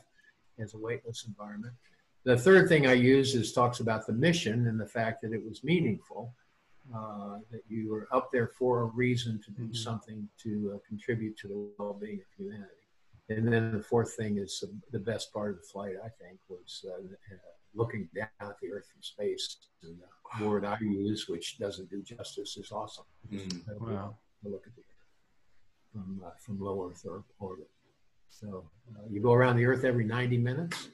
as 0.60 0.74
a 0.74 0.78
weightless 0.78 1.26
environment. 1.28 1.74
The 2.24 2.38
third 2.38 2.68
thing 2.68 2.88
I 2.88 2.94
use 2.94 3.36
is 3.36 3.54
talks 3.54 3.80
about 3.80 4.06
the 4.08 4.14
mission 4.14 4.68
and 4.68 4.80
the 4.80 4.88
fact 4.88 5.22
that 5.22 5.32
it 5.32 5.44
was 5.46 5.64
meaningful, 5.64 6.34
uh, 6.94 7.38
that 7.52 7.62
you 7.70 7.90
were 7.92 8.08
up 8.12 8.32
there 8.32 8.48
for 8.48 8.82
a 8.82 8.86
reason 8.86 9.40
to 9.46 9.52
do 9.52 9.68
Mhm. 9.70 9.78
something 9.78 10.28
to 10.44 10.74
uh, 10.76 10.80
contribute 10.88 11.38
to 11.38 11.48
the 11.48 11.58
well-being 11.78 12.20
of 12.20 12.28
humanity. 12.36 12.74
And 13.30 13.48
then 13.54 13.78
the 13.78 13.84
fourth 13.84 14.14
thing 14.16 14.38
is 14.40 14.64
the 14.92 15.00
best 15.00 15.32
part 15.32 15.52
of 15.52 15.58
the 15.58 15.68
flight, 15.74 15.96
I 16.04 16.10
think, 16.10 16.40
was 16.50 16.84
uh, 16.90 16.94
uh, 16.94 17.38
looking 17.78 18.10
down 18.16 18.28
at 18.42 18.60
the 18.62 18.72
Earth 18.74 18.88
from 18.92 19.02
space. 19.02 19.58
And 19.84 19.98
the 20.40 20.48
word 20.48 20.66
I 20.66 20.78
use, 20.82 21.28
which 21.30 21.58
doesn't 21.58 21.90
do 21.90 22.02
justice, 22.02 22.58
is 22.58 22.72
awesome. 22.72 23.06
Mm. 23.32 23.64
Wow. 23.80 24.18
To 24.44 24.50
look 24.50 24.66
at 24.68 24.76
the 24.76 24.82
Earth 24.82 24.88
from 25.92 26.22
uh, 26.26 26.30
from 26.40 26.60
low 26.60 26.90
Earth 26.90 27.06
or- 27.08 27.24
orbit. 27.40 27.70
So 28.30 28.70
uh, 28.96 29.04
you 29.10 29.22
go 29.22 29.34
around 29.34 29.56
the 29.58 29.66
Earth 29.66 29.84
every 29.84 30.04
90 30.04 30.38
minutes. 30.38 30.90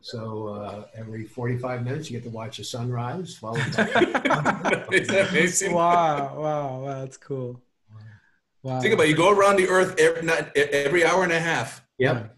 So 0.00 0.48
uh, 0.48 0.84
every 0.96 1.24
45 1.24 1.84
minutes, 1.84 2.10
you 2.10 2.18
get 2.18 2.24
to 2.24 2.30
watch 2.30 2.58
a 2.58 2.64
sunrise. 2.64 3.36
Followed 3.36 3.76
by 3.76 4.86
Isn't 4.92 5.28
amazing? 5.28 5.72
wow, 5.72 6.34
wow, 6.36 6.80
wow, 6.80 7.00
that's 7.00 7.16
cool. 7.16 7.60
Wow. 8.62 8.80
Think 8.80 8.94
about 8.94 9.06
it, 9.06 9.10
you 9.10 9.16
go 9.16 9.30
around 9.30 9.56
the 9.56 9.68
earth 9.68 9.98
every, 9.98 10.22
not, 10.22 10.56
every 10.56 11.04
hour 11.04 11.24
and 11.24 11.32
a 11.32 11.40
half. 11.40 11.84
Yep. 11.98 12.36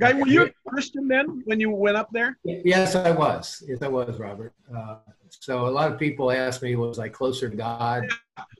Guy, 0.00 0.12
were 0.12 0.28
you 0.28 0.42
a 0.44 0.50
Christian 0.68 1.08
then 1.08 1.42
when 1.44 1.60
you 1.60 1.70
went 1.70 1.96
up 1.96 2.08
there? 2.12 2.38
Yes, 2.44 2.94
I 2.94 3.10
was. 3.10 3.62
Yes, 3.66 3.82
I 3.82 3.88
was, 3.88 4.18
Robert. 4.18 4.52
Uh, 4.74 4.96
so 5.30 5.66
a 5.66 5.70
lot 5.70 5.92
of 5.92 5.98
people 5.98 6.30
ask 6.30 6.62
me, 6.62 6.76
was 6.76 6.98
I 6.98 7.08
closer 7.08 7.48
to 7.48 7.56
God 7.56 8.08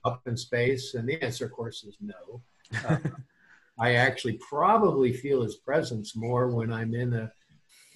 up 0.05 0.23
in 0.27 0.37
space? 0.37 0.95
And 0.95 1.09
the 1.09 1.23
answer, 1.23 1.47
of 1.47 1.53
course, 1.53 1.85
is 1.85 1.97
no. 2.01 2.43
Uh, 2.87 2.99
I 3.81 3.95
actually 3.95 4.39
probably 4.49 5.13
feel 5.13 5.43
His 5.43 5.57
presence 5.57 6.17
more 6.17 6.49
when 6.49 6.73
I'm 6.73 6.95
in 6.95 7.15
a, 7.15 7.33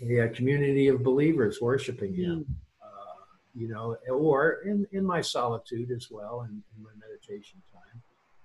a 0.00 0.28
community 0.28 0.88
of 0.88 1.02
believers 1.02 1.60
worshiping 1.60 2.14
Him. 2.14 2.46
Uh, 2.80 3.24
you 3.54 3.68
know, 3.68 3.96
or 4.10 4.62
in, 4.64 4.86
in 4.92 5.04
my 5.04 5.20
solitude 5.20 5.90
as 5.90 6.08
well, 6.10 6.42
and 6.42 6.62
in, 6.76 6.82
my 6.82 6.90
meditation 6.98 7.60
time. 7.72 8.02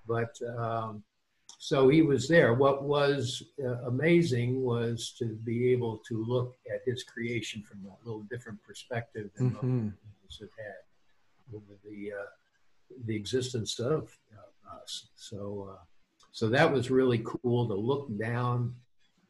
But 0.08 0.36
um, 0.58 1.04
so 1.58 1.90
he 1.90 2.02
was 2.02 2.28
there. 2.28 2.54
What 2.54 2.84
was 2.84 3.42
uh, 3.64 3.82
amazing 3.88 4.62
was 4.62 5.14
to 5.20 5.26
be 5.26 5.72
able 5.72 5.98
to 6.08 6.24
look 6.24 6.56
at 6.74 6.82
his 6.86 7.04
creation 7.04 7.64
from 7.64 7.80
a 7.86 8.06
little 8.06 8.24
different 8.24 8.62
perspective 8.64 9.32
than 9.36 9.54
most 9.54 9.64
Mhm. 9.64 9.94
humans 9.98 10.38
have 10.40 10.50
had 10.66 11.56
over 11.56 11.74
the 11.84 12.14
uh, 12.14 12.26
the 13.06 13.16
existence 13.16 13.80
of 13.80 14.18
uh, 14.34 14.76
us. 14.82 15.10
So, 15.16 15.70
uh, 15.74 15.84
so 16.32 16.48
that 16.50 16.72
was 16.72 16.90
really 16.90 17.22
cool 17.26 17.68
to 17.68 17.74
look 17.74 18.08
down 18.18 18.76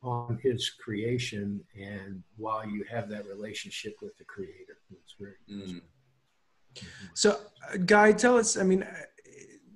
on 0.03 0.37
his 0.43 0.69
creation, 0.69 1.65
and 1.75 2.23
while 2.35 2.67
you 2.67 2.83
have 2.83 3.09
that 3.09 3.25
relationship 3.25 3.95
with 4.01 4.15
the 4.17 4.25
Creator, 4.25 4.77
it's 4.91 5.15
very. 5.19 5.35
Mm. 5.49 5.81
So, 7.13 7.39
uh, 7.67 7.77
Guy, 7.77 8.11
tell 8.11 8.37
us. 8.37 8.57
I 8.57 8.63
mean, 8.63 8.83
uh, 8.83 9.03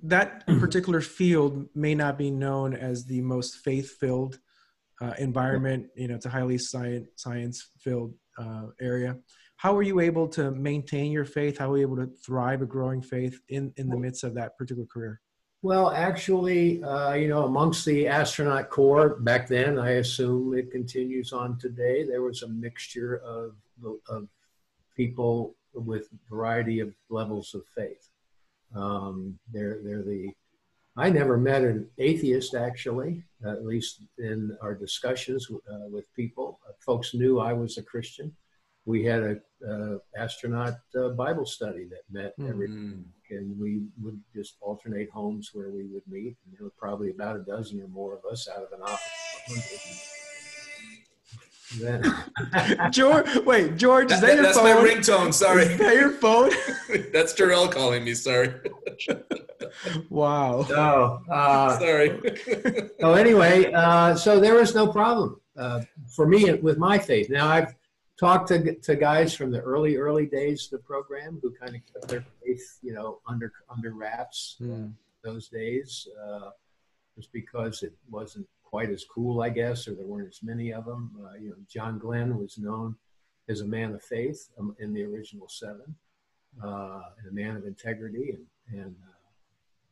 that 0.04 0.45
particular 0.60 1.02
field 1.02 1.68
may 1.76 1.95
not 1.95 2.18
be 2.18 2.32
known 2.32 2.74
as 2.74 3.06
the 3.06 3.22
most 3.22 3.58
faith-filled 3.58 4.39
uh, 5.02 5.14
environment. 5.20 5.88
You 5.95 6.10
know, 6.10 6.16
it's 6.16 6.26
a 6.26 6.30
highly 6.30 6.58
science 6.58 7.08
science-filled 7.16 8.14
uh, 8.38 8.68
area. 8.80 9.18
How 9.58 9.74
were 9.74 9.84
you 9.84 9.99
able 9.99 10.28
to 10.30 10.52
maintain 10.52 11.12
your 11.12 11.26
faith? 11.26 11.58
How 11.60 11.70
were 11.70 11.78
you 11.78 11.84
able 11.84 11.97
to 11.97 12.10
thrive 12.26 12.62
a 12.62 12.66
growing 12.66 13.02
faith 13.02 13.39
in 13.49 13.74
in 13.78 13.89
the 13.89 13.97
midst 13.97 14.24
of 14.24 14.34
that 14.36 14.58
particular 14.58 14.88
career? 14.88 15.22
Well, 15.64 15.91
actually, 15.91 16.84
uh, 16.84 17.14
you 17.14 17.28
know, 17.28 17.45
amongst 17.45 17.86
the 17.86 18.08
astronaut 18.08 18.72
corps 18.72 19.20
back 19.20 19.47
then, 19.47 19.78
I 19.78 19.91
assume 19.91 20.56
it 20.56 20.72
continues 20.72 21.32
on 21.34 21.60
today. 21.60 22.04
There 22.04 22.24
was 22.24 22.41
a 22.41 22.47
mixture 22.47 23.18
of 23.18 23.56
of 24.10 24.28
people 24.95 25.56
with 25.74 26.10
variety 26.30 26.80
of 26.80 26.95
levels 27.10 27.54
of 27.54 27.64
faith. 27.76 28.11
Um, 28.76 29.38
they're 29.51 29.80
they're 29.84 30.03
the 30.03 30.32
I 30.97 31.09
never 31.09 31.38
met 31.38 31.61
an 31.63 31.89
atheist 31.97 32.53
actually, 32.53 33.24
at 33.45 33.65
least 33.65 34.03
in 34.17 34.57
our 34.61 34.76
discussions 34.76 35.47
uh, 35.51 35.88
with 35.89 36.05
people. 36.15 36.59
folks 36.86 37.13
knew 37.13 37.39
I 37.39 37.53
was 37.53 37.78
a 37.78 37.84
Christian. 37.84 38.36
We 38.86 39.05
had 39.05 39.22
a 39.24 39.36
uh, 39.65 39.97
astronaut 40.17 40.74
uh, 40.99 41.09
Bible 41.09 41.45
study 41.45 41.86
that 41.86 42.03
met 42.11 42.34
every 42.49 42.67
Mm. 42.67 43.03
and 43.30 43.57
we 43.57 43.84
would 44.01 44.19
just 44.36 44.55
alternate 44.59 45.09
homes 45.11 45.51
where 45.53 45.69
we 45.69 45.86
would 45.86 46.05
meet. 46.07 46.36
And 46.43 46.53
there 46.53 46.65
were 46.65 46.74
probably 46.78 47.11
about 47.11 47.38
a 47.38 47.43
dozen 47.43 47.82
or 47.82 47.88
more 47.88 48.13
of 48.17 48.26
us 48.26 48.49
out 48.49 48.63
of 48.63 48.72
an 48.74 48.82
office. 48.82 50.20
Then, 51.80 52.03
George, 52.91 53.36
wait, 53.45 53.78
George, 53.78 54.11
is 54.11 54.19
That- 54.19 54.28
that, 54.28 54.34
your 54.36 54.43
that's 54.43 54.57
phone? 54.57 54.84
my 54.84 54.89
ringtone. 54.89 55.34
Sorry. 55.34 55.63
Is 55.63 55.80
that 55.80 55.95
your 55.95 56.11
phone? 56.11 56.49
that's 57.13 57.34
Jarrell 57.34 57.72
calling 57.72 58.03
me. 58.03 58.13
Sorry. 58.13 58.53
wow. 60.09 60.63
so, 60.63 61.22
uh, 61.32 61.80
Sorry. 61.80 62.19
so 62.99 63.13
anyway, 63.13 63.72
uh, 63.74 64.15
so 64.15 64.39
there 64.39 64.55
was 64.55 64.76
no 64.76 64.88
problem 64.88 65.39
uh, 65.57 65.82
for 66.13 66.28
me 66.28 66.53
with 66.55 66.78
my 66.78 66.97
faith. 66.97 67.30
Now 67.30 67.47
I've 67.47 67.74
talked 68.19 68.49
to, 68.49 68.76
to 68.76 68.95
guys 68.95 69.34
from 69.34 69.51
the 69.51 69.59
early 69.61 69.95
early 69.97 70.26
days 70.26 70.65
of 70.65 70.72
the 70.72 70.78
program 70.86 71.39
who 71.41 71.51
kind 71.51 71.76
of 71.76 71.82
kept 71.93 72.07
their 72.07 72.26
faith, 72.43 72.80
you 72.82 72.93
know, 72.93 73.19
under 73.28 73.51
under 73.69 73.93
wraps. 73.93 74.55
Hmm. 74.59 74.88
those 75.24 75.49
days, 75.49 76.07
uh, 76.26 76.49
just 77.15 77.32
because 77.32 77.84
it 77.84 77.93
wasn't 78.09 78.47
quite 78.72 78.89
as 78.89 79.03
cool, 79.03 79.41
I 79.41 79.49
guess, 79.49 79.88
or 79.88 79.93
there 79.93 80.07
weren't 80.07 80.30
as 80.30 80.41
many 80.41 80.72
of 80.72 80.86
them. 80.86 81.11
Uh, 81.22 81.36
you 81.38 81.49
know, 81.49 81.57
John 81.67 81.99
Glenn 81.99 82.38
was 82.38 82.57
known 82.57 82.95
as 83.49 83.61
a 83.61 83.65
man 83.65 83.93
of 83.93 84.01
faith 84.01 84.49
um, 84.57 84.76
in 84.80 84.93
the 84.93 85.03
original 85.03 85.49
seven, 85.49 85.93
uh, 86.63 87.01
and 87.19 87.28
a 87.30 87.34
man 87.34 87.57
of 87.57 87.65
integrity, 87.65 88.32
and 88.32 88.82
and 88.82 88.95
uh, 89.03 89.30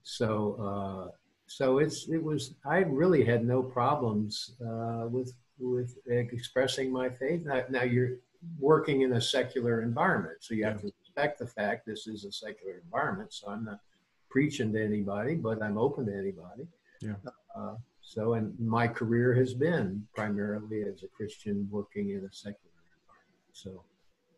so 0.04 0.56
uh, 0.56 1.12
so 1.48 1.80
it's 1.80 2.08
it 2.08 2.24
was 2.24 2.56
I 2.66 2.78
really 2.80 3.26
had 3.26 3.46
no 3.46 3.62
problems 3.62 4.56
uh, 4.66 5.08
with 5.10 5.34
with 5.60 5.98
expressing 6.08 6.92
my 6.92 7.10
faith. 7.10 7.46
Now, 7.46 7.64
now 7.70 7.84
you're 7.84 8.18
working 8.58 9.02
in 9.02 9.14
a 9.14 9.22
secular 9.22 9.82
environment, 9.82 10.38
so 10.40 10.54
you 10.54 10.64
have 10.64 10.80
to 10.82 10.92
respect 11.02 11.40
the 11.40 11.48
fact 11.48 11.86
this 11.86 12.08
is 12.08 12.24
a 12.24 12.32
secular 12.32 12.80
environment. 12.86 13.34
So 13.34 13.50
I'm 13.50 13.66
not 13.66 13.82
preaching 14.30 14.72
to 14.72 14.82
anybody, 14.82 15.36
but 15.36 15.62
I'm 15.62 15.78
open 15.78 16.06
to 16.06 16.18
anybody. 16.18 16.66
Yeah. 17.02 17.16
Uh, 17.54 17.76
so, 18.10 18.34
and 18.34 18.60
my 18.60 18.88
career 18.88 19.36
has 19.36 19.54
been 19.54 20.08
primarily 20.16 20.82
as 20.82 21.04
a 21.04 21.08
Christian 21.16 21.68
working 21.70 22.10
in 22.10 22.26
a 22.26 22.34
secular 22.34 22.82
environment. 23.04 23.54
So, 23.54 23.84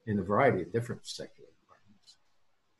in 0.07 0.19
a 0.19 0.22
variety 0.22 0.63
of 0.63 0.74
different 0.74 1.07
secular 1.07 1.47
environments. 1.63 2.17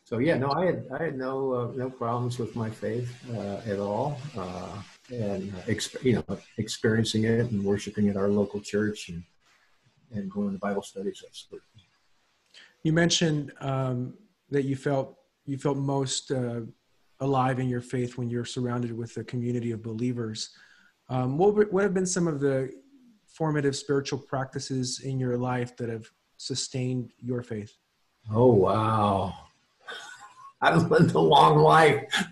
So, 0.04 0.18
yeah, 0.18 0.38
no, 0.38 0.52
I 0.52 0.66
had 0.66 0.86
I 0.94 1.04
had 1.06 1.18
no 1.18 1.54
uh, 1.54 1.72
no 1.78 1.89
problems 1.89 2.39
with 2.39 2.58
my 2.58 2.70
faith 2.70 3.10
uh, 3.34 3.62
at 3.66 3.80
all, 3.80 4.20
uh, 4.38 4.82
and 5.10 5.54
uh, 5.56 5.62
exp- 5.76 6.04
you 6.04 6.16
know 6.16 6.38
experiencing 6.58 7.24
it 7.24 7.50
and 7.52 7.64
worshiping 7.64 8.10
at 8.10 8.18
our 8.18 8.28
local 8.28 8.60
church 8.60 9.08
and 9.08 9.24
and 10.14 10.30
going 10.30 10.52
to 10.52 10.60
Bible 10.60 10.82
studies. 10.82 11.24
That's 11.24 11.48
You 12.84 12.92
mentioned 12.92 13.54
um, 13.62 14.14
that 14.50 14.66
you 14.66 14.76
felt 14.76 15.16
you 15.46 15.58
felt 15.58 15.78
most 15.78 16.32
uh, 16.32 16.64
alive 17.22 17.60
in 17.60 17.70
your 17.70 17.80
faith 17.80 18.18
when 18.18 18.30
you're 18.30 18.44
surrounded 18.44 18.92
with 18.92 19.16
a 19.16 19.24
community 19.24 19.72
of 19.72 19.82
believers. 19.82 20.50
Um, 21.12 21.38
what 21.38 21.72
what 21.74 21.84
have 21.84 21.93
been 21.93 22.05
some 22.05 22.26
of 22.26 22.39
the 22.39 22.72
formative 23.28 23.76
spiritual 23.76 24.18
practices 24.18 25.01
in 25.01 25.20
your 25.20 25.38
life 25.38 25.76
that 25.76 25.89
have 25.89 26.09
sustained 26.38 27.12
your 27.20 27.43
faith? 27.43 27.76
Oh 28.32 28.53
wow. 28.53 29.34
I've 30.62 30.89
lived 30.89 31.14
a 31.16 31.20
long 31.20 31.57
life. 31.57 32.05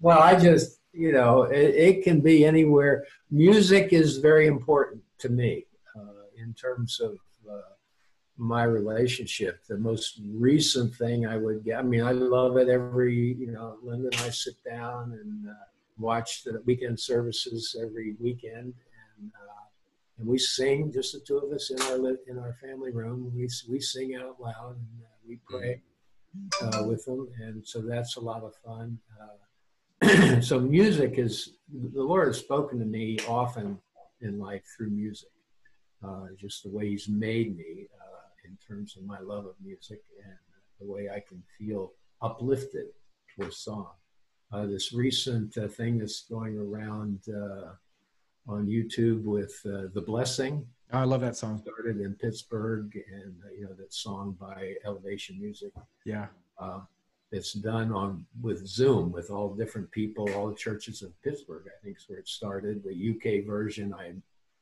well, 0.00 0.18
I 0.18 0.38
just, 0.38 0.80
you 0.92 1.12
know, 1.12 1.44
it, 1.44 1.74
it, 1.74 2.04
can 2.04 2.20
be 2.20 2.44
anywhere. 2.44 3.06
Music 3.30 3.92
is 3.92 4.18
very 4.18 4.48
important 4.48 5.02
to 5.18 5.30
me 5.30 5.64
uh, 5.96 6.24
in 6.36 6.52
terms 6.52 7.00
of 7.00 7.16
uh, 7.48 7.60
my 8.38 8.64
relationship. 8.64 9.64
The 9.66 9.78
most 9.78 10.20
recent 10.30 10.94
thing 10.94 11.26
I 11.26 11.36
would 11.36 11.64
get, 11.64 11.78
I 11.78 11.82
mean, 11.82 12.02
I 12.02 12.12
love 12.12 12.56
it 12.56 12.68
every, 12.68 13.34
you 13.38 13.52
know, 13.52 13.78
Linda 13.82 14.08
and 14.12 14.20
I 14.20 14.30
sit 14.30 14.62
down 14.64 15.12
and 15.12 15.48
uh, 15.48 15.54
watch 15.98 16.44
the 16.44 16.60
weekend 16.66 17.00
services 17.00 17.76
every 17.80 18.14
weekend. 18.20 18.74
And, 19.18 19.32
uh, 19.34 19.64
and 20.18 20.26
we 20.26 20.38
sing, 20.38 20.92
just 20.92 21.12
the 21.12 21.20
two 21.20 21.38
of 21.38 21.52
us 21.52 21.70
in 21.70 21.80
our 21.82 22.16
in 22.26 22.38
our 22.38 22.54
family 22.54 22.90
room. 22.90 23.32
We 23.34 23.48
we 23.68 23.80
sing 23.80 24.14
out 24.14 24.40
loud 24.40 24.76
and 24.76 25.02
uh, 25.02 25.16
we 25.28 25.38
pray 25.48 25.82
uh, 26.62 26.84
with 26.84 27.04
them, 27.04 27.28
and 27.38 27.66
so 27.66 27.82
that's 27.82 28.16
a 28.16 28.20
lot 28.20 28.42
of 28.42 28.54
fun. 28.64 28.98
Uh, 29.20 30.40
so 30.40 30.58
music 30.58 31.18
is 31.18 31.56
the 31.70 32.02
Lord 32.02 32.28
has 32.28 32.38
spoken 32.38 32.78
to 32.78 32.86
me 32.86 33.18
often 33.28 33.78
in 34.22 34.38
life 34.38 34.62
through 34.74 34.90
music, 34.90 35.28
uh, 36.02 36.28
just 36.38 36.62
the 36.62 36.70
way 36.70 36.88
He's 36.88 37.08
made 37.08 37.56
me 37.56 37.88
in 38.48 38.56
terms 38.66 38.96
of 38.96 39.04
my 39.04 39.20
love 39.20 39.46
of 39.46 39.54
music 39.62 40.00
and 40.24 40.34
the 40.80 40.86
way 40.86 41.08
I 41.08 41.20
can 41.20 41.42
feel 41.58 41.92
uplifted 42.22 42.86
to 43.34 43.46
a 43.46 43.52
song. 43.52 43.90
Uh, 44.52 44.66
this 44.66 44.92
recent 44.92 45.54
thing 45.74 45.98
that's 45.98 46.22
going 46.28 46.56
around 46.56 47.20
on 48.48 48.66
YouTube 48.66 49.24
with 49.24 49.60
uh, 49.66 49.88
The 49.92 50.00
Blessing. 50.00 50.66
Oh, 50.92 50.98
I 50.98 51.04
love 51.04 51.20
that 51.22 51.36
song. 51.36 51.58
Started 51.58 52.00
in 52.00 52.14
Pittsburgh, 52.14 52.96
and 53.12 53.34
uh, 53.44 53.52
you 53.52 53.64
know 53.64 53.74
that 53.74 53.92
song 53.92 54.36
by 54.38 54.74
Elevation 54.84 55.38
Music. 55.40 55.72
Yeah. 56.04 56.26
Uh, 56.58 56.80
it's 57.32 57.52
done 57.54 57.92
on 57.92 58.24
with 58.40 58.66
Zoom 58.66 59.10
with 59.10 59.30
all 59.30 59.52
different 59.52 59.90
people, 59.90 60.32
all 60.32 60.48
the 60.48 60.54
churches 60.54 61.02
of 61.02 61.10
Pittsburgh. 61.22 61.64
I 61.66 61.84
think 61.84 61.96
is 61.96 62.04
where 62.06 62.20
it 62.20 62.28
started. 62.28 62.84
The 62.84 63.10
UK 63.10 63.44
version, 63.44 63.92
I 63.92 64.12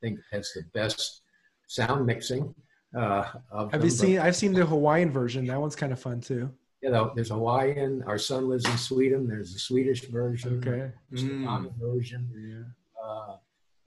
think, 0.01 0.19
has 0.31 0.51
the 0.55 0.63
best 0.73 1.21
sound 1.67 2.07
mixing. 2.07 2.53
Uh, 2.95 3.23
Have 3.51 3.71
them, 3.71 3.83
you 3.83 3.89
seen? 3.89 4.19
I've 4.19 4.35
seen 4.35 4.53
the 4.53 4.65
Hawaiian 4.65 5.11
version. 5.11 5.45
That 5.47 5.59
one's 5.59 5.75
kind 5.75 5.91
of 5.91 5.99
fun 5.99 6.21
too. 6.21 6.51
You 6.81 6.91
know, 6.91 7.11
there's 7.15 7.29
Hawaiian. 7.29 8.03
Our 8.03 8.17
son 8.17 8.47
lives 8.47 8.65
in 8.65 8.77
Sweden. 8.77 9.27
There's 9.27 9.55
a 9.55 9.59
Swedish 9.59 10.05
version. 10.05 10.59
Okay. 10.59 10.91
There's 11.09 11.23
mm. 11.23 11.63
the 11.63 11.85
version. 11.85 12.29
Yeah. 12.35 13.03
Uh, 13.03 13.37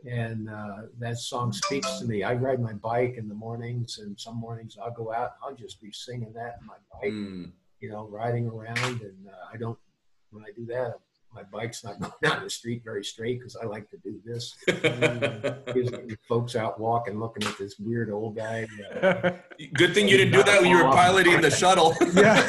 and 0.08 0.48
uh, 0.48 0.76
that 0.98 1.18
song 1.18 1.52
speaks 1.52 1.98
to 1.98 2.06
me. 2.06 2.22
I 2.22 2.34
ride 2.34 2.60
my 2.60 2.72
bike 2.72 3.14
in 3.16 3.28
the 3.28 3.34
mornings, 3.34 3.98
and 3.98 4.18
some 4.18 4.36
mornings 4.36 4.76
I'll 4.82 4.92
go 4.92 5.12
out. 5.12 5.32
I'll 5.42 5.54
just 5.54 5.80
be 5.80 5.90
singing 5.92 6.32
that 6.34 6.56
on 6.60 6.66
my 6.66 6.74
bike, 6.92 7.12
mm. 7.12 7.50
you 7.80 7.90
know, 7.90 8.06
riding 8.08 8.46
around. 8.46 9.00
And 9.00 9.28
uh, 9.28 9.52
I 9.52 9.56
don't 9.56 9.78
when 10.30 10.44
I 10.44 10.50
do 10.54 10.66
that, 10.66 10.98
my 11.34 11.42
bike's 11.44 11.84
not 11.84 12.00
going 12.00 12.12
down 12.22 12.42
the 12.42 12.50
street 12.50 12.82
very 12.84 13.04
straight 13.04 13.38
because 13.38 13.56
I 13.56 13.66
like 13.66 13.88
to 13.90 13.96
do 13.98 14.20
this. 14.24 14.56
folks 16.28 16.56
out 16.56 16.78
walking, 16.80 17.18
looking 17.18 17.46
at 17.46 17.56
this 17.58 17.78
weird 17.78 18.10
old 18.10 18.36
guy. 18.36 18.66
Uh, 19.02 19.32
Good 19.74 19.94
thing 19.94 20.08
you 20.08 20.16
didn't 20.16 20.32
do 20.32 20.42
that 20.42 20.60
when 20.60 20.70
you 20.70 20.76
were 20.76 20.90
piloting 20.90 21.40
the 21.40 21.50
shuttle. 21.50 21.94
Yeah. 22.14 22.44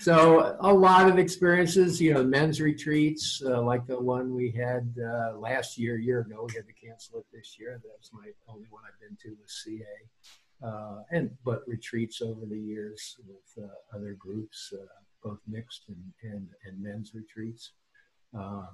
so 0.00 0.56
a 0.60 0.72
lot 0.72 1.08
of 1.08 1.18
experiences, 1.18 2.00
you 2.00 2.14
know, 2.14 2.22
men's 2.24 2.60
retreats 2.60 3.42
uh, 3.44 3.62
like 3.62 3.86
the 3.86 3.98
one 3.98 4.34
we 4.34 4.50
had 4.50 4.94
uh, 4.98 5.36
last 5.38 5.78
year, 5.78 5.96
a 5.96 6.02
year 6.02 6.20
ago. 6.20 6.46
We 6.48 6.54
had 6.54 6.66
to 6.66 6.72
cancel 6.72 7.18
it 7.18 7.26
this 7.32 7.56
year. 7.58 7.80
That's 7.84 8.12
my 8.12 8.26
only 8.48 8.66
one 8.70 8.82
I've 8.86 9.00
been 9.00 9.16
to 9.22 9.36
with 9.40 9.50
CA, 9.50 10.66
uh, 10.66 11.02
and 11.10 11.30
but 11.44 11.62
retreats 11.66 12.22
over 12.22 12.46
the 12.46 12.58
years 12.58 13.16
with 13.26 13.64
uh, 13.64 13.96
other 13.96 14.14
groups, 14.14 14.72
uh, 14.74 14.84
both 15.24 15.38
mixed 15.48 15.84
and 15.88 16.32
and, 16.32 16.46
and 16.66 16.82
men's 16.82 17.12
retreats, 17.14 17.72
uh, 18.38 18.66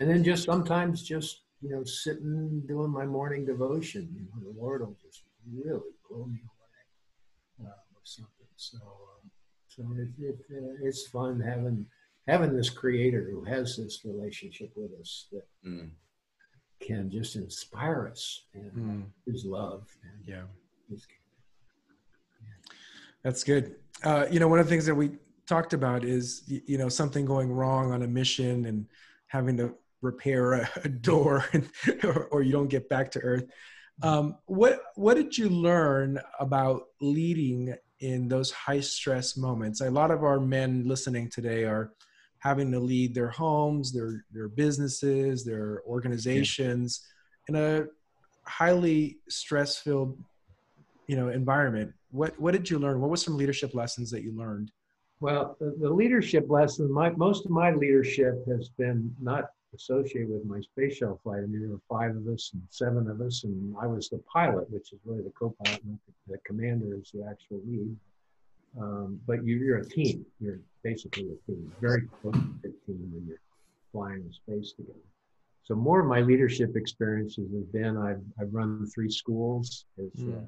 and 0.00 0.10
then 0.10 0.24
just 0.24 0.44
sometimes 0.44 1.02
just 1.02 1.42
you 1.60 1.70
know 1.70 1.84
sitting 1.84 2.62
doing 2.66 2.90
my 2.90 3.06
morning 3.06 3.44
devotion. 3.44 4.08
You 4.12 4.22
know, 4.22 4.52
the 4.52 4.60
Lord 4.60 4.80
will 4.80 4.96
just 5.00 5.22
really 5.52 5.92
blow 6.08 6.24
me 6.24 6.40
away 6.40 7.70
with 7.94 8.04
something. 8.04 8.46
So. 8.56 8.78
So 9.68 9.84
it, 9.96 10.08
it, 10.18 10.36
uh, 10.50 10.74
it's 10.82 11.06
fun 11.06 11.38
having 11.38 11.86
having 12.26 12.56
this 12.56 12.70
creator 12.70 13.28
who 13.30 13.44
has 13.44 13.76
this 13.76 14.00
relationship 14.04 14.72
with 14.76 14.90
us 15.00 15.26
that 15.32 15.46
mm. 15.66 15.90
can 16.80 17.10
just 17.10 17.36
inspire 17.36 18.08
us 18.10 18.42
and 18.54 18.72
mm. 18.72 19.04
his 19.26 19.44
love. 19.44 19.86
And 20.02 20.26
yeah. 20.26 20.42
His, 20.90 21.06
yeah. 22.40 22.72
That's 23.22 23.44
good. 23.44 23.76
Uh, 24.02 24.26
you 24.30 24.40
know, 24.40 24.48
one 24.48 24.58
of 24.58 24.66
the 24.66 24.70
things 24.70 24.86
that 24.86 24.94
we 24.94 25.12
talked 25.50 25.74
about 25.74 26.04
is, 26.04 26.44
you 26.46 26.78
know, 26.78 26.88
something 26.88 27.24
going 27.26 27.52
wrong 27.52 27.92
on 27.92 28.02
a 28.02 28.08
mission 28.08 28.64
and 28.66 28.86
having 29.26 29.56
to 29.58 29.74
repair 30.00 30.52
a, 30.54 30.70
a 30.84 30.88
door 30.88 31.44
or, 32.04 32.24
or, 32.26 32.42
you 32.42 32.52
don't 32.52 32.68
get 32.68 32.88
back 32.88 33.10
to 33.10 33.20
earth. 33.20 33.44
Um, 34.02 34.36
what, 34.46 34.80
what 34.94 35.14
did 35.18 35.36
you 35.36 35.50
learn 35.50 36.18
about 36.38 36.84
leading 37.02 37.74
in 38.00 38.28
those 38.28 38.50
high 38.50 38.80
stress 38.80 39.36
moments. 39.36 39.80
A 39.80 39.90
lot 39.90 40.10
of 40.10 40.24
our 40.24 40.40
men 40.40 40.84
listening 40.86 41.28
today 41.28 41.64
are 41.64 41.92
having 42.38 42.72
to 42.72 42.80
lead 42.80 43.14
their 43.14 43.28
homes, 43.28 43.92
their 43.92 44.24
their 44.32 44.48
businesses, 44.48 45.44
their 45.44 45.82
organizations 45.86 47.06
in 47.48 47.56
a 47.56 47.84
highly 48.44 49.18
stress 49.28 49.76
filled 49.78 50.18
you 51.06 51.16
know 51.16 51.28
environment. 51.28 51.92
What 52.10 52.38
what 52.40 52.52
did 52.52 52.68
you 52.70 52.78
learn? 52.78 53.00
What 53.00 53.10
were 53.10 53.16
some 53.16 53.36
leadership 53.36 53.74
lessons 53.74 54.10
that 54.10 54.22
you 54.22 54.36
learned? 54.36 54.72
Well, 55.20 55.56
the, 55.60 55.74
the 55.78 55.90
leadership 55.90 56.46
lesson, 56.48 56.90
my 56.90 57.10
most 57.10 57.44
of 57.44 57.50
my 57.50 57.72
leadership 57.72 58.46
has 58.48 58.70
been 58.70 59.14
not 59.20 59.50
associated 59.74 60.30
with 60.30 60.44
my 60.44 60.60
space 60.60 60.96
shuttle 60.96 61.20
flight. 61.22 61.42
I 61.44 61.46
mean, 61.46 61.60
there 61.60 61.70
were 61.70 61.80
five 61.88 62.16
of 62.16 62.26
us 62.26 62.50
and 62.54 62.62
seven 62.70 63.08
of 63.08 63.20
us, 63.20 63.44
and 63.44 63.74
I 63.80 63.86
was 63.86 64.08
the 64.08 64.18
pilot, 64.32 64.70
which 64.70 64.92
is 64.92 64.98
really 65.04 65.22
the 65.22 65.30
co-pilot. 65.38 65.80
The, 65.84 65.98
the 66.32 66.38
commander 66.46 66.96
is 66.96 67.10
the 67.12 67.26
actual 67.28 67.60
lead. 67.66 67.96
Um, 68.80 69.20
but 69.26 69.44
you, 69.44 69.56
you're 69.56 69.78
a 69.78 69.84
team. 69.84 70.24
You're 70.40 70.60
basically 70.82 71.24
a 71.24 71.46
team, 71.46 71.72
very 71.80 72.08
close 72.20 72.34
to 72.34 72.68
team 72.86 73.10
when 73.12 73.24
you're 73.28 73.40
flying 73.92 74.22
in 74.22 74.32
space 74.32 74.72
together. 74.72 74.98
So 75.64 75.74
more 75.74 76.00
of 76.00 76.06
my 76.06 76.20
leadership 76.20 76.76
experiences 76.76 77.48
have 77.52 77.72
been 77.72 77.96
I've, 77.96 78.22
I've 78.40 78.52
run 78.52 78.86
three 78.92 79.10
schools. 79.10 79.84
As, 79.98 80.20
mm. 80.20 80.36
uh, 80.36 80.46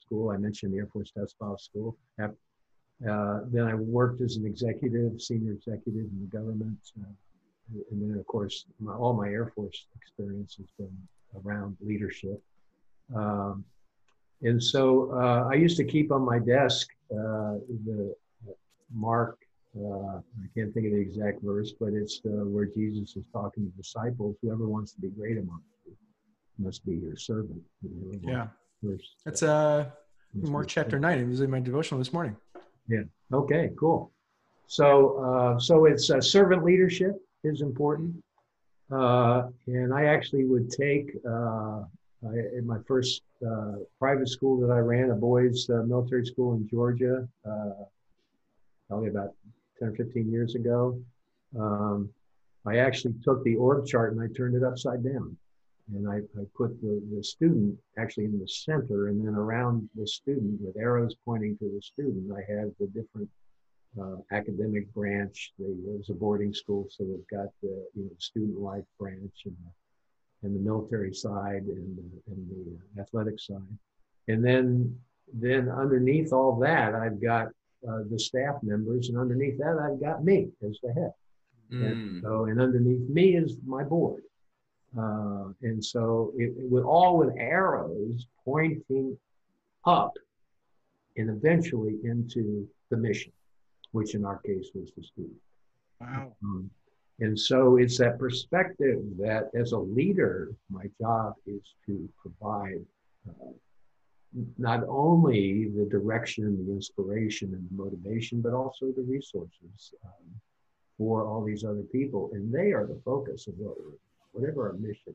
school 0.00 0.30
I 0.30 0.38
mentioned 0.38 0.72
the 0.72 0.78
Air 0.78 0.88
Force 0.92 1.12
Test 1.16 1.38
Pilot 1.38 1.60
School. 1.60 1.96
Uh, 3.08 3.40
then 3.46 3.66
I 3.66 3.74
worked 3.74 4.20
as 4.20 4.36
an 4.36 4.44
executive, 4.44 5.20
senior 5.22 5.52
executive 5.52 6.04
in 6.04 6.28
the 6.30 6.36
government. 6.36 6.78
Uh, 7.00 7.06
and 7.90 8.02
then 8.02 8.18
of 8.18 8.26
course 8.26 8.66
my, 8.78 8.92
all 8.92 9.14
my 9.14 9.28
Air 9.28 9.52
Force 9.54 9.86
experience 9.96 10.56
has 10.56 10.66
been 10.78 10.96
around 11.44 11.76
leadership. 11.80 12.42
Um, 13.14 13.64
and 14.42 14.62
so 14.62 15.12
uh, 15.12 15.48
I 15.50 15.54
used 15.54 15.76
to 15.78 15.84
keep 15.84 16.12
on 16.12 16.22
my 16.22 16.38
desk 16.38 16.88
uh, 17.12 17.58
the 17.86 18.14
Mark. 18.92 19.38
Uh, 19.76 20.18
I 20.18 20.46
can't 20.54 20.74
think 20.74 20.86
of 20.86 20.92
the 20.92 20.98
exact 20.98 21.42
verse, 21.42 21.72
but 21.78 21.92
it's 21.92 22.20
uh, 22.26 22.44
where 22.44 22.64
Jesus 22.64 23.16
is 23.16 23.24
talking 23.32 23.70
to 23.70 23.76
disciples. 23.76 24.36
Whoever 24.42 24.66
wants 24.66 24.92
to 24.94 25.00
be 25.00 25.08
great 25.08 25.38
among 25.38 25.60
you 25.86 25.96
must 26.58 26.84
be 26.84 26.96
your 26.96 27.16
servant. 27.16 27.62
yeah, 28.22 28.48
verse, 28.82 29.14
that's 29.24 29.42
uh, 29.42 29.90
Mark 30.34 30.66
chapter 30.66 30.98
nine. 30.98 31.18
It 31.18 31.28
was 31.28 31.40
in 31.40 31.50
my 31.50 31.60
devotional 31.60 31.98
this 31.98 32.12
morning. 32.12 32.36
Yeah. 32.90 33.02
Okay. 33.32 33.70
Cool. 33.78 34.10
So, 34.66 35.18
uh, 35.24 35.58
so 35.58 35.84
it's 35.86 36.10
uh, 36.10 36.20
servant 36.20 36.64
leadership 36.64 37.14
is 37.44 37.60
important. 37.60 38.16
Uh, 38.90 39.48
and 39.66 39.94
I 39.94 40.06
actually 40.06 40.44
would 40.44 40.70
take 40.70 41.12
uh, 41.26 41.82
I, 42.26 42.34
in 42.56 42.66
my 42.66 42.78
first 42.86 43.22
uh, 43.46 43.76
private 43.98 44.28
school 44.28 44.60
that 44.60 44.72
I 44.72 44.78
ran, 44.78 45.10
a 45.10 45.14
boys' 45.14 45.70
uh, 45.70 45.82
military 45.86 46.26
school 46.26 46.54
in 46.54 46.68
Georgia, 46.68 47.26
uh, 47.48 47.84
probably 48.88 49.08
about 49.08 49.34
10 49.78 49.88
or 49.88 49.94
15 49.94 50.30
years 50.30 50.56
ago. 50.56 51.00
Um, 51.58 52.10
I 52.66 52.78
actually 52.78 53.14
took 53.24 53.42
the 53.44 53.56
org 53.56 53.86
chart 53.86 54.12
and 54.12 54.20
I 54.20 54.26
turned 54.36 54.56
it 54.56 54.64
upside 54.64 55.02
down. 55.04 55.36
And 55.94 56.08
I, 56.08 56.16
I 56.40 56.44
put 56.56 56.80
the, 56.80 57.02
the 57.14 57.22
student 57.22 57.76
actually 57.98 58.26
in 58.26 58.38
the 58.38 58.46
center, 58.48 59.08
and 59.08 59.26
then 59.26 59.34
around 59.34 59.88
the 59.96 60.06
student, 60.06 60.60
with 60.60 60.76
arrows 60.76 61.14
pointing 61.24 61.56
to 61.58 61.64
the 61.64 61.82
student, 61.82 62.30
I 62.32 62.40
have 62.52 62.70
the 62.78 62.86
different 62.88 63.28
uh, 64.00 64.16
academic 64.32 64.92
branch. 64.94 65.52
They, 65.58 65.64
it 65.64 65.98
was 65.98 66.10
a 66.10 66.14
boarding 66.14 66.54
school, 66.54 66.86
so 66.90 67.04
they've 67.04 67.38
got 67.38 67.48
the 67.62 67.74
you 67.96 68.04
know, 68.04 68.10
student 68.18 68.58
life 68.60 68.84
branch 68.98 69.38
and 69.46 69.56
the 69.64 69.70
and 70.42 70.56
the 70.56 70.60
military 70.60 71.12
side 71.12 71.64
and 71.64 71.98
the, 71.98 72.32
and 72.32 72.48
the 72.96 73.02
athletic 73.02 73.38
side. 73.38 73.60
And 74.28 74.42
then, 74.42 74.96
then 75.34 75.68
underneath 75.68 76.32
all 76.32 76.58
that, 76.60 76.94
I've 76.94 77.20
got 77.20 77.48
uh, 77.86 78.04
the 78.10 78.18
staff 78.18 78.54
members, 78.62 79.10
and 79.10 79.18
underneath 79.18 79.58
that, 79.58 79.78
I've 79.78 80.00
got 80.00 80.24
me 80.24 80.48
as 80.66 80.78
the 80.82 80.92
head. 80.92 81.12
And 81.72 81.94
Mm. 81.96 82.22
so, 82.22 82.44
and 82.46 82.60
underneath 82.60 83.08
me 83.08 83.36
is 83.36 83.56
my 83.64 83.84
board. 83.84 84.22
Uh, 84.98 85.52
and 85.62 85.84
so, 85.84 86.32
it, 86.36 86.52
it 86.58 86.70
with 86.70 86.84
all 86.84 87.18
with 87.18 87.32
arrows 87.38 88.26
pointing 88.44 89.16
up, 89.84 90.12
and 91.16 91.30
eventually 91.30 91.96
into 92.04 92.66
the 92.90 92.96
mission, 92.96 93.32
which 93.92 94.14
in 94.14 94.24
our 94.24 94.38
case 94.38 94.70
was 94.74 94.90
the 94.96 95.02
student. 95.02 95.36
Wow. 96.00 96.32
Um, 96.42 96.70
and 97.20 97.38
so 97.38 97.76
it's 97.76 97.98
that 97.98 98.18
perspective 98.18 99.02
that 99.18 99.50
as 99.54 99.72
a 99.72 99.78
leader, 99.78 100.52
my 100.70 100.84
job 101.00 101.34
is 101.46 101.62
to 101.86 102.08
provide 102.20 102.80
uh, 103.28 103.52
not 104.58 104.84
only 104.88 105.68
the 105.76 105.84
direction, 105.84 106.66
the 106.66 106.72
inspiration, 106.72 107.52
and 107.52 107.68
the 107.68 107.82
motivation, 107.82 108.40
but 108.40 108.54
also 108.54 108.86
the 108.96 109.02
resources 109.02 109.92
um, 110.04 110.40
for 110.96 111.26
all 111.26 111.44
these 111.44 111.64
other 111.64 111.82
people. 111.92 112.30
And 112.32 112.52
they 112.52 112.72
are 112.72 112.86
the 112.86 113.00
focus 113.04 113.46
of 113.48 113.54
what 113.58 113.76
we're, 113.78 113.98
whatever 114.32 114.68
our 114.68 114.74
mission, 114.74 115.14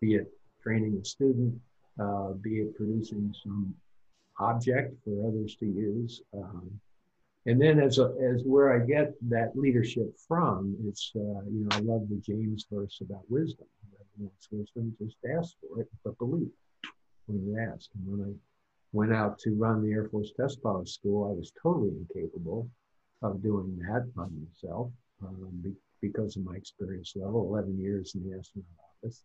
be 0.00 0.14
it 0.14 0.30
training 0.62 0.98
a 1.00 1.04
student, 1.04 1.54
uh, 2.00 2.32
be 2.32 2.60
it 2.60 2.76
producing 2.76 3.34
some 3.42 3.74
object 4.40 4.94
for 5.04 5.28
others 5.28 5.56
to 5.56 5.66
use. 5.66 6.22
Um, 6.34 6.80
and 7.46 7.60
then 7.60 7.78
as 7.78 7.98
a, 7.98 8.14
as 8.34 8.42
where 8.44 8.74
I 8.74 8.84
get 8.84 9.12
that 9.28 9.52
leadership 9.54 10.16
from, 10.26 10.76
it's 10.86 11.12
uh, 11.14 11.44
you 11.50 11.66
know 11.66 11.76
I 11.76 11.80
love 11.80 12.08
the 12.08 12.20
James 12.24 12.66
verse 12.70 13.00
about 13.02 13.24
wisdom. 13.28 13.66
Wants 14.16 14.48
wisdom, 14.50 14.94
just 15.02 15.16
ask 15.36 15.54
for 15.60 15.80
it, 15.80 15.88
but 16.04 16.16
believe 16.18 16.50
when 17.26 17.44
you 17.44 17.58
ask. 17.58 17.90
And 17.94 18.06
when 18.06 18.28
I 18.28 18.32
went 18.92 19.12
out 19.12 19.38
to 19.40 19.50
run 19.50 19.82
the 19.82 19.92
Air 19.92 20.08
Force 20.08 20.30
Test 20.38 20.62
Pilot 20.62 20.88
School, 20.88 21.28
I 21.28 21.34
was 21.36 21.52
totally 21.60 21.90
incapable 21.90 22.70
of 23.22 23.42
doing 23.42 23.76
that 23.88 24.14
by 24.14 24.26
myself 24.26 24.90
um, 25.22 25.76
because 26.08 26.36
of 26.36 26.44
my 26.44 26.54
experience 26.56 27.12
level, 27.16 27.46
11 27.48 27.78
years 27.78 28.14
in 28.14 28.28
the 28.28 28.36
astronaut 28.38 28.66
office. 29.02 29.22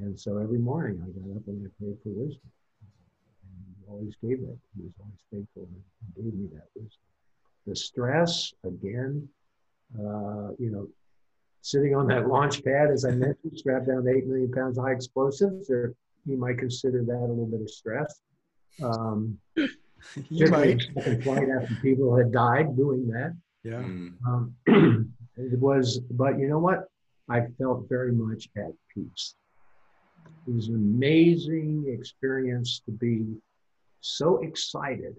And 0.00 0.18
so 0.18 0.38
every 0.38 0.58
morning 0.58 1.00
I 1.02 1.06
got 1.06 1.36
up 1.36 1.46
and 1.48 1.66
I 1.66 1.70
prayed 1.78 1.96
for 2.02 2.10
wisdom. 2.10 2.50
And 2.82 3.74
he 3.80 3.90
always 3.90 4.14
gave 4.22 4.38
it. 4.48 4.58
He 4.76 4.82
was 4.82 4.92
always 5.00 5.22
faithful 5.30 5.68
and 5.70 6.24
gave 6.24 6.34
me 6.34 6.48
that 6.54 6.68
wisdom 6.74 6.98
the 7.66 7.74
stress 7.74 8.52
again 8.66 9.26
uh, 9.98 10.48
you 10.58 10.70
know 10.70 10.86
sitting 11.62 11.94
on 11.96 12.06
that 12.06 12.28
launch 12.28 12.62
pad 12.62 12.90
as 12.90 13.06
i 13.06 13.10
mentioned 13.10 13.56
strapped 13.56 13.86
down 13.86 14.04
to 14.04 14.10
8 14.10 14.26
million 14.26 14.52
pounds 14.52 14.76
of 14.76 14.84
high 14.84 14.92
explosives 14.92 15.70
or 15.70 15.94
you 16.26 16.36
might 16.36 16.58
consider 16.58 17.02
that 17.02 17.16
a 17.16 17.26
little 17.26 17.46
bit 17.46 17.62
of 17.62 17.70
stress 17.70 18.20
um, 18.82 19.38
You 19.56 19.70
particularly 20.50 20.74
might. 20.74 20.82
second 20.94 21.22
flight 21.22 21.48
after 21.58 21.74
people 21.80 22.14
had 22.14 22.30
died 22.32 22.76
doing 22.76 23.08
that 23.08 23.32
Yeah. 23.62 23.80
Mm. 23.80 24.12
um, 24.26 24.54
it 25.36 25.58
was 25.58 25.98
but 26.10 26.38
you 26.38 26.48
know 26.48 26.58
what 26.58 26.88
i 27.28 27.40
felt 27.58 27.88
very 27.88 28.12
much 28.12 28.48
at 28.56 28.72
peace 28.92 29.34
it 30.46 30.54
was 30.54 30.68
an 30.68 30.74
amazing 30.74 31.84
experience 31.88 32.80
to 32.84 32.90
be 32.92 33.24
so 34.00 34.38
excited 34.42 35.14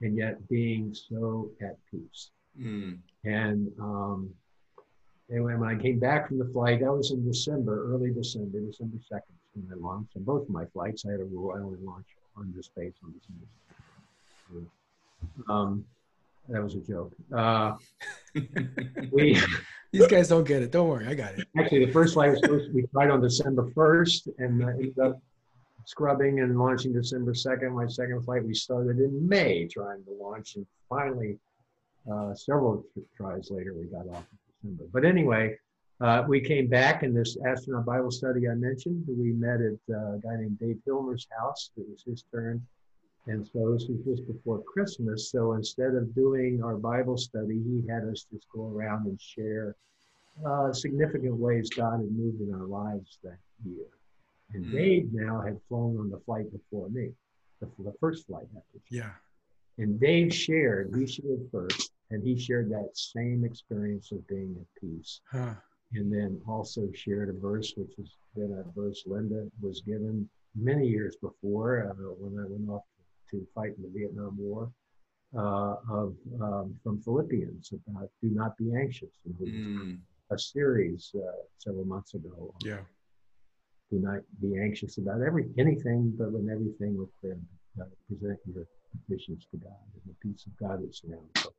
and 0.00 0.16
yet 0.16 0.36
being 0.48 0.94
so 0.94 1.50
at 1.60 1.76
peace 1.90 2.30
Mm. 2.60 2.98
and 3.24 3.72
um, 3.80 4.28
and 5.30 5.42
when 5.42 5.62
I 5.64 5.74
came 5.80 5.98
back 5.98 6.28
from 6.28 6.38
the 6.38 6.44
flight, 6.52 6.80
that 6.80 6.92
was 6.92 7.10
in 7.10 7.24
December, 7.26 7.90
early 7.90 8.10
December, 8.10 8.60
December 8.60 8.98
2nd, 9.10 9.22
when 9.54 9.66
I 9.72 9.76
launched. 9.80 10.14
On 10.16 10.22
both 10.22 10.42
of 10.42 10.50
my 10.50 10.66
flights, 10.66 11.06
I 11.06 11.12
had 11.12 11.20
a 11.20 11.24
rule 11.24 11.54
I 11.56 11.60
only 11.60 11.78
launch 11.82 12.04
under 12.36 12.62
space 12.62 12.92
on 13.02 13.14
December 13.18 13.46
2nd. 14.52 15.50
Um, 15.50 15.84
that 16.50 16.62
was 16.62 16.74
a 16.74 16.80
joke. 16.80 17.14
Uh, 17.34 17.76
we 19.12 19.40
These 19.92 20.06
guys 20.06 20.28
don't 20.28 20.44
get 20.44 20.62
it. 20.62 20.72
Don't 20.72 20.88
worry. 20.88 21.06
I 21.06 21.14
got 21.14 21.38
it. 21.38 21.46
actually, 21.58 21.84
the 21.84 21.92
first 21.92 22.14
flight 22.14 22.30
was 22.30 22.40
supposed 22.40 22.66
to 22.66 22.72
be 22.72 22.84
right 22.92 23.10
on 23.10 23.20
December 23.20 23.70
1st, 23.72 24.28
and 24.38 24.64
I 24.64 24.70
ended 24.70 24.98
up 24.98 25.20
scrubbing 25.84 26.40
and 26.40 26.58
launching 26.58 26.94
December 26.94 27.32
2nd. 27.32 27.72
My 27.72 27.86
second 27.86 28.24
flight, 28.24 28.44
we 28.44 28.54
started 28.54 28.98
in 28.98 29.28
May 29.28 29.68
trying 29.68 30.02
to 30.04 30.10
launch, 30.18 30.56
and 30.56 30.66
finally, 30.88 31.38
uh, 32.10 32.34
several 32.34 32.84
tries 33.16 33.50
later, 33.50 33.74
we 33.74 33.84
got 33.84 34.08
off 34.08 34.24
in 34.64 34.76
December. 34.76 34.84
But 34.92 35.04
anyway, 35.04 35.58
uh, 36.00 36.24
we 36.26 36.40
came 36.40 36.68
back 36.68 37.02
in 37.02 37.12
this 37.12 37.36
astronaut 37.46 37.84
Bible 37.84 38.10
study 38.10 38.48
I 38.48 38.54
mentioned. 38.54 39.04
We 39.06 39.32
met 39.32 39.60
at 39.60 39.94
uh, 39.94 40.14
a 40.14 40.18
guy 40.18 40.36
named 40.36 40.58
Dave 40.58 40.78
Hilmers' 40.88 41.26
house. 41.38 41.70
It 41.76 41.84
was 41.88 42.02
his 42.02 42.24
turn. 42.32 42.66
And 43.26 43.46
so 43.52 43.72
this 43.72 43.86
was 43.88 44.00
just 44.04 44.26
before 44.26 44.62
Christmas. 44.62 45.30
So 45.30 45.52
instead 45.52 45.94
of 45.94 46.14
doing 46.14 46.62
our 46.62 46.76
Bible 46.76 47.16
study, 47.16 47.60
he 47.62 47.84
had 47.88 48.02
us 48.04 48.26
just 48.32 48.46
go 48.54 48.68
around 48.74 49.06
and 49.06 49.20
share 49.20 49.76
uh, 50.44 50.72
significant 50.72 51.36
ways 51.36 51.70
God 51.70 52.00
had 52.00 52.10
moved 52.10 52.40
in 52.40 52.52
our 52.54 52.66
lives 52.66 53.18
that 53.22 53.38
year. 53.64 53.86
And 54.54 54.66
Mm. 54.66 54.72
Dave 54.72 55.12
now 55.12 55.40
had 55.40 55.58
flown 55.68 55.98
on 55.98 56.10
the 56.10 56.18
flight 56.26 56.50
before 56.52 56.88
me, 56.88 57.12
the, 57.60 57.68
the 57.78 57.92
first 58.00 58.26
flight 58.26 58.48
after 58.56 58.78
Yeah. 58.90 59.12
and 59.78 59.98
Dave 60.00 60.34
shared, 60.34 60.92
he 60.96 61.06
shared 61.06 61.48
first, 61.50 61.92
and 62.10 62.22
he 62.26 62.36
shared 62.38 62.70
that 62.70 62.90
same 62.96 63.44
experience 63.44 64.10
of 64.12 64.26
being 64.26 64.56
at 64.60 64.80
peace. 64.80 65.20
Huh. 65.30 65.54
And 65.94 66.12
then 66.12 66.40
also 66.46 66.90
shared 66.92 67.28
a 67.28 67.32
verse, 67.38 67.72
which 67.76 67.92
has 67.98 68.10
been 68.34 68.52
a 68.52 68.64
verse 68.78 69.02
Linda 69.06 69.48
was 69.60 69.80
given 69.82 70.28
many 70.54 70.86
years 70.88 71.16
before 71.16 71.90
uh, 71.90 71.94
when 72.18 72.42
I 72.42 72.46
went 72.48 72.68
off 72.68 72.82
to 73.32 73.46
fight 73.54 73.72
in 73.76 73.82
the 73.82 73.90
Vietnam 73.98 74.36
War, 74.38 74.70
uh, 75.36 75.76
of 75.90 76.14
um, 76.40 76.78
from 76.84 77.00
Philippians 77.00 77.72
about 77.72 78.08
do 78.22 78.28
not 78.30 78.56
be 78.58 78.72
anxious. 78.74 79.10
And 79.24 79.34
we 79.40 79.46
Mm. 79.48 79.98
a 80.30 80.38
series 80.38 81.10
uh, 81.14 81.42
several 81.58 81.84
months 81.84 82.14
ago. 82.14 82.54
on 82.54 82.60
Yeah. 82.64 82.84
Do 83.90 83.98
not 83.98 84.20
be 84.40 84.58
anxious 84.58 84.96
about 84.98 85.20
every 85.20 85.44
anything, 85.58 86.14
but 86.18 86.32
when 86.32 86.48
everything 86.48 86.96
with 86.96 87.10
prayer, 87.20 87.38
uh, 87.80 87.84
present 88.08 88.38
your 88.46 88.66
petitions 88.92 89.46
to 89.50 89.56
God, 89.58 89.84
and 89.94 90.02
the 90.06 90.16
peace 90.24 90.46
of 90.46 90.56
God 90.56 90.82
that 90.82 90.94
surrounds 90.94 91.36
us, 91.36 91.54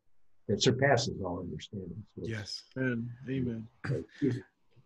that 0.47 0.61
surpasses 0.61 1.21
all 1.21 1.39
understanding. 1.39 2.03
So, 2.15 2.21
Yes. 2.25 2.63
Amen. 2.77 3.11
Amen. 3.29 3.67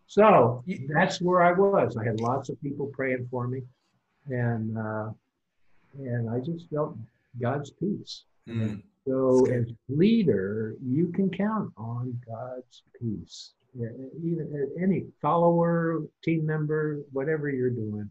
so 0.06 0.64
that's 0.88 1.20
where 1.20 1.42
I 1.42 1.52
was. 1.52 1.96
I 1.96 2.04
had 2.04 2.20
lots 2.20 2.48
of 2.50 2.60
people 2.62 2.86
praying 2.88 3.28
for 3.30 3.46
me, 3.48 3.62
and 4.26 4.76
uh, 4.76 5.10
and 5.96 6.28
I 6.30 6.40
just 6.40 6.68
felt 6.70 6.96
God's 7.40 7.70
peace. 7.70 8.24
Mm. 8.48 8.82
So 9.06 9.46
as 9.46 9.66
leader, 9.88 10.76
you 10.84 11.08
can 11.08 11.30
count 11.30 11.72
on 11.76 12.20
God's 12.26 12.82
peace. 13.00 13.52
Yeah, 13.78 13.88
Even 14.22 14.70
any 14.80 15.06
follower, 15.20 16.02
team 16.22 16.44
member, 16.44 17.00
whatever 17.12 17.48
you're 17.48 17.70
doing, 17.70 18.10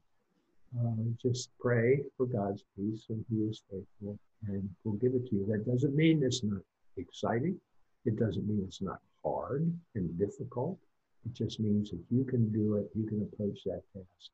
uh, 0.80 1.04
just 1.22 1.50
pray 1.60 2.02
for 2.16 2.26
God's 2.26 2.64
peace, 2.76 3.06
and 3.10 3.24
He 3.30 3.38
is 3.38 3.64
faithful, 3.70 4.18
and 4.48 4.70
will 4.84 4.94
give 4.94 5.14
it 5.14 5.28
to 5.30 5.36
you. 5.36 5.46
That 5.48 5.66
doesn't 5.66 5.96
mean 5.96 6.24
it's 6.24 6.44
not 6.44 6.62
exciting. 6.98 7.60
It 8.06 8.18
doesn't 8.18 8.48
mean 8.48 8.64
it's 8.66 8.82
not 8.82 9.00
hard 9.24 9.72
and 9.96 10.20
difficult. 10.20 10.78
It 11.26 11.34
just 11.34 11.60
means 11.60 11.92
if 11.92 12.00
you 12.10 12.24
can 12.24 12.52
do 12.52 12.76
it, 12.76 12.90
you 12.96 13.06
can 13.06 13.22
approach 13.22 13.60
that 13.66 13.82
task 13.94 14.32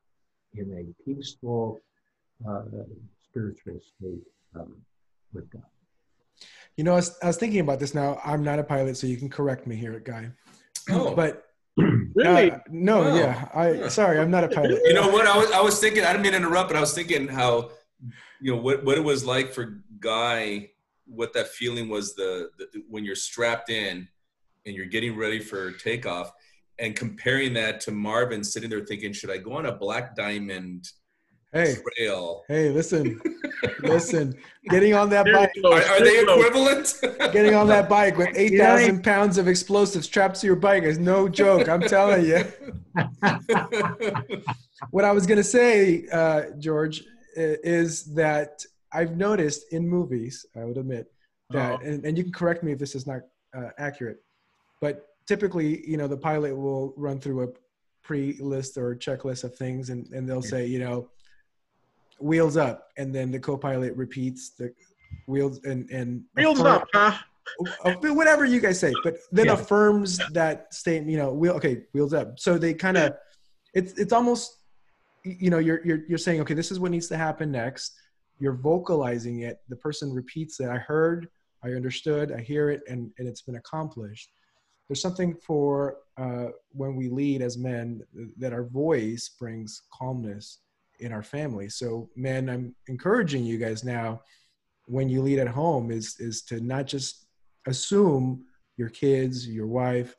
in 0.55 0.71
a 0.77 1.03
peaceful, 1.03 1.81
uh, 2.47 2.63
spiritual 3.33 3.79
state 3.97 4.21
um, 4.55 4.75
with 5.33 5.49
God. 5.49 5.63
You 6.77 6.83
know, 6.83 6.93
I 6.93 6.95
was, 6.97 7.17
I 7.23 7.27
was 7.27 7.37
thinking 7.37 7.59
about 7.61 7.79
this 7.79 7.93
now. 7.95 8.19
I'm 8.23 8.43
not 8.43 8.59
a 8.59 8.63
pilot, 8.63 8.95
so 8.97 9.07
you 9.07 9.17
can 9.17 9.29
correct 9.29 9.65
me 9.67 9.75
here, 9.75 9.99
guy. 9.99 10.29
Oh. 10.89 11.15
But 11.15 11.45
Really? 11.77 12.51
uh, 12.51 12.59
no, 12.69 13.03
Oh. 13.03 13.15
yeah. 13.15 13.47
I 13.55 13.87
sorry, 13.87 14.19
I'm 14.19 14.29
not 14.29 14.43
a 14.43 14.47
pilot. 14.47 14.79
You 14.85 14.93
know 14.93 15.09
what? 15.09 15.25
I 15.25 15.35
was 15.35 15.51
I 15.51 15.61
was 15.61 15.79
thinking. 15.79 16.03
I 16.03 16.11
didn't 16.11 16.21
mean 16.21 16.33
to 16.33 16.37
interrupt, 16.37 16.69
but 16.69 16.77
I 16.77 16.79
was 16.79 16.93
thinking 16.93 17.27
how, 17.27 17.71
you 18.39 18.53
know, 18.55 18.61
what 18.61 18.85
what 18.85 18.95
it 18.95 19.03
was 19.03 19.25
like 19.25 19.51
for 19.51 19.81
Guy. 19.99 20.69
What 21.05 21.33
that 21.33 21.47
feeling 21.47 21.89
was 21.89 22.13
the, 22.15 22.49
the 22.59 22.67
when 22.87 23.03
you're 23.03 23.15
strapped 23.15 23.71
in, 23.71 24.07
and 24.67 24.75
you're 24.75 24.85
getting 24.85 25.17
ready 25.17 25.39
for 25.39 25.71
takeoff, 25.71 26.31
and 26.77 26.95
comparing 26.95 27.53
that 27.55 27.81
to 27.81 27.91
Marvin 27.91 28.43
sitting 28.43 28.69
there 28.69 28.85
thinking, 28.85 29.11
should 29.11 29.31
I 29.31 29.37
go 29.37 29.53
on 29.53 29.65
a 29.65 29.71
black 29.71 30.15
diamond 30.15 30.87
Hey, 31.53 31.75
trail? 31.97 32.43
hey, 32.47 32.71
listen, 32.71 33.21
listen. 33.83 34.35
Getting 34.69 34.95
on 34.95 35.09
that 35.11 35.25
bike, 35.25 35.51
Are, 35.63 35.73
are 35.73 36.03
they 36.03 36.21
equivalent? 36.21 36.95
getting 37.31 37.53
on 37.53 37.67
that 37.67 37.87
bike 37.97 38.17
with 38.17 38.29
eight 38.35 38.57
thousand 38.57 39.03
pounds 39.03 39.37
of 39.37 39.47
explosives 39.47 40.07
strapped 40.07 40.41
to 40.41 40.47
your 40.47 40.55
bike 40.55 40.81
is 40.81 40.97
no 40.97 41.29
joke. 41.29 41.69
I'm 41.69 41.81
telling 41.81 42.25
you. 42.25 42.43
what 44.89 45.05
I 45.05 45.11
was 45.11 45.27
going 45.27 45.37
to 45.37 45.43
say, 45.43 46.05
uh, 46.11 46.45
George, 46.57 47.03
is 47.35 48.05
that 48.15 48.65
I've 48.91 49.15
noticed 49.15 49.71
in 49.71 49.87
movies, 49.87 50.47
I 50.55 50.63
would 50.65 50.77
admit, 50.77 51.11
that, 51.51 51.73
Uh-oh. 51.73 51.85
and, 51.85 52.03
and 52.03 52.17
you 52.17 52.23
can 52.23 52.33
correct 52.33 52.63
me 52.63 52.71
if 52.71 52.79
this 52.79 52.95
is 52.95 53.05
not 53.05 53.21
uh, 53.55 53.69
accurate, 53.77 54.23
but 54.81 55.05
typically, 55.27 55.87
you 55.87 55.97
know, 55.97 56.07
the 56.07 56.17
pilot 56.17 56.55
will 56.55 56.95
run 56.97 57.19
through 57.19 57.43
a 57.43 57.47
pre-list 58.03 58.75
or 58.77 58.95
checklist 58.95 59.43
of 59.43 59.55
things, 59.55 59.89
and 59.91 60.07
and 60.13 60.27
they'll 60.27 60.41
say, 60.41 60.65
you 60.65 60.79
know, 60.79 61.09
wheels 62.19 62.57
up, 62.57 62.87
and 62.97 63.13
then 63.13 63.31
the 63.31 63.39
co-pilot 63.39 63.95
repeats 63.95 64.51
the 64.51 64.73
wheels 65.27 65.59
and 65.63 65.89
and 65.89 66.23
Wheels 66.35 66.59
affirm- 66.59 66.81
up, 66.81 66.87
huh? 66.93 67.17
uh, 67.85 67.91
whatever 68.13 68.45
you 68.45 68.59
guys 68.59 68.79
say, 68.79 68.97
but 69.03 69.15
then 69.31 69.47
Yeah. 69.47 69.53
affirms 69.53 70.17
that 70.33 70.73
statement. 70.73 71.11
You 71.11 71.17
know, 71.17 71.33
wheel 71.33 71.53
okay, 71.53 71.83
wheels 71.93 72.13
up. 72.13 72.39
So 72.39 72.57
they 72.57 72.73
kind 72.73 72.97
of, 72.97 73.13
it's 73.73 73.93
it's 73.93 74.13
almost, 74.13 74.51
you 75.23 75.49
know, 75.49 75.59
you're 75.59 75.85
you're 75.85 76.01
you're 76.07 76.17
saying, 76.17 76.41
okay, 76.41 76.53
this 76.53 76.71
is 76.71 76.79
what 76.79 76.91
needs 76.91 77.07
to 77.09 77.17
happen 77.17 77.51
next. 77.51 77.93
You're 78.39 78.55
vocalizing 78.55 79.41
it. 79.41 79.59
The 79.69 79.75
person 79.77 80.11
repeats 80.11 80.59
it. 80.59 80.69
I 80.69 80.77
heard, 80.77 81.27
I 81.63 81.69
understood, 81.69 82.31
I 82.31 82.41
hear 82.41 82.69
it, 82.69 82.81
and 82.89 83.11
and 83.17 83.27
it's 83.27 83.41
been 83.41 83.55
accomplished. 83.55 84.29
There's 84.89 85.01
something 85.01 85.35
for 85.47 85.97
uh, 86.17 86.47
when 86.71 86.95
we 86.95 87.09
lead 87.09 87.41
as 87.41 87.57
men 87.57 88.01
that 88.37 88.51
our 88.53 88.65
voice 88.65 89.29
brings 89.39 89.83
calmness 89.93 90.59
in 90.99 91.11
our 91.11 91.23
family. 91.23 91.69
So, 91.69 92.09
man, 92.15 92.49
I'm 92.49 92.75
encouraging 92.87 93.43
you 93.43 93.57
guys 93.57 93.83
now 93.83 94.21
when 94.85 95.09
you 95.09 95.21
lead 95.21 95.39
at 95.39 95.47
home 95.47 95.91
is 95.91 96.17
is 96.19 96.41
to 96.43 96.59
not 96.59 96.85
just 96.85 97.27
assume 97.67 98.43
your 98.77 98.89
kids, 98.89 99.47
your 99.47 99.67
wife 99.67 100.15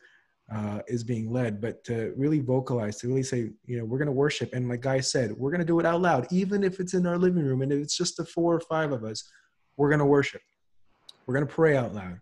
uh, 0.53 0.81
is 0.87 1.03
being 1.03 1.31
led, 1.31 1.61
but 1.61 1.83
to 1.85 2.12
really 2.16 2.41
vocalize, 2.41 2.99
to 2.99 3.09
really 3.09 3.22
say, 3.22 3.51
you 3.66 3.79
know, 3.79 3.85
we're 3.85 3.99
going 3.99 4.07
to 4.07 4.12
worship. 4.12 4.53
And 4.53 4.68
like 4.68 4.83
Guy 4.83 5.01
said, 5.01 5.33
we're 5.33 5.51
going 5.51 5.61
to 5.61 5.66
do 5.66 5.81
it 5.81 5.87
out 5.87 6.01
loud, 6.01 6.27
even 6.31 6.62
if 6.62 6.81
it's 6.81 6.95
in 6.95 7.07
our 7.07 7.18
living 7.18 7.45
room 7.45 7.62
and 7.62 7.72
if 7.72 7.83
it's 7.83 7.97
just 7.97 8.16
the 8.16 8.25
four 8.25 8.55
or 8.55 8.61
five 8.61 8.93
of 8.93 9.05
us, 9.05 9.31
we're 9.77 9.89
going 9.89 10.01
to 10.01 10.05
worship. 10.05 10.43
We're 11.27 11.35
going 11.35 11.47
to 11.47 11.53
pray 11.53 11.77
out 11.77 11.95
loud 11.95 12.20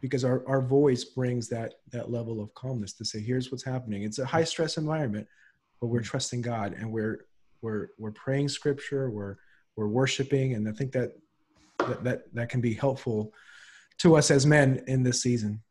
because 0.00 0.24
our, 0.24 0.46
our 0.48 0.62
voice 0.62 1.04
brings 1.04 1.48
that, 1.48 1.74
that 1.90 2.10
level 2.10 2.40
of 2.40 2.54
calmness 2.54 2.92
to 2.94 3.04
say, 3.04 3.20
here's 3.20 3.50
what's 3.50 3.64
happening. 3.64 4.04
It's 4.04 4.20
a 4.20 4.26
high 4.26 4.44
stress 4.44 4.76
environment, 4.76 5.26
but 5.80 5.88
we're 5.88 6.02
trusting 6.02 6.42
God 6.42 6.74
and 6.78 6.90
we're, 6.90 7.26
we're, 7.64 7.88
we're 7.98 8.12
praying 8.12 8.48
scripture. 8.50 9.10
We're, 9.10 9.36
we're 9.76 9.88
worshiping. 9.88 10.54
And 10.54 10.68
I 10.68 10.72
think 10.72 10.92
that, 10.92 11.12
that, 11.78 12.04
that, 12.04 12.34
that 12.34 12.48
can 12.50 12.60
be 12.60 12.74
helpful 12.74 13.32
to 13.98 14.16
us 14.16 14.30
as 14.30 14.44
men 14.44 14.84
in 14.86 15.02
this 15.02 15.22
season. 15.22 15.62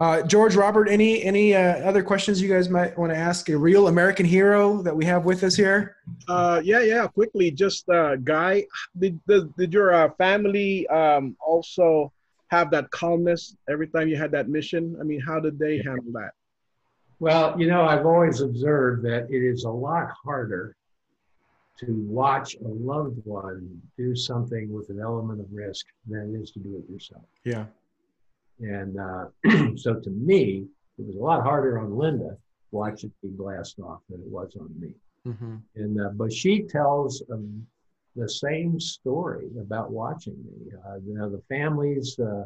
Uh, 0.00 0.22
George, 0.22 0.56
Robert, 0.56 0.88
any 0.88 1.22
any 1.22 1.54
uh, 1.54 1.76
other 1.88 2.02
questions 2.02 2.42
you 2.42 2.48
guys 2.48 2.68
might 2.68 2.98
want 2.98 3.12
to 3.12 3.16
ask? 3.16 3.48
A 3.48 3.56
real 3.56 3.86
American 3.86 4.26
hero 4.26 4.82
that 4.82 4.94
we 4.94 5.04
have 5.04 5.24
with 5.24 5.44
us 5.44 5.54
here. 5.54 5.96
Uh, 6.28 6.60
yeah, 6.64 6.80
yeah. 6.80 7.06
Quickly, 7.06 7.52
just 7.52 7.88
uh, 7.88 8.16
Guy, 8.16 8.66
did 8.98 9.20
did, 9.28 9.54
did 9.56 9.72
your 9.72 9.94
uh, 9.94 10.10
family 10.18 10.86
um, 10.88 11.36
also 11.40 12.12
have 12.48 12.72
that 12.72 12.90
calmness 12.90 13.56
every 13.70 13.86
time 13.86 14.08
you 14.08 14.16
had 14.16 14.32
that 14.32 14.48
mission? 14.48 14.96
I 15.00 15.04
mean, 15.04 15.20
how 15.20 15.38
did 15.38 15.60
they 15.60 15.76
handle 15.76 16.12
that? 16.12 16.32
Well, 17.20 17.58
you 17.58 17.68
know, 17.68 17.82
I've 17.82 18.04
always 18.04 18.40
observed 18.40 19.04
that 19.04 19.28
it 19.30 19.42
is 19.42 19.62
a 19.62 19.70
lot 19.70 20.08
harder 20.24 20.76
to 21.80 21.86
watch 22.08 22.54
a 22.56 22.68
loved 22.68 23.20
one 23.24 23.80
do 23.96 24.14
something 24.14 24.72
with 24.72 24.90
an 24.90 25.00
element 25.00 25.40
of 25.40 25.46
risk 25.50 25.86
than 26.06 26.34
it 26.34 26.40
is 26.40 26.50
to 26.52 26.60
do 26.60 26.76
it 26.76 26.92
yourself. 26.92 27.24
Yeah. 27.44 27.66
And 28.60 28.98
uh, 28.98 29.26
so 29.76 29.94
to 29.94 30.10
me, 30.10 30.66
it 30.98 31.06
was 31.06 31.16
a 31.16 31.18
lot 31.18 31.42
harder 31.42 31.78
on 31.78 31.96
Linda 31.96 32.28
to 32.30 32.36
watch 32.70 33.04
it 33.04 33.10
be 33.22 33.28
blast 33.28 33.80
off 33.80 34.00
than 34.08 34.20
it 34.20 34.28
was 34.28 34.56
on 34.60 34.70
me. 34.78 34.92
Mm-hmm. 35.26 35.56
And 35.74 36.00
uh, 36.00 36.10
but 36.10 36.32
she 36.32 36.62
tells 36.62 37.22
um, 37.32 37.66
the 38.14 38.28
same 38.28 38.78
story 38.78 39.48
about 39.60 39.90
watching 39.90 40.36
me. 40.44 40.72
Uh, 40.86 40.96
you 41.04 41.14
know, 41.14 41.28
the 41.28 41.42
families 41.48 42.18
uh, 42.20 42.44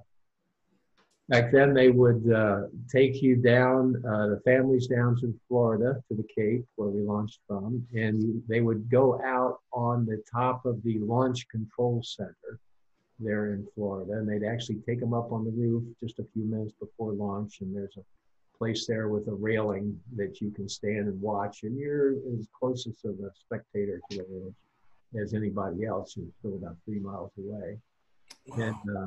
back 1.29 1.53
then 1.53 1.75
they 1.75 1.91
would 1.91 2.31
uh, 2.33 2.63
take 2.91 3.23
you 3.23 3.37
down, 3.37 4.03
uh, 4.07 4.29
the 4.29 4.41
families 4.45 4.87
down 4.87 5.17
to 5.21 5.39
Florida 5.47 6.03
to 6.09 6.17
the 6.17 6.27
Cape 6.35 6.65
where 6.77 6.89
we 6.89 7.03
launched 7.03 7.41
from, 7.47 7.87
and 7.95 8.43
they 8.49 8.61
would 8.61 8.91
go 8.91 9.21
out 9.23 9.59
on 9.73 10.07
the 10.07 10.23
top 10.31 10.65
of 10.65 10.83
the 10.83 10.99
launch 11.01 11.47
control 11.49 12.03
center 12.03 12.59
there 13.19 13.53
in 13.53 13.67
Florida, 13.75 14.13
and 14.13 14.29
they'd 14.29 14.47
actually 14.47 14.77
take 14.87 15.01
them 15.01 15.13
up 15.13 15.33
on 15.33 15.45
the 15.45 15.51
roof 15.51 15.83
just 16.03 16.19
a 16.19 16.27
few 16.33 16.45
minutes 16.45 16.73
before 16.81 17.13
launch, 17.13 17.61
and 17.61 17.75
there's 17.77 17.97
a 17.99 18.57
place 18.57 18.87
there 18.87 19.09
with 19.09 19.29
a 19.29 19.35
railing 19.35 19.99
that 20.17 20.41
you 20.41 20.51
can 20.51 20.69
stand 20.69 21.09
and 21.09 21.21
watch, 21.21 21.63
and 21.63 21.77
you're 21.77 22.13
as 22.13 22.47
closest 22.59 23.05
of 23.05 23.19
a 23.21 23.31
spectator 23.35 24.01
to 24.11 24.19
the 24.19 24.25
launch 24.31 24.55
as 25.23 25.35
anybody 25.35 25.85
else. 25.85 26.17
You're 26.17 26.27
still 26.39 26.57
about 26.57 26.77
three 26.85 27.01
miles 27.01 27.33
away, 27.39 27.79
and 28.57 28.97
uh, 28.97 29.07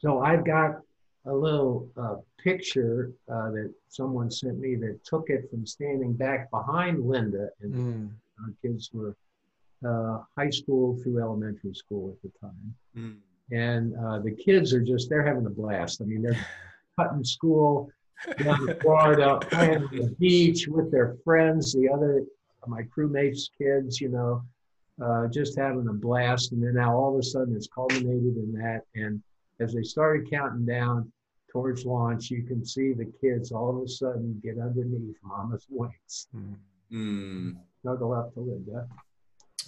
so 0.00 0.20
I've 0.20 0.44
got 0.44 0.80
a 1.26 1.32
little 1.34 1.88
uh, 1.96 2.16
picture 2.42 3.12
uh, 3.30 3.50
that 3.50 3.72
someone 3.88 4.30
sent 4.30 4.58
me 4.58 4.74
that 4.76 5.04
took 5.04 5.30
it 5.30 5.48
from 5.50 5.64
standing 5.66 6.12
back 6.12 6.50
behind 6.50 7.04
Linda, 7.06 7.48
and 7.60 7.72
Mm. 7.74 8.10
our 8.42 8.52
kids 8.62 8.90
were 8.92 9.14
uh, 9.84 10.22
high 10.36 10.50
school 10.50 10.96
through 11.02 11.20
elementary 11.20 11.74
school 11.74 12.10
at 12.12 12.22
the 12.22 12.38
time 12.38 12.74
Mm. 12.96 13.16
and 13.50 13.94
uh, 13.96 14.18
the 14.20 14.30
kids 14.32 14.72
are 14.74 14.80
just 14.82 15.08
they're 15.08 15.26
having 15.26 15.46
a 15.46 15.50
blast. 15.50 16.00
I 16.00 16.04
mean, 16.04 16.22
they're 16.22 16.36
cutting 16.98 17.24
school 17.24 17.90
down 18.42 18.68
in 18.68 18.74
Florida, 18.80 19.38
playing 19.50 19.82
on 19.82 19.96
the 19.96 20.14
beach 20.18 20.68
with 20.68 20.90
their 20.90 21.16
friends, 21.24 21.72
the 21.72 21.88
other 21.88 22.24
my 22.68 22.82
crewmates' 22.84 23.48
kids, 23.58 24.00
you 24.00 24.08
know, 24.08 24.42
uh, 25.02 25.26
just 25.28 25.58
having 25.58 25.88
a 25.88 25.92
blast. 25.92 26.52
And 26.52 26.62
then 26.62 26.74
now 26.74 26.94
all 26.96 27.12
of 27.14 27.18
a 27.18 27.22
sudden 27.22 27.56
it's 27.56 27.66
culminated 27.66 28.36
in 28.36 28.52
that. 28.52 28.82
And 28.94 29.20
as 29.62 29.72
they 29.72 29.82
started 29.82 30.28
counting 30.30 30.66
down 30.66 31.10
towards 31.50 31.84
launch, 31.84 32.30
you 32.30 32.42
can 32.42 32.64
see 32.64 32.92
the 32.92 33.10
kids 33.20 33.52
all 33.52 33.76
of 33.76 33.82
a 33.84 33.88
sudden 33.88 34.40
get 34.42 34.58
underneath 34.58 35.16
Mama's 35.22 35.66
wings, 35.70 36.28
Mm. 36.90 37.56
Snuggle 37.80 38.12
up 38.12 38.34
to 38.34 38.40
Linda. 38.40 38.86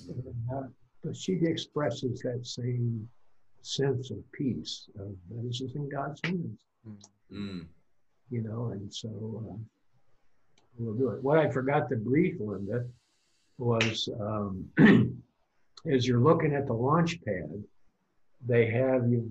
And, 0.09 0.35
uh, 0.55 0.67
but 1.03 1.17
she 1.17 1.33
expresses 1.43 2.21
that 2.21 2.47
same 2.47 3.09
sense 3.63 4.11
of 4.11 4.19
peace 4.33 4.91
of 4.99 5.15
this 5.31 5.63
is 5.63 5.75
in 5.75 5.89
God's 5.89 6.21
hands, 6.25 6.61
Mm. 7.33 7.67
you 8.31 8.43
know, 8.43 8.67
and 8.73 8.93
so 8.93 9.09
uh, 9.09 9.57
we'll 10.79 10.95
do 10.95 11.11
it. 11.11 11.23
What 11.23 11.39
I 11.39 11.49
forgot 11.51 11.89
to 11.89 11.97
brief 11.97 12.39
Linda 12.41 12.87
was 13.57 14.09
um, 14.21 14.69
as 15.87 16.07
you're 16.07 16.21
looking 16.21 16.55
at 16.55 16.67
the 16.67 16.75
launch 16.75 17.23
pad, 17.25 17.63
they 18.47 18.67
have 18.71 19.09
you've 19.09 19.31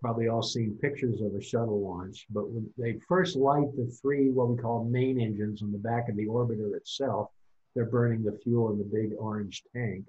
probably 0.00 0.28
all 0.28 0.42
seen 0.42 0.78
pictures 0.80 1.20
of 1.20 1.34
a 1.34 1.42
shuttle 1.42 1.82
launch, 1.82 2.26
but 2.30 2.48
when 2.48 2.68
they 2.78 2.98
first 3.06 3.36
light 3.36 3.74
the 3.76 3.86
three 4.00 4.30
what 4.30 4.48
we 4.48 4.56
call 4.56 4.84
main 4.84 5.20
engines 5.20 5.62
on 5.62 5.72
the 5.72 5.78
back 5.78 6.08
of 6.08 6.16
the 6.16 6.26
orbiter 6.26 6.74
itself, 6.76 7.30
they're 7.74 7.84
burning 7.84 8.22
the 8.22 8.38
fuel 8.42 8.72
in 8.72 8.78
the 8.78 8.84
big 8.84 9.12
orange 9.18 9.62
tank. 9.74 10.04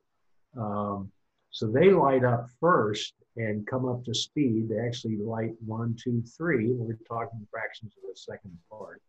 Um, 0.57 1.11
so 1.51 1.67
they 1.67 1.91
light 1.91 2.23
up 2.23 2.47
first 2.59 3.13
and 3.37 3.67
come 3.67 3.85
up 3.85 4.03
to 4.05 4.13
speed. 4.13 4.69
They 4.69 4.79
actually 4.79 5.17
light 5.17 5.51
one, 5.65 5.95
two, 6.01 6.23
three. 6.37 6.71
We're 6.71 6.97
talking 7.07 7.45
fractions 7.51 7.93
of 7.97 8.09
a 8.09 8.15
second 8.15 8.57
apart, 8.69 9.01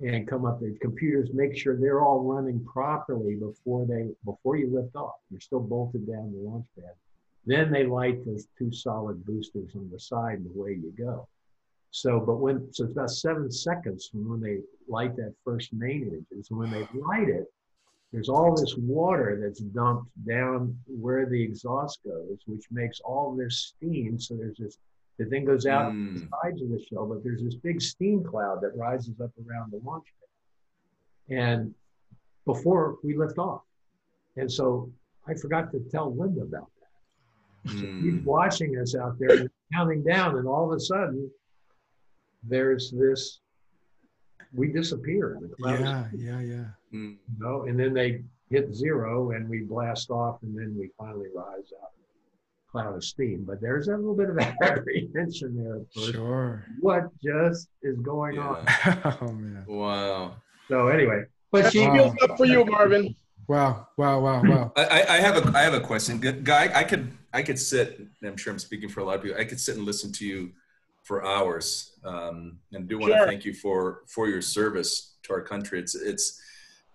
and 0.00 0.28
come 0.28 0.44
up. 0.44 0.60
The 0.60 0.76
computers 0.80 1.30
make 1.32 1.56
sure 1.56 1.76
they're 1.76 2.02
all 2.02 2.22
running 2.22 2.64
properly 2.64 3.36
before 3.36 3.86
they 3.86 4.10
before 4.24 4.56
you 4.56 4.72
lift 4.72 4.94
off. 4.96 5.16
You're 5.30 5.40
still 5.40 5.60
bolted 5.60 6.06
down 6.06 6.32
the 6.32 6.48
launch 6.48 6.66
pad. 6.78 6.94
Then 7.46 7.70
they 7.72 7.84
light 7.84 8.24
those 8.24 8.46
two 8.58 8.70
solid 8.72 9.24
boosters 9.24 9.70
on 9.74 9.88
the 9.90 9.98
side, 9.98 10.38
and 10.38 10.46
away 10.54 10.72
you 10.72 10.92
go. 10.96 11.26
So, 11.90 12.20
but 12.20 12.36
when 12.36 12.72
so 12.72 12.84
it's 12.84 12.92
about 12.92 13.10
seven 13.10 13.50
seconds 13.50 14.08
from 14.08 14.28
when 14.28 14.40
they 14.40 14.58
light 14.88 15.16
that 15.16 15.34
first 15.44 15.72
main 15.72 16.02
engine. 16.04 16.44
So 16.44 16.54
when 16.54 16.70
they 16.70 16.86
light 16.92 17.28
it, 17.28 17.46
there's 18.12 18.28
all 18.28 18.54
this 18.54 18.76
water 18.76 19.38
that's 19.42 19.60
dumped 19.60 20.10
down 20.26 20.76
where 20.86 21.26
the 21.26 21.42
exhaust 21.42 22.00
goes, 22.04 22.38
which 22.46 22.64
makes 22.70 23.00
all 23.00 23.34
this 23.34 23.72
steam. 23.76 24.18
So 24.20 24.36
there's 24.36 24.58
this, 24.58 24.78
the 25.18 25.24
thing 25.26 25.44
goes 25.44 25.66
out 25.66 25.92
Mm. 25.92 26.14
the 26.14 26.28
sides 26.42 26.62
of 26.62 26.68
the 26.70 26.84
shell, 26.84 27.06
but 27.06 27.22
there's 27.24 27.42
this 27.42 27.54
big 27.54 27.80
steam 27.80 28.22
cloud 28.22 28.60
that 28.62 28.76
rises 28.76 29.20
up 29.20 29.30
around 29.48 29.72
the 29.72 29.80
launch 29.84 30.06
pad. 30.18 31.36
And 31.38 31.74
before 32.44 32.98
we 33.02 33.16
lift 33.16 33.38
off. 33.38 33.62
And 34.36 34.50
so 34.50 34.90
I 35.26 35.34
forgot 35.34 35.70
to 35.72 35.80
tell 35.90 36.14
Linda 36.14 36.42
about 36.42 36.70
that. 36.79 36.79
So 37.66 37.72
she's 37.76 38.14
Mm. 38.14 38.24
watching 38.24 38.78
us 38.78 38.94
out 38.96 39.18
there 39.18 39.48
counting 39.72 40.02
down, 40.02 40.38
and 40.38 40.46
all 40.48 40.70
of 40.70 40.76
a 40.76 40.80
sudden, 40.80 41.30
there's 42.42 42.90
this, 42.90 43.40
we 44.52 44.68
disappear 44.68 45.36
the 45.40 45.48
cloud. 45.48 45.80
Yeah, 45.80 46.08
yeah, 46.14 46.40
yeah. 46.40 46.64
Mm. 46.92 47.16
you 47.18 47.18
know, 47.38 47.64
and 47.66 47.78
then 47.78 47.92
they 47.94 48.22
hit 48.48 48.74
zero 48.74 49.30
and 49.30 49.48
we 49.48 49.60
blast 49.60 50.10
off 50.10 50.42
and 50.42 50.58
then 50.58 50.74
we 50.76 50.90
finally 50.98 51.28
rise 51.32 51.72
out 51.80 51.90
of 51.92 52.00
a 52.00 52.72
cloud 52.72 52.96
of 52.96 53.04
steam. 53.04 53.44
But 53.44 53.60
there's 53.60 53.86
a 53.88 53.96
little 53.96 54.16
bit 54.16 54.30
of 54.30 54.38
apprehension 54.62 55.56
there 55.56 55.80
first. 55.94 56.12
Sure. 56.14 56.64
What 56.80 57.10
just 57.22 57.68
is 57.82 57.98
going 58.00 58.38
on? 58.38 58.66
Oh 59.20 59.32
man. 59.32 59.64
Wow. 59.68 60.34
So 60.68 60.88
anyway, 60.88 61.24
but 61.52 61.70
she 61.70 61.80
Wow. 61.80 61.92
Wheels 61.92 62.14
up 62.22 62.36
for 62.36 62.46
you, 62.46 62.64
Marvin. 62.64 63.14
Wow. 63.46 63.86
Wow. 63.96 64.20
Wow. 64.20 64.42
Wow. 64.42 64.72
I, 64.74 64.84
I 64.84 65.14
I 65.14 65.16
have 65.20 65.36
a 65.36 65.56
I 65.56 65.62
have 65.62 65.74
a 65.74 65.80
question, 65.80 66.18
Guy. 66.42 66.72
I 66.74 66.82
could 66.82 67.12
I 67.32 67.42
could 67.42 67.58
sit. 67.58 67.98
and 67.98 68.08
I'm 68.24 68.36
sure 68.36 68.52
I'm 68.52 68.58
speaking 68.58 68.88
for 68.88 69.00
a 69.00 69.04
lot 69.04 69.16
of 69.16 69.22
people. 69.22 69.38
I 69.40 69.44
could 69.44 69.60
sit 69.60 69.76
and 69.76 69.84
listen 69.84 70.12
to 70.12 70.26
you 70.26 70.50
for 71.04 71.24
hours, 71.24 71.98
um, 72.04 72.58
and 72.72 72.88
do 72.88 72.98
want 72.98 73.12
to 73.12 73.24
thank 73.26 73.44
you 73.44 73.54
for 73.54 74.02
for 74.08 74.28
your 74.28 74.42
service. 74.42 75.06
to 75.24 75.34
our 75.34 75.42
country. 75.42 75.78
It's 75.78 75.94
it's 75.94 76.40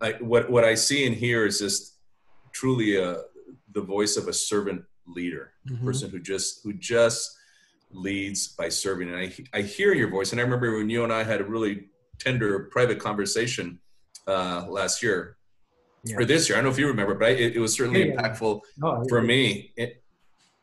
like 0.02 0.18
what 0.20 0.50
what 0.50 0.64
I 0.66 0.74
see 0.76 1.06
and 1.06 1.16
hear 1.16 1.46
is 1.46 1.60
just 1.60 2.00
truly 2.54 2.98
a 2.98 3.22
the 3.74 3.82
voice 3.82 4.18
of 4.18 4.28
a 4.28 4.34
servant 4.34 4.84
leader, 5.06 5.54
Mhm. 5.70 5.86
person 5.86 6.10
who 6.10 6.20
just 6.20 6.64
who 6.64 6.74
just 6.74 7.38
leads 7.92 8.48
by 8.48 8.68
serving. 8.70 9.10
And 9.10 9.18
I 9.18 9.28
I 9.54 9.62
hear 9.62 9.94
your 9.94 10.10
voice, 10.10 10.32
and 10.32 10.42
I 10.42 10.44
remember 10.44 10.76
when 10.78 10.90
you 10.90 11.04
and 11.04 11.14
I 11.14 11.24
had 11.24 11.40
a 11.40 11.44
really 11.46 11.90
tender 12.20 12.68
private 12.72 13.00
conversation 13.00 13.80
uh, 14.28 14.66
last 14.68 15.04
year 15.04 15.38
Yeah. 16.04 16.18
or 16.18 16.26
this 16.26 16.50
year. 16.50 16.58
I 16.58 16.62
don't 16.62 16.66
know 16.66 16.72
if 16.74 16.80
you 16.80 16.88
remember, 16.88 17.14
but 17.14 17.28
I, 17.28 17.32
it, 17.32 17.56
it 17.58 17.60
was 17.60 17.74
certainly 17.74 18.00
Yeah, 18.08 18.14
yeah. 18.14 18.22
impactful 18.22 18.62
No, 18.78 19.04
for 19.08 19.22
me 19.22 19.72
it, 19.78 20.02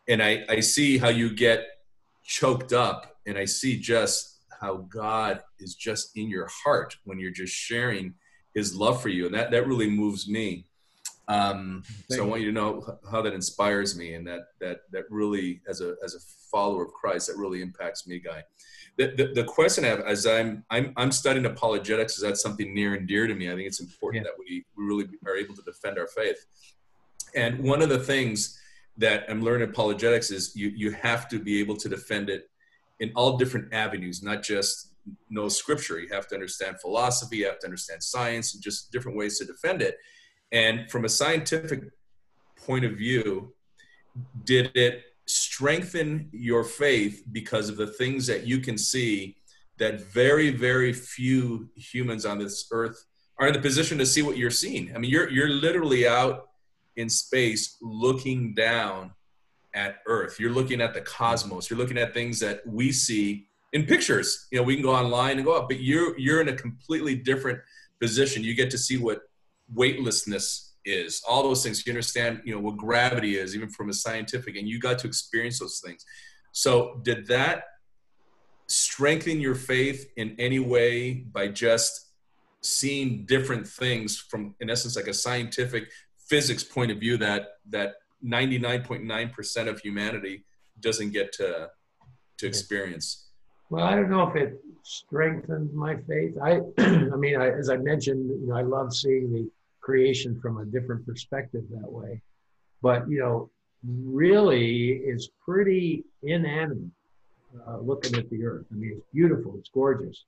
and 0.09 0.23
I, 0.23 0.45
I 0.49 0.61
see 0.61 0.99
how 0.99 1.09
you 1.09 1.35
get 1.35 1.65
choked 2.25 2.73
up 2.73 3.17
and 3.27 3.37
i 3.37 3.45
see 3.45 3.79
just 3.79 4.41
how 4.61 4.77
god 4.89 5.43
is 5.59 5.75
just 5.75 6.17
in 6.17 6.29
your 6.29 6.49
heart 6.65 6.97
when 7.05 7.19
you're 7.19 7.31
just 7.31 7.55
sharing 7.55 8.15
his 8.55 8.75
love 8.77 9.03
for 9.03 9.09
you 9.09 9.27
and 9.27 9.35
that, 9.35 9.51
that 9.51 9.67
really 9.67 9.91
moves 9.91 10.29
me 10.29 10.67
um, 11.29 11.83
so 12.11 12.23
i 12.25 12.27
want 12.27 12.41
you 12.41 12.47
to 12.49 12.53
know 12.53 12.99
how 13.11 13.23
that 13.23 13.33
inspires 13.33 13.97
me 13.97 14.15
and 14.15 14.27
that 14.27 14.49
that 14.61 14.81
that 14.93 15.05
really 15.11 15.61
as 15.69 15.81
a 15.81 15.95
as 16.05 16.15
a 16.15 16.21
follower 16.51 16.85
of 16.85 16.93
christ 16.93 17.27
that 17.29 17.37
really 17.37 17.63
impacts 17.63 18.07
me 18.07 18.19
guy 18.19 18.43
the, 18.99 19.07
the, 19.17 19.33
the 19.43 19.45
question 19.45 19.85
I 19.85 19.89
have 19.89 20.01
as 20.01 20.27
I'm, 20.27 20.65
I'm 20.69 20.93
I'm 20.99 21.13
studying 21.13 21.47
apologetics 21.47 22.17
is 22.17 22.23
that 22.23 22.37
something 22.37 22.75
near 22.75 22.95
and 22.95 23.09
dear 23.09 23.27
to 23.27 23.35
me. 23.35 23.51
I 23.51 23.55
think 23.55 23.67
it's 23.67 23.81
important 23.81 24.25
Yeah. 24.25 24.31
that 24.31 24.39
we, 24.39 24.67
we 24.77 24.85
really 24.85 25.07
are 25.27 25.35
able 25.35 25.55
to 25.55 25.63
defend 25.63 25.99
our 25.99 26.07
faith. 26.07 26.45
And 27.35 27.61
one 27.61 27.81
of 27.81 27.89
the 27.89 27.99
things 27.99 28.61
that 28.99 29.25
I'm 29.29 29.43
learning 29.43 29.71
apologetics 29.71 30.31
is 30.31 30.55
you 30.55 30.69
you 30.75 30.91
have 30.93 31.29
to 31.29 31.39
be 31.39 31.61
able 31.61 31.77
to 31.77 31.89
defend 31.89 32.29
it 32.29 32.49
in 33.01 33.13
all 33.15 33.37
different 33.37 33.73
avenues, 33.73 34.23
not 34.23 34.43
just 34.43 34.95
know 35.31 35.49
scripture. 35.49 35.99
You 35.99 36.09
have 36.13 36.29
to 36.29 36.35
understand 36.35 36.81
philosophy, 36.81 37.39
you 37.39 37.47
have 37.47 37.59
to 37.61 37.67
understand 37.67 38.03
science, 38.03 38.55
and 38.55 38.63
just 38.63 38.93
different 38.93 39.17
ways 39.17 39.39
to 39.39 39.45
defend 39.45 39.83
it. 39.83 39.97
And 40.53 40.91
from 40.91 41.05
a 41.05 41.09
scientific 41.09 41.85
point 42.57 42.85
of 42.85 42.93
view, 42.93 43.55
did 44.45 44.71
it 44.77 45.03
strengthen 45.27 46.29
your 46.33 46.65
faith 46.65 47.25
because 47.33 47.69
of 47.69 47.77
the 47.77 47.87
things 47.87 48.27
that 48.27 48.47
you 48.47 48.59
can 48.59 48.77
see 48.77 49.37
that 49.79 50.03
very, 50.13 50.51
very 50.51 50.93
few 50.93 51.69
humans 51.75 52.27
on 52.27 52.39
this 52.39 52.67
earth 52.71 53.05
are 53.39 53.47
in 53.47 53.53
the 53.55 53.59
position 53.59 53.99
to 53.99 54.07
see 54.07 54.23
what 54.23 54.37
you're 54.37 54.51
seeing? 54.51 54.95
I 54.95 54.99
mean, 54.99 55.11
you're 55.11 55.31
you're 55.31 55.49
literally 55.49 56.07
out 56.07 56.49
in 56.97 57.09
space 57.09 57.77
looking 57.81 58.55
down 58.55 59.13
at 59.75 59.97
earth. 60.07 60.39
You're 60.39 60.53
looking 60.53 60.81
at 60.81 60.95
the 60.95 61.01
cosmos. 61.01 61.71
You're 61.71 61.79
looking 61.79 61.99
at 61.99 62.13
things 62.13 62.39
that 62.41 62.67
we 62.67 62.93
see 62.93 63.47
in 63.73 63.85
pictures. 63.85 64.47
You 64.51 64.59
know 64.59 64.65
we 64.65 64.75
can 64.75 64.83
go 64.83 64.95
online 64.95 65.37
and 65.37 65.45
go 65.45 65.55
up 65.55 65.69
but 65.69 65.81
you're 65.81 66.19
you're 66.19 66.41
in 66.41 66.49
a 66.49 66.57
completely 66.57 67.17
different 67.17 67.59
position. 68.01 68.45
You 68.45 68.55
get 68.55 68.71
to 68.71 68.79
see 68.79 68.99
what 68.99 69.23
weightlessness 69.73 70.75
is. 70.85 71.23
All 71.27 71.43
those 71.43 71.63
things 71.63 71.87
you 71.87 71.93
understand 71.93 72.43
you 72.45 72.55
know 72.55 72.61
what 72.61 72.77
gravity 72.77 73.37
is 73.39 73.55
even 73.55 73.69
from 73.69 73.89
a 73.89 73.95
scientific 73.95 74.57
and 74.57 74.69
you 74.69 74.79
got 74.79 74.99
to 75.01 75.07
experience 75.07 75.59
those 75.59 75.81
things. 75.85 76.05
So 76.53 77.01
did 77.03 77.27
that 77.29 77.65
strengthen 78.67 79.41
your 79.41 79.55
faith 79.55 80.11
in 80.17 80.35
any 80.39 80.59
way 80.59 81.13
by 81.13 81.49
just 81.49 82.09
seeing 82.63 83.25
different 83.27 83.67
things 83.67 84.17
from 84.17 84.55
in 84.61 84.71
essence 84.71 84.97
like 84.97 85.09
a 85.09 85.15
scientific 85.15 85.91
physics 86.33 86.65
point 86.65 86.91
of 86.91 86.99
view 86.99 87.19
that 87.19 87.43
that 87.69 87.97
99.9% 88.25 89.69
of 89.69 89.81
humanity 89.81 90.45
doesn't 90.81 91.13
get 91.13 91.31
to 91.39 91.69
to 92.39 92.47
experience 92.47 93.07
Well, 93.69 93.85
I 93.85 93.95
don't 93.97 94.11
know 94.15 94.27
if 94.31 94.37
it 94.45 94.51
strengthened 94.83 95.73
my 95.75 95.95
faith. 96.09 96.35
I, 96.51 96.53
I 97.15 97.17
mean, 97.25 97.37
I, 97.45 97.47
as 97.61 97.69
I 97.69 97.77
mentioned, 97.77 98.23
you 98.41 98.47
know, 98.49 98.57
I 98.57 98.63
love 98.63 98.89
seeing 99.03 99.27
the 99.37 99.45
creation 99.87 100.31
from 100.43 100.59
a 100.59 100.65
different 100.75 101.07
perspective 101.07 101.65
that 101.77 101.91
way. 102.01 102.13
But 102.81 103.01
you 103.13 103.21
know, 103.23 103.51
really, 104.23 105.03
it's 105.11 105.29
pretty 105.49 106.05
inanimate 106.23 106.97
uh, 107.67 107.79
looking 107.91 108.15
at 108.21 108.27
the 108.31 108.41
earth. 108.51 108.67
I 108.73 108.75
mean, 108.75 108.93
it's 108.97 109.07
beautiful, 109.13 109.51
it's 109.59 109.71
gorgeous. 109.81 110.19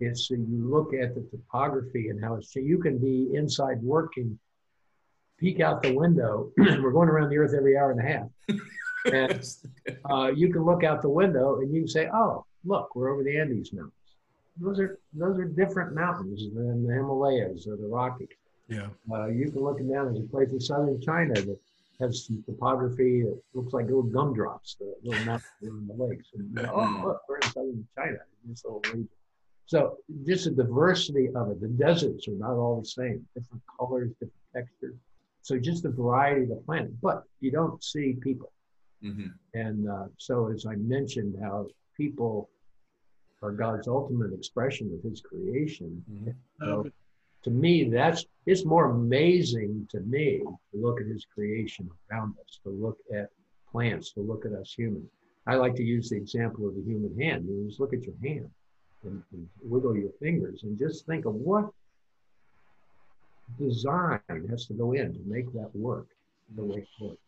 It's 0.00 0.28
you 0.30 0.68
look 0.76 0.88
at 1.02 1.14
the 1.14 1.22
topography 1.30 2.08
and 2.10 2.22
how 2.24 2.34
it's. 2.38 2.54
You 2.56 2.78
can 2.86 2.96
be 2.98 3.16
inside 3.40 3.80
working, 3.82 4.38
peek 5.38 5.60
out 5.60 5.82
the 5.82 5.94
window. 5.94 6.50
We're 6.56 6.92
going 6.92 7.08
around 7.08 7.30
the 7.30 7.38
earth 7.38 7.54
every 7.56 7.76
hour 7.76 7.90
and 7.90 8.00
a 8.00 8.02
half. 8.02 8.28
And 9.12 9.44
uh, 10.10 10.32
you 10.34 10.52
can 10.52 10.64
look 10.64 10.84
out 10.84 11.02
the 11.02 11.08
window 11.08 11.60
and 11.60 11.72
you 11.74 11.82
can 11.82 11.88
say, 11.88 12.08
"Oh, 12.12 12.44
look, 12.64 12.94
we're 12.94 13.12
over 13.12 13.22
the 13.22 13.38
Andes 13.38 13.72
Mountains." 13.72 13.92
Those 14.60 14.80
are 14.80 14.98
those 15.12 15.38
are 15.38 15.44
different 15.44 15.94
mountains 15.94 16.42
than 16.54 16.86
the 16.86 16.94
Himalayas 16.94 17.66
or 17.66 17.76
the 17.76 17.86
Rockies. 17.86 18.28
Yeah. 18.68 18.88
Uh, 19.12 19.26
you 19.26 19.50
can 19.50 19.62
look 19.62 19.78
down. 19.78 20.12
There's 20.12 20.20
a 20.24 20.28
place 20.28 20.50
in 20.50 20.60
southern 20.60 21.00
China 21.00 21.34
that 21.34 21.58
has 22.00 22.26
some 22.26 22.42
topography 22.44 23.22
that 23.22 23.40
looks 23.52 23.72
like 23.72 23.86
little 23.86 24.02
gumdrops, 24.02 24.76
the 24.76 24.94
little 25.02 25.24
mountains 25.24 25.52
in 25.62 25.86
the 25.86 25.94
lakes. 25.94 26.28
And 26.34 26.58
oh, 26.72 27.02
look, 27.04 27.20
we're 27.28 27.36
in 27.36 27.42
southern 27.42 27.86
China, 27.96 28.18
in 28.44 28.50
this 28.50 28.64
little 28.64 28.80
region. 28.86 29.08
So 29.66 29.98
just 30.26 30.44
the 30.44 30.50
diversity 30.50 31.28
of 31.34 31.50
it. 31.50 31.60
The 31.60 31.68
deserts 31.68 32.28
are 32.28 32.32
not 32.32 32.54
all 32.54 32.80
the 32.80 32.86
same. 32.86 33.26
Different 33.34 33.62
colors, 33.78 34.10
different 34.12 34.32
textures. 34.54 34.94
So 35.44 35.58
just 35.58 35.82
the 35.82 35.90
variety 35.90 36.42
of 36.44 36.48
the 36.48 36.62
planet. 36.66 36.98
But 37.02 37.22
you 37.40 37.50
don't 37.50 37.82
see 37.84 38.14
people. 38.28 38.50
Mhm. 39.02 39.30
And 39.52 39.88
uh, 39.96 40.06
so, 40.16 40.50
as 40.50 40.64
I 40.64 40.76
mentioned, 40.76 41.36
how 41.46 41.68
people 41.94 42.48
are 43.42 43.52
God's 43.52 43.86
ultimate 43.86 44.32
expression 44.32 44.86
of 44.94 45.02
His 45.08 45.20
creation. 45.20 46.02
Mhm. 46.10 46.34
So, 46.60 46.90
to 47.44 47.50
me, 47.50 47.74
that's 47.90 48.24
it's 48.46 48.64
more 48.64 48.86
amazing 48.90 49.86
to 49.90 50.00
me 50.00 50.38
to 50.70 50.74
look 50.84 50.98
at 51.02 51.06
His 51.06 51.26
creation 51.34 51.90
around 52.10 52.30
us, 52.42 52.58
to 52.64 52.70
look 52.70 52.98
at 53.12 53.28
plants, 53.70 54.12
to 54.14 54.20
look 54.22 54.46
at 54.46 54.52
us 54.52 54.72
humans. 54.72 55.10
I 55.46 55.56
like 55.56 55.74
to 55.74 55.84
use 55.84 56.08
the 56.08 56.16
example 56.16 56.66
of 56.66 56.74
the 56.74 56.84
human 56.90 57.14
hand. 57.20 57.46
You 57.46 57.66
just 57.68 57.80
look 57.80 57.92
at 57.92 58.02
your 58.04 58.16
hand 58.22 58.50
and, 59.02 59.22
and 59.32 59.46
wiggle 59.62 59.94
your 59.94 60.12
fingers, 60.12 60.62
and 60.62 60.78
just 60.78 61.04
think 61.04 61.26
of 61.26 61.34
what 61.34 61.66
design 63.58 64.20
has 64.50 64.66
to 64.66 64.74
go 64.74 64.92
in 64.92 65.12
to 65.12 65.20
make 65.26 65.52
that 65.52 65.70
work 65.74 66.06
the 66.56 66.64
way 66.64 66.78
it 66.78 66.88
works. 67.00 67.18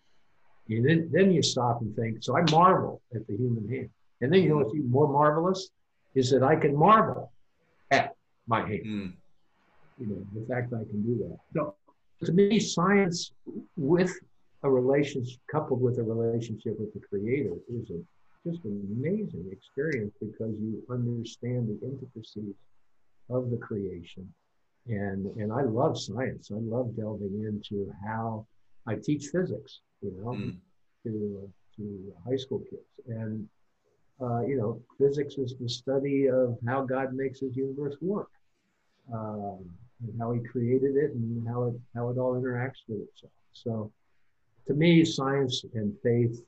You 0.67 0.83
then, 0.83 1.09
then 1.12 1.31
you 1.31 1.43
stop 1.43 1.81
and 1.81 1.95
think. 1.95 2.23
So 2.23 2.37
I 2.37 2.43
marvel 2.51 3.01
at 3.14 3.27
the 3.27 3.37
human 3.37 3.69
hand. 3.69 3.91
And 4.21 4.33
then 4.33 4.43
you 4.43 4.49
know 4.49 4.57
what's 4.57 4.75
even 4.75 4.91
more 4.91 5.09
marvelous 5.09 5.71
is 6.14 6.31
that 6.31 6.43
I 6.43 6.57
can 6.57 6.77
marvel 6.77 7.31
at 7.91 8.14
my 8.47 8.61
hand. 8.61 8.85
Mm. 8.87 9.12
You 9.99 10.07
know, 10.07 10.27
the 10.35 10.47
fact 10.53 10.71
that 10.71 10.77
I 10.77 10.85
can 10.85 11.03
do 11.03 11.19
that. 11.29 11.39
So 11.55 11.75
to 12.25 12.33
me, 12.33 12.59
science 12.59 13.33
with 13.77 14.12
a 14.62 14.71
relationship 14.71 15.39
coupled 15.51 15.81
with 15.81 15.99
a 15.99 16.03
relationship 16.03 16.79
with 16.81 16.93
the 16.95 17.01
creator 17.01 17.53
is 17.73 17.91
a 17.91 18.01
just 18.47 18.64
an 18.64 18.81
amazing 18.97 19.45
experience 19.51 20.12
because 20.21 20.55
you 20.61 20.81
understand 20.89 21.69
the 21.69 21.79
intricacies 21.85 22.55
of 23.29 23.51
the 23.51 23.57
creation. 23.57 24.33
And 24.89 25.26
and 25.37 25.53
I 25.53 25.62
love 25.62 25.99
science. 25.99 26.51
I 26.53 26.59
love 26.61 26.97
delving 26.97 27.43
into 27.45 27.93
how 28.07 28.47
I 28.87 28.95
teach 28.97 29.26
physics, 29.28 29.80
you 30.01 30.12
know, 30.18 30.32
Mm. 30.37 30.57
to 31.05 31.53
to 31.76 32.12
high 32.26 32.37
school 32.37 32.61
kids. 32.70 32.93
And 33.09 33.49
uh, 34.20 34.41
you 34.43 34.57
know, 34.57 34.80
physics 34.99 35.34
is 35.39 35.55
the 35.61 35.68
study 35.68 36.28
of 36.28 36.57
how 36.66 36.84
God 36.84 37.14
makes 37.14 37.41
His 37.41 37.55
universe 37.57 37.97
work, 38.01 38.30
um, 39.12 39.59
and 40.03 40.12
how 40.20 40.32
He 40.32 40.41
created 40.41 40.97
it, 40.97 41.12
and 41.14 41.47
how 41.49 41.64
it 41.64 41.74
how 41.95 42.09
it 42.11 42.18
all 42.18 42.34
interacts 42.41 42.82
with 42.89 43.01
itself. 43.09 43.32
So, 43.53 43.93
to 44.68 44.74
me, 44.74 45.05
science 45.05 45.64
and 45.74 45.93
faith 46.03 46.43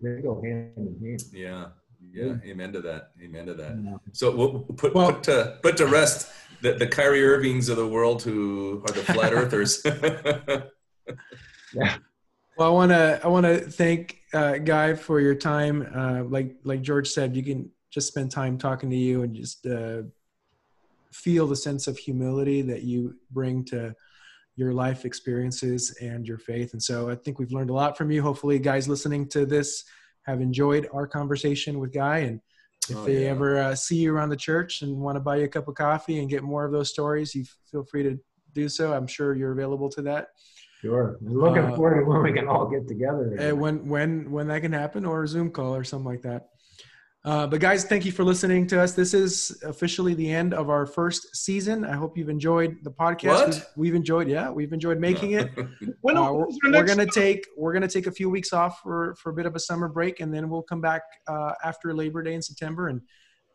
they 0.00 0.20
go 0.20 0.40
hand 0.42 0.72
in 0.76 0.98
hand. 1.04 1.22
yeah 1.32 1.66
yeah 2.12 2.34
amen 2.44 2.72
to 2.72 2.80
that 2.80 3.10
amen 3.22 3.46
to 3.46 3.54
that 3.54 3.76
Yeah. 3.82 3.96
so 4.12 4.34
we'll 4.34 4.60
put 4.60 4.94
Well- 4.94 5.12
put 5.12 5.22
to 5.24 5.58
put 5.62 5.76
to 5.78 5.86
rest 5.86 6.30
the, 6.62 6.72
the 6.72 6.86
Kyrie 6.86 7.22
Irvings 7.22 7.68
of 7.68 7.76
the 7.76 7.86
world 7.86 8.22
who 8.22 8.82
are 8.88 8.92
the 8.94 9.02
flat 9.02 9.32
earthers 9.40 9.82
yeah. 11.74 11.96
Well, 12.56 12.68
I 12.68 12.72
want 12.72 12.90
to 12.92 13.20
I 13.22 13.28
want 13.28 13.44
to 13.44 13.58
thank 13.60 14.22
uh, 14.32 14.56
Guy 14.58 14.94
for 14.94 15.20
your 15.20 15.34
time. 15.34 15.86
Uh, 15.94 16.24
like 16.24 16.56
like 16.64 16.80
George 16.80 17.08
said, 17.10 17.36
you 17.36 17.42
can 17.42 17.70
just 17.90 18.08
spend 18.08 18.30
time 18.30 18.56
talking 18.56 18.88
to 18.88 18.96
you 18.96 19.22
and 19.22 19.34
just 19.34 19.66
uh, 19.66 20.02
feel 21.12 21.46
the 21.46 21.56
sense 21.56 21.86
of 21.86 21.98
humility 21.98 22.62
that 22.62 22.82
you 22.82 23.16
bring 23.30 23.62
to 23.66 23.94
your 24.56 24.72
life 24.72 25.04
experiences 25.04 25.94
and 26.00 26.26
your 26.26 26.38
faith. 26.38 26.72
And 26.72 26.82
so 26.82 27.10
I 27.10 27.14
think 27.14 27.38
we've 27.38 27.52
learned 27.52 27.68
a 27.68 27.74
lot 27.74 27.98
from 27.98 28.10
you. 28.10 28.22
Hopefully, 28.22 28.58
guys 28.58 28.88
listening 28.88 29.28
to 29.28 29.44
this 29.44 29.84
have 30.26 30.40
enjoyed 30.40 30.88
our 30.92 31.06
conversation 31.06 31.78
with 31.78 31.92
Guy. 31.92 32.18
And 32.18 32.40
if 32.90 32.96
Oh, 32.96 33.04
they 33.06 33.24
yeah. 33.24 33.30
ever 33.30 33.58
uh, 33.58 33.74
see 33.74 33.96
you 33.96 34.14
around 34.14 34.28
the 34.30 34.36
church 34.36 34.82
and 34.82 34.96
want 34.96 35.16
to 35.16 35.20
buy 35.20 35.36
you 35.36 35.44
a 35.44 35.48
cup 35.48 35.68
of 35.68 35.74
coffee 35.74 36.18
and 36.20 36.28
get 36.30 36.42
more 36.42 36.64
of 36.64 36.72
those 36.72 36.90
stories, 36.90 37.34
you 37.34 37.44
feel 37.70 37.84
free 37.84 38.02
to 38.02 38.18
do 38.54 38.68
so. 38.68 38.92
I'm 38.92 39.06
sure 39.06 39.34
you're 39.34 39.52
available 39.52 39.88
to 39.90 40.02
that. 40.02 40.28
Sure. 40.80 41.16
I'm 41.20 41.34
looking 41.34 41.64
Uh, 41.64 41.76
forward 41.76 42.00
to 42.00 42.06
when 42.06 42.22
we 42.22 42.32
can 42.32 42.48
all 42.48 42.68
get 42.68 42.86
together. 42.86 43.34
Uh, 43.40 43.56
when 43.56 43.88
when 43.88 44.30
when 44.30 44.48
that 44.48 44.60
can 44.62 44.72
happen 44.72 45.04
or 45.04 45.22
a 45.24 45.28
zoom 45.28 45.50
call 45.50 45.74
or 45.74 45.84
something 45.84 46.06
like 46.06 46.22
that 46.22 46.48
Uh, 47.26 47.44
but 47.44 47.58
guys, 47.60 47.84
thank 47.84 48.04
you 48.04 48.12
for 48.12 48.22
listening 48.22 48.68
to 48.68 48.80
us. 48.80 48.92
This 48.92 49.12
is 49.12 49.60
officially 49.64 50.14
the 50.14 50.30
end 50.30 50.54
of 50.54 50.70
our 50.70 50.86
first 50.86 51.34
season. 51.34 51.84
I 51.84 51.94
hope 51.96 52.16
you've 52.16 52.28
enjoyed 52.28 52.76
the 52.84 52.90
podcast. 52.92 53.26
What? 53.26 53.48
We've, 53.48 53.66
we've 53.76 53.94
enjoyed, 53.96 54.28
yeah, 54.28 54.48
we've 54.48 54.72
enjoyed 54.72 55.00
making 55.00 55.32
it. 55.32 55.50
When 56.02 56.16
Uh, 56.16 56.30
we're, 56.32 56.46
we're 56.70 56.84
gonna 56.84 57.04
take 57.04 57.44
we're 57.56 57.72
gonna 57.72 57.88
take 57.88 58.06
a 58.06 58.12
few 58.12 58.30
weeks 58.30 58.52
off 58.52 58.78
for 58.80 59.16
for 59.16 59.30
a 59.30 59.32
bit 59.32 59.44
of 59.44 59.56
a 59.56 59.58
summer 59.58 59.88
break, 59.88 60.20
and 60.20 60.32
then 60.32 60.48
we'll 60.48 60.62
come 60.62 60.80
back 60.80 61.02
uh, 61.26 61.50
after 61.64 61.92
Labor 61.92 62.22
Day 62.22 62.34
in 62.34 62.42
September 62.42 62.88
and, 62.90 63.00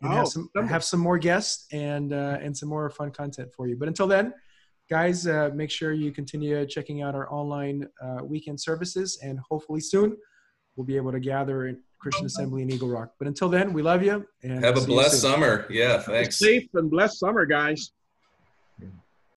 and 0.02 0.12
Oh, 0.12 0.16
have 0.18 0.28
some 0.28 0.44
September. 0.44 0.68
have 0.74 0.84
some 0.84 1.00
more 1.00 1.18
guests 1.18 1.68
and 1.72 2.12
uh, 2.12 2.40
and 2.42 2.56
some 2.58 2.68
more 2.68 2.90
fun 2.90 3.10
content 3.12 3.54
for 3.56 3.68
you. 3.70 3.78
But 3.78 3.88
until 3.88 4.08
then, 4.08 4.34
guys, 4.90 5.26
uh, 5.28 5.50
make 5.56 5.72
sure 5.72 5.94
you 5.94 6.12
continue 6.12 6.66
checking 6.66 7.02
out 7.04 7.16
our 7.16 7.32
online 7.32 7.88
uh, 8.04 8.18
weekend 8.22 8.60
services, 8.60 9.18
and 9.24 9.40
hopefully 9.50 9.80
soon 9.80 10.18
we'll 10.76 10.86
be 10.86 10.98
able 10.98 11.14
to 11.14 11.22
gather 11.22 11.68
in 11.68 11.80
Christian 12.02 12.26
Assembly 12.26 12.64
in 12.64 12.72
Eagle 12.72 12.90
Rock. 12.90 13.14
But 13.20 13.28
until 13.28 13.48
then, 13.48 13.74
we 13.74 13.82
love 13.82 14.04
you 14.04 14.26
and 14.44 14.64
Have 14.64 14.76
we'll 14.76 14.84
a 14.84 14.88
blessed 14.88 15.22
summer. 15.22 15.68
Yeah, 15.70 16.00
thanks. 16.00 16.38
Safe 16.38 16.68
and 16.74 16.90
blessed 16.90 17.20
summer, 17.20 17.46
guys. 17.46 17.92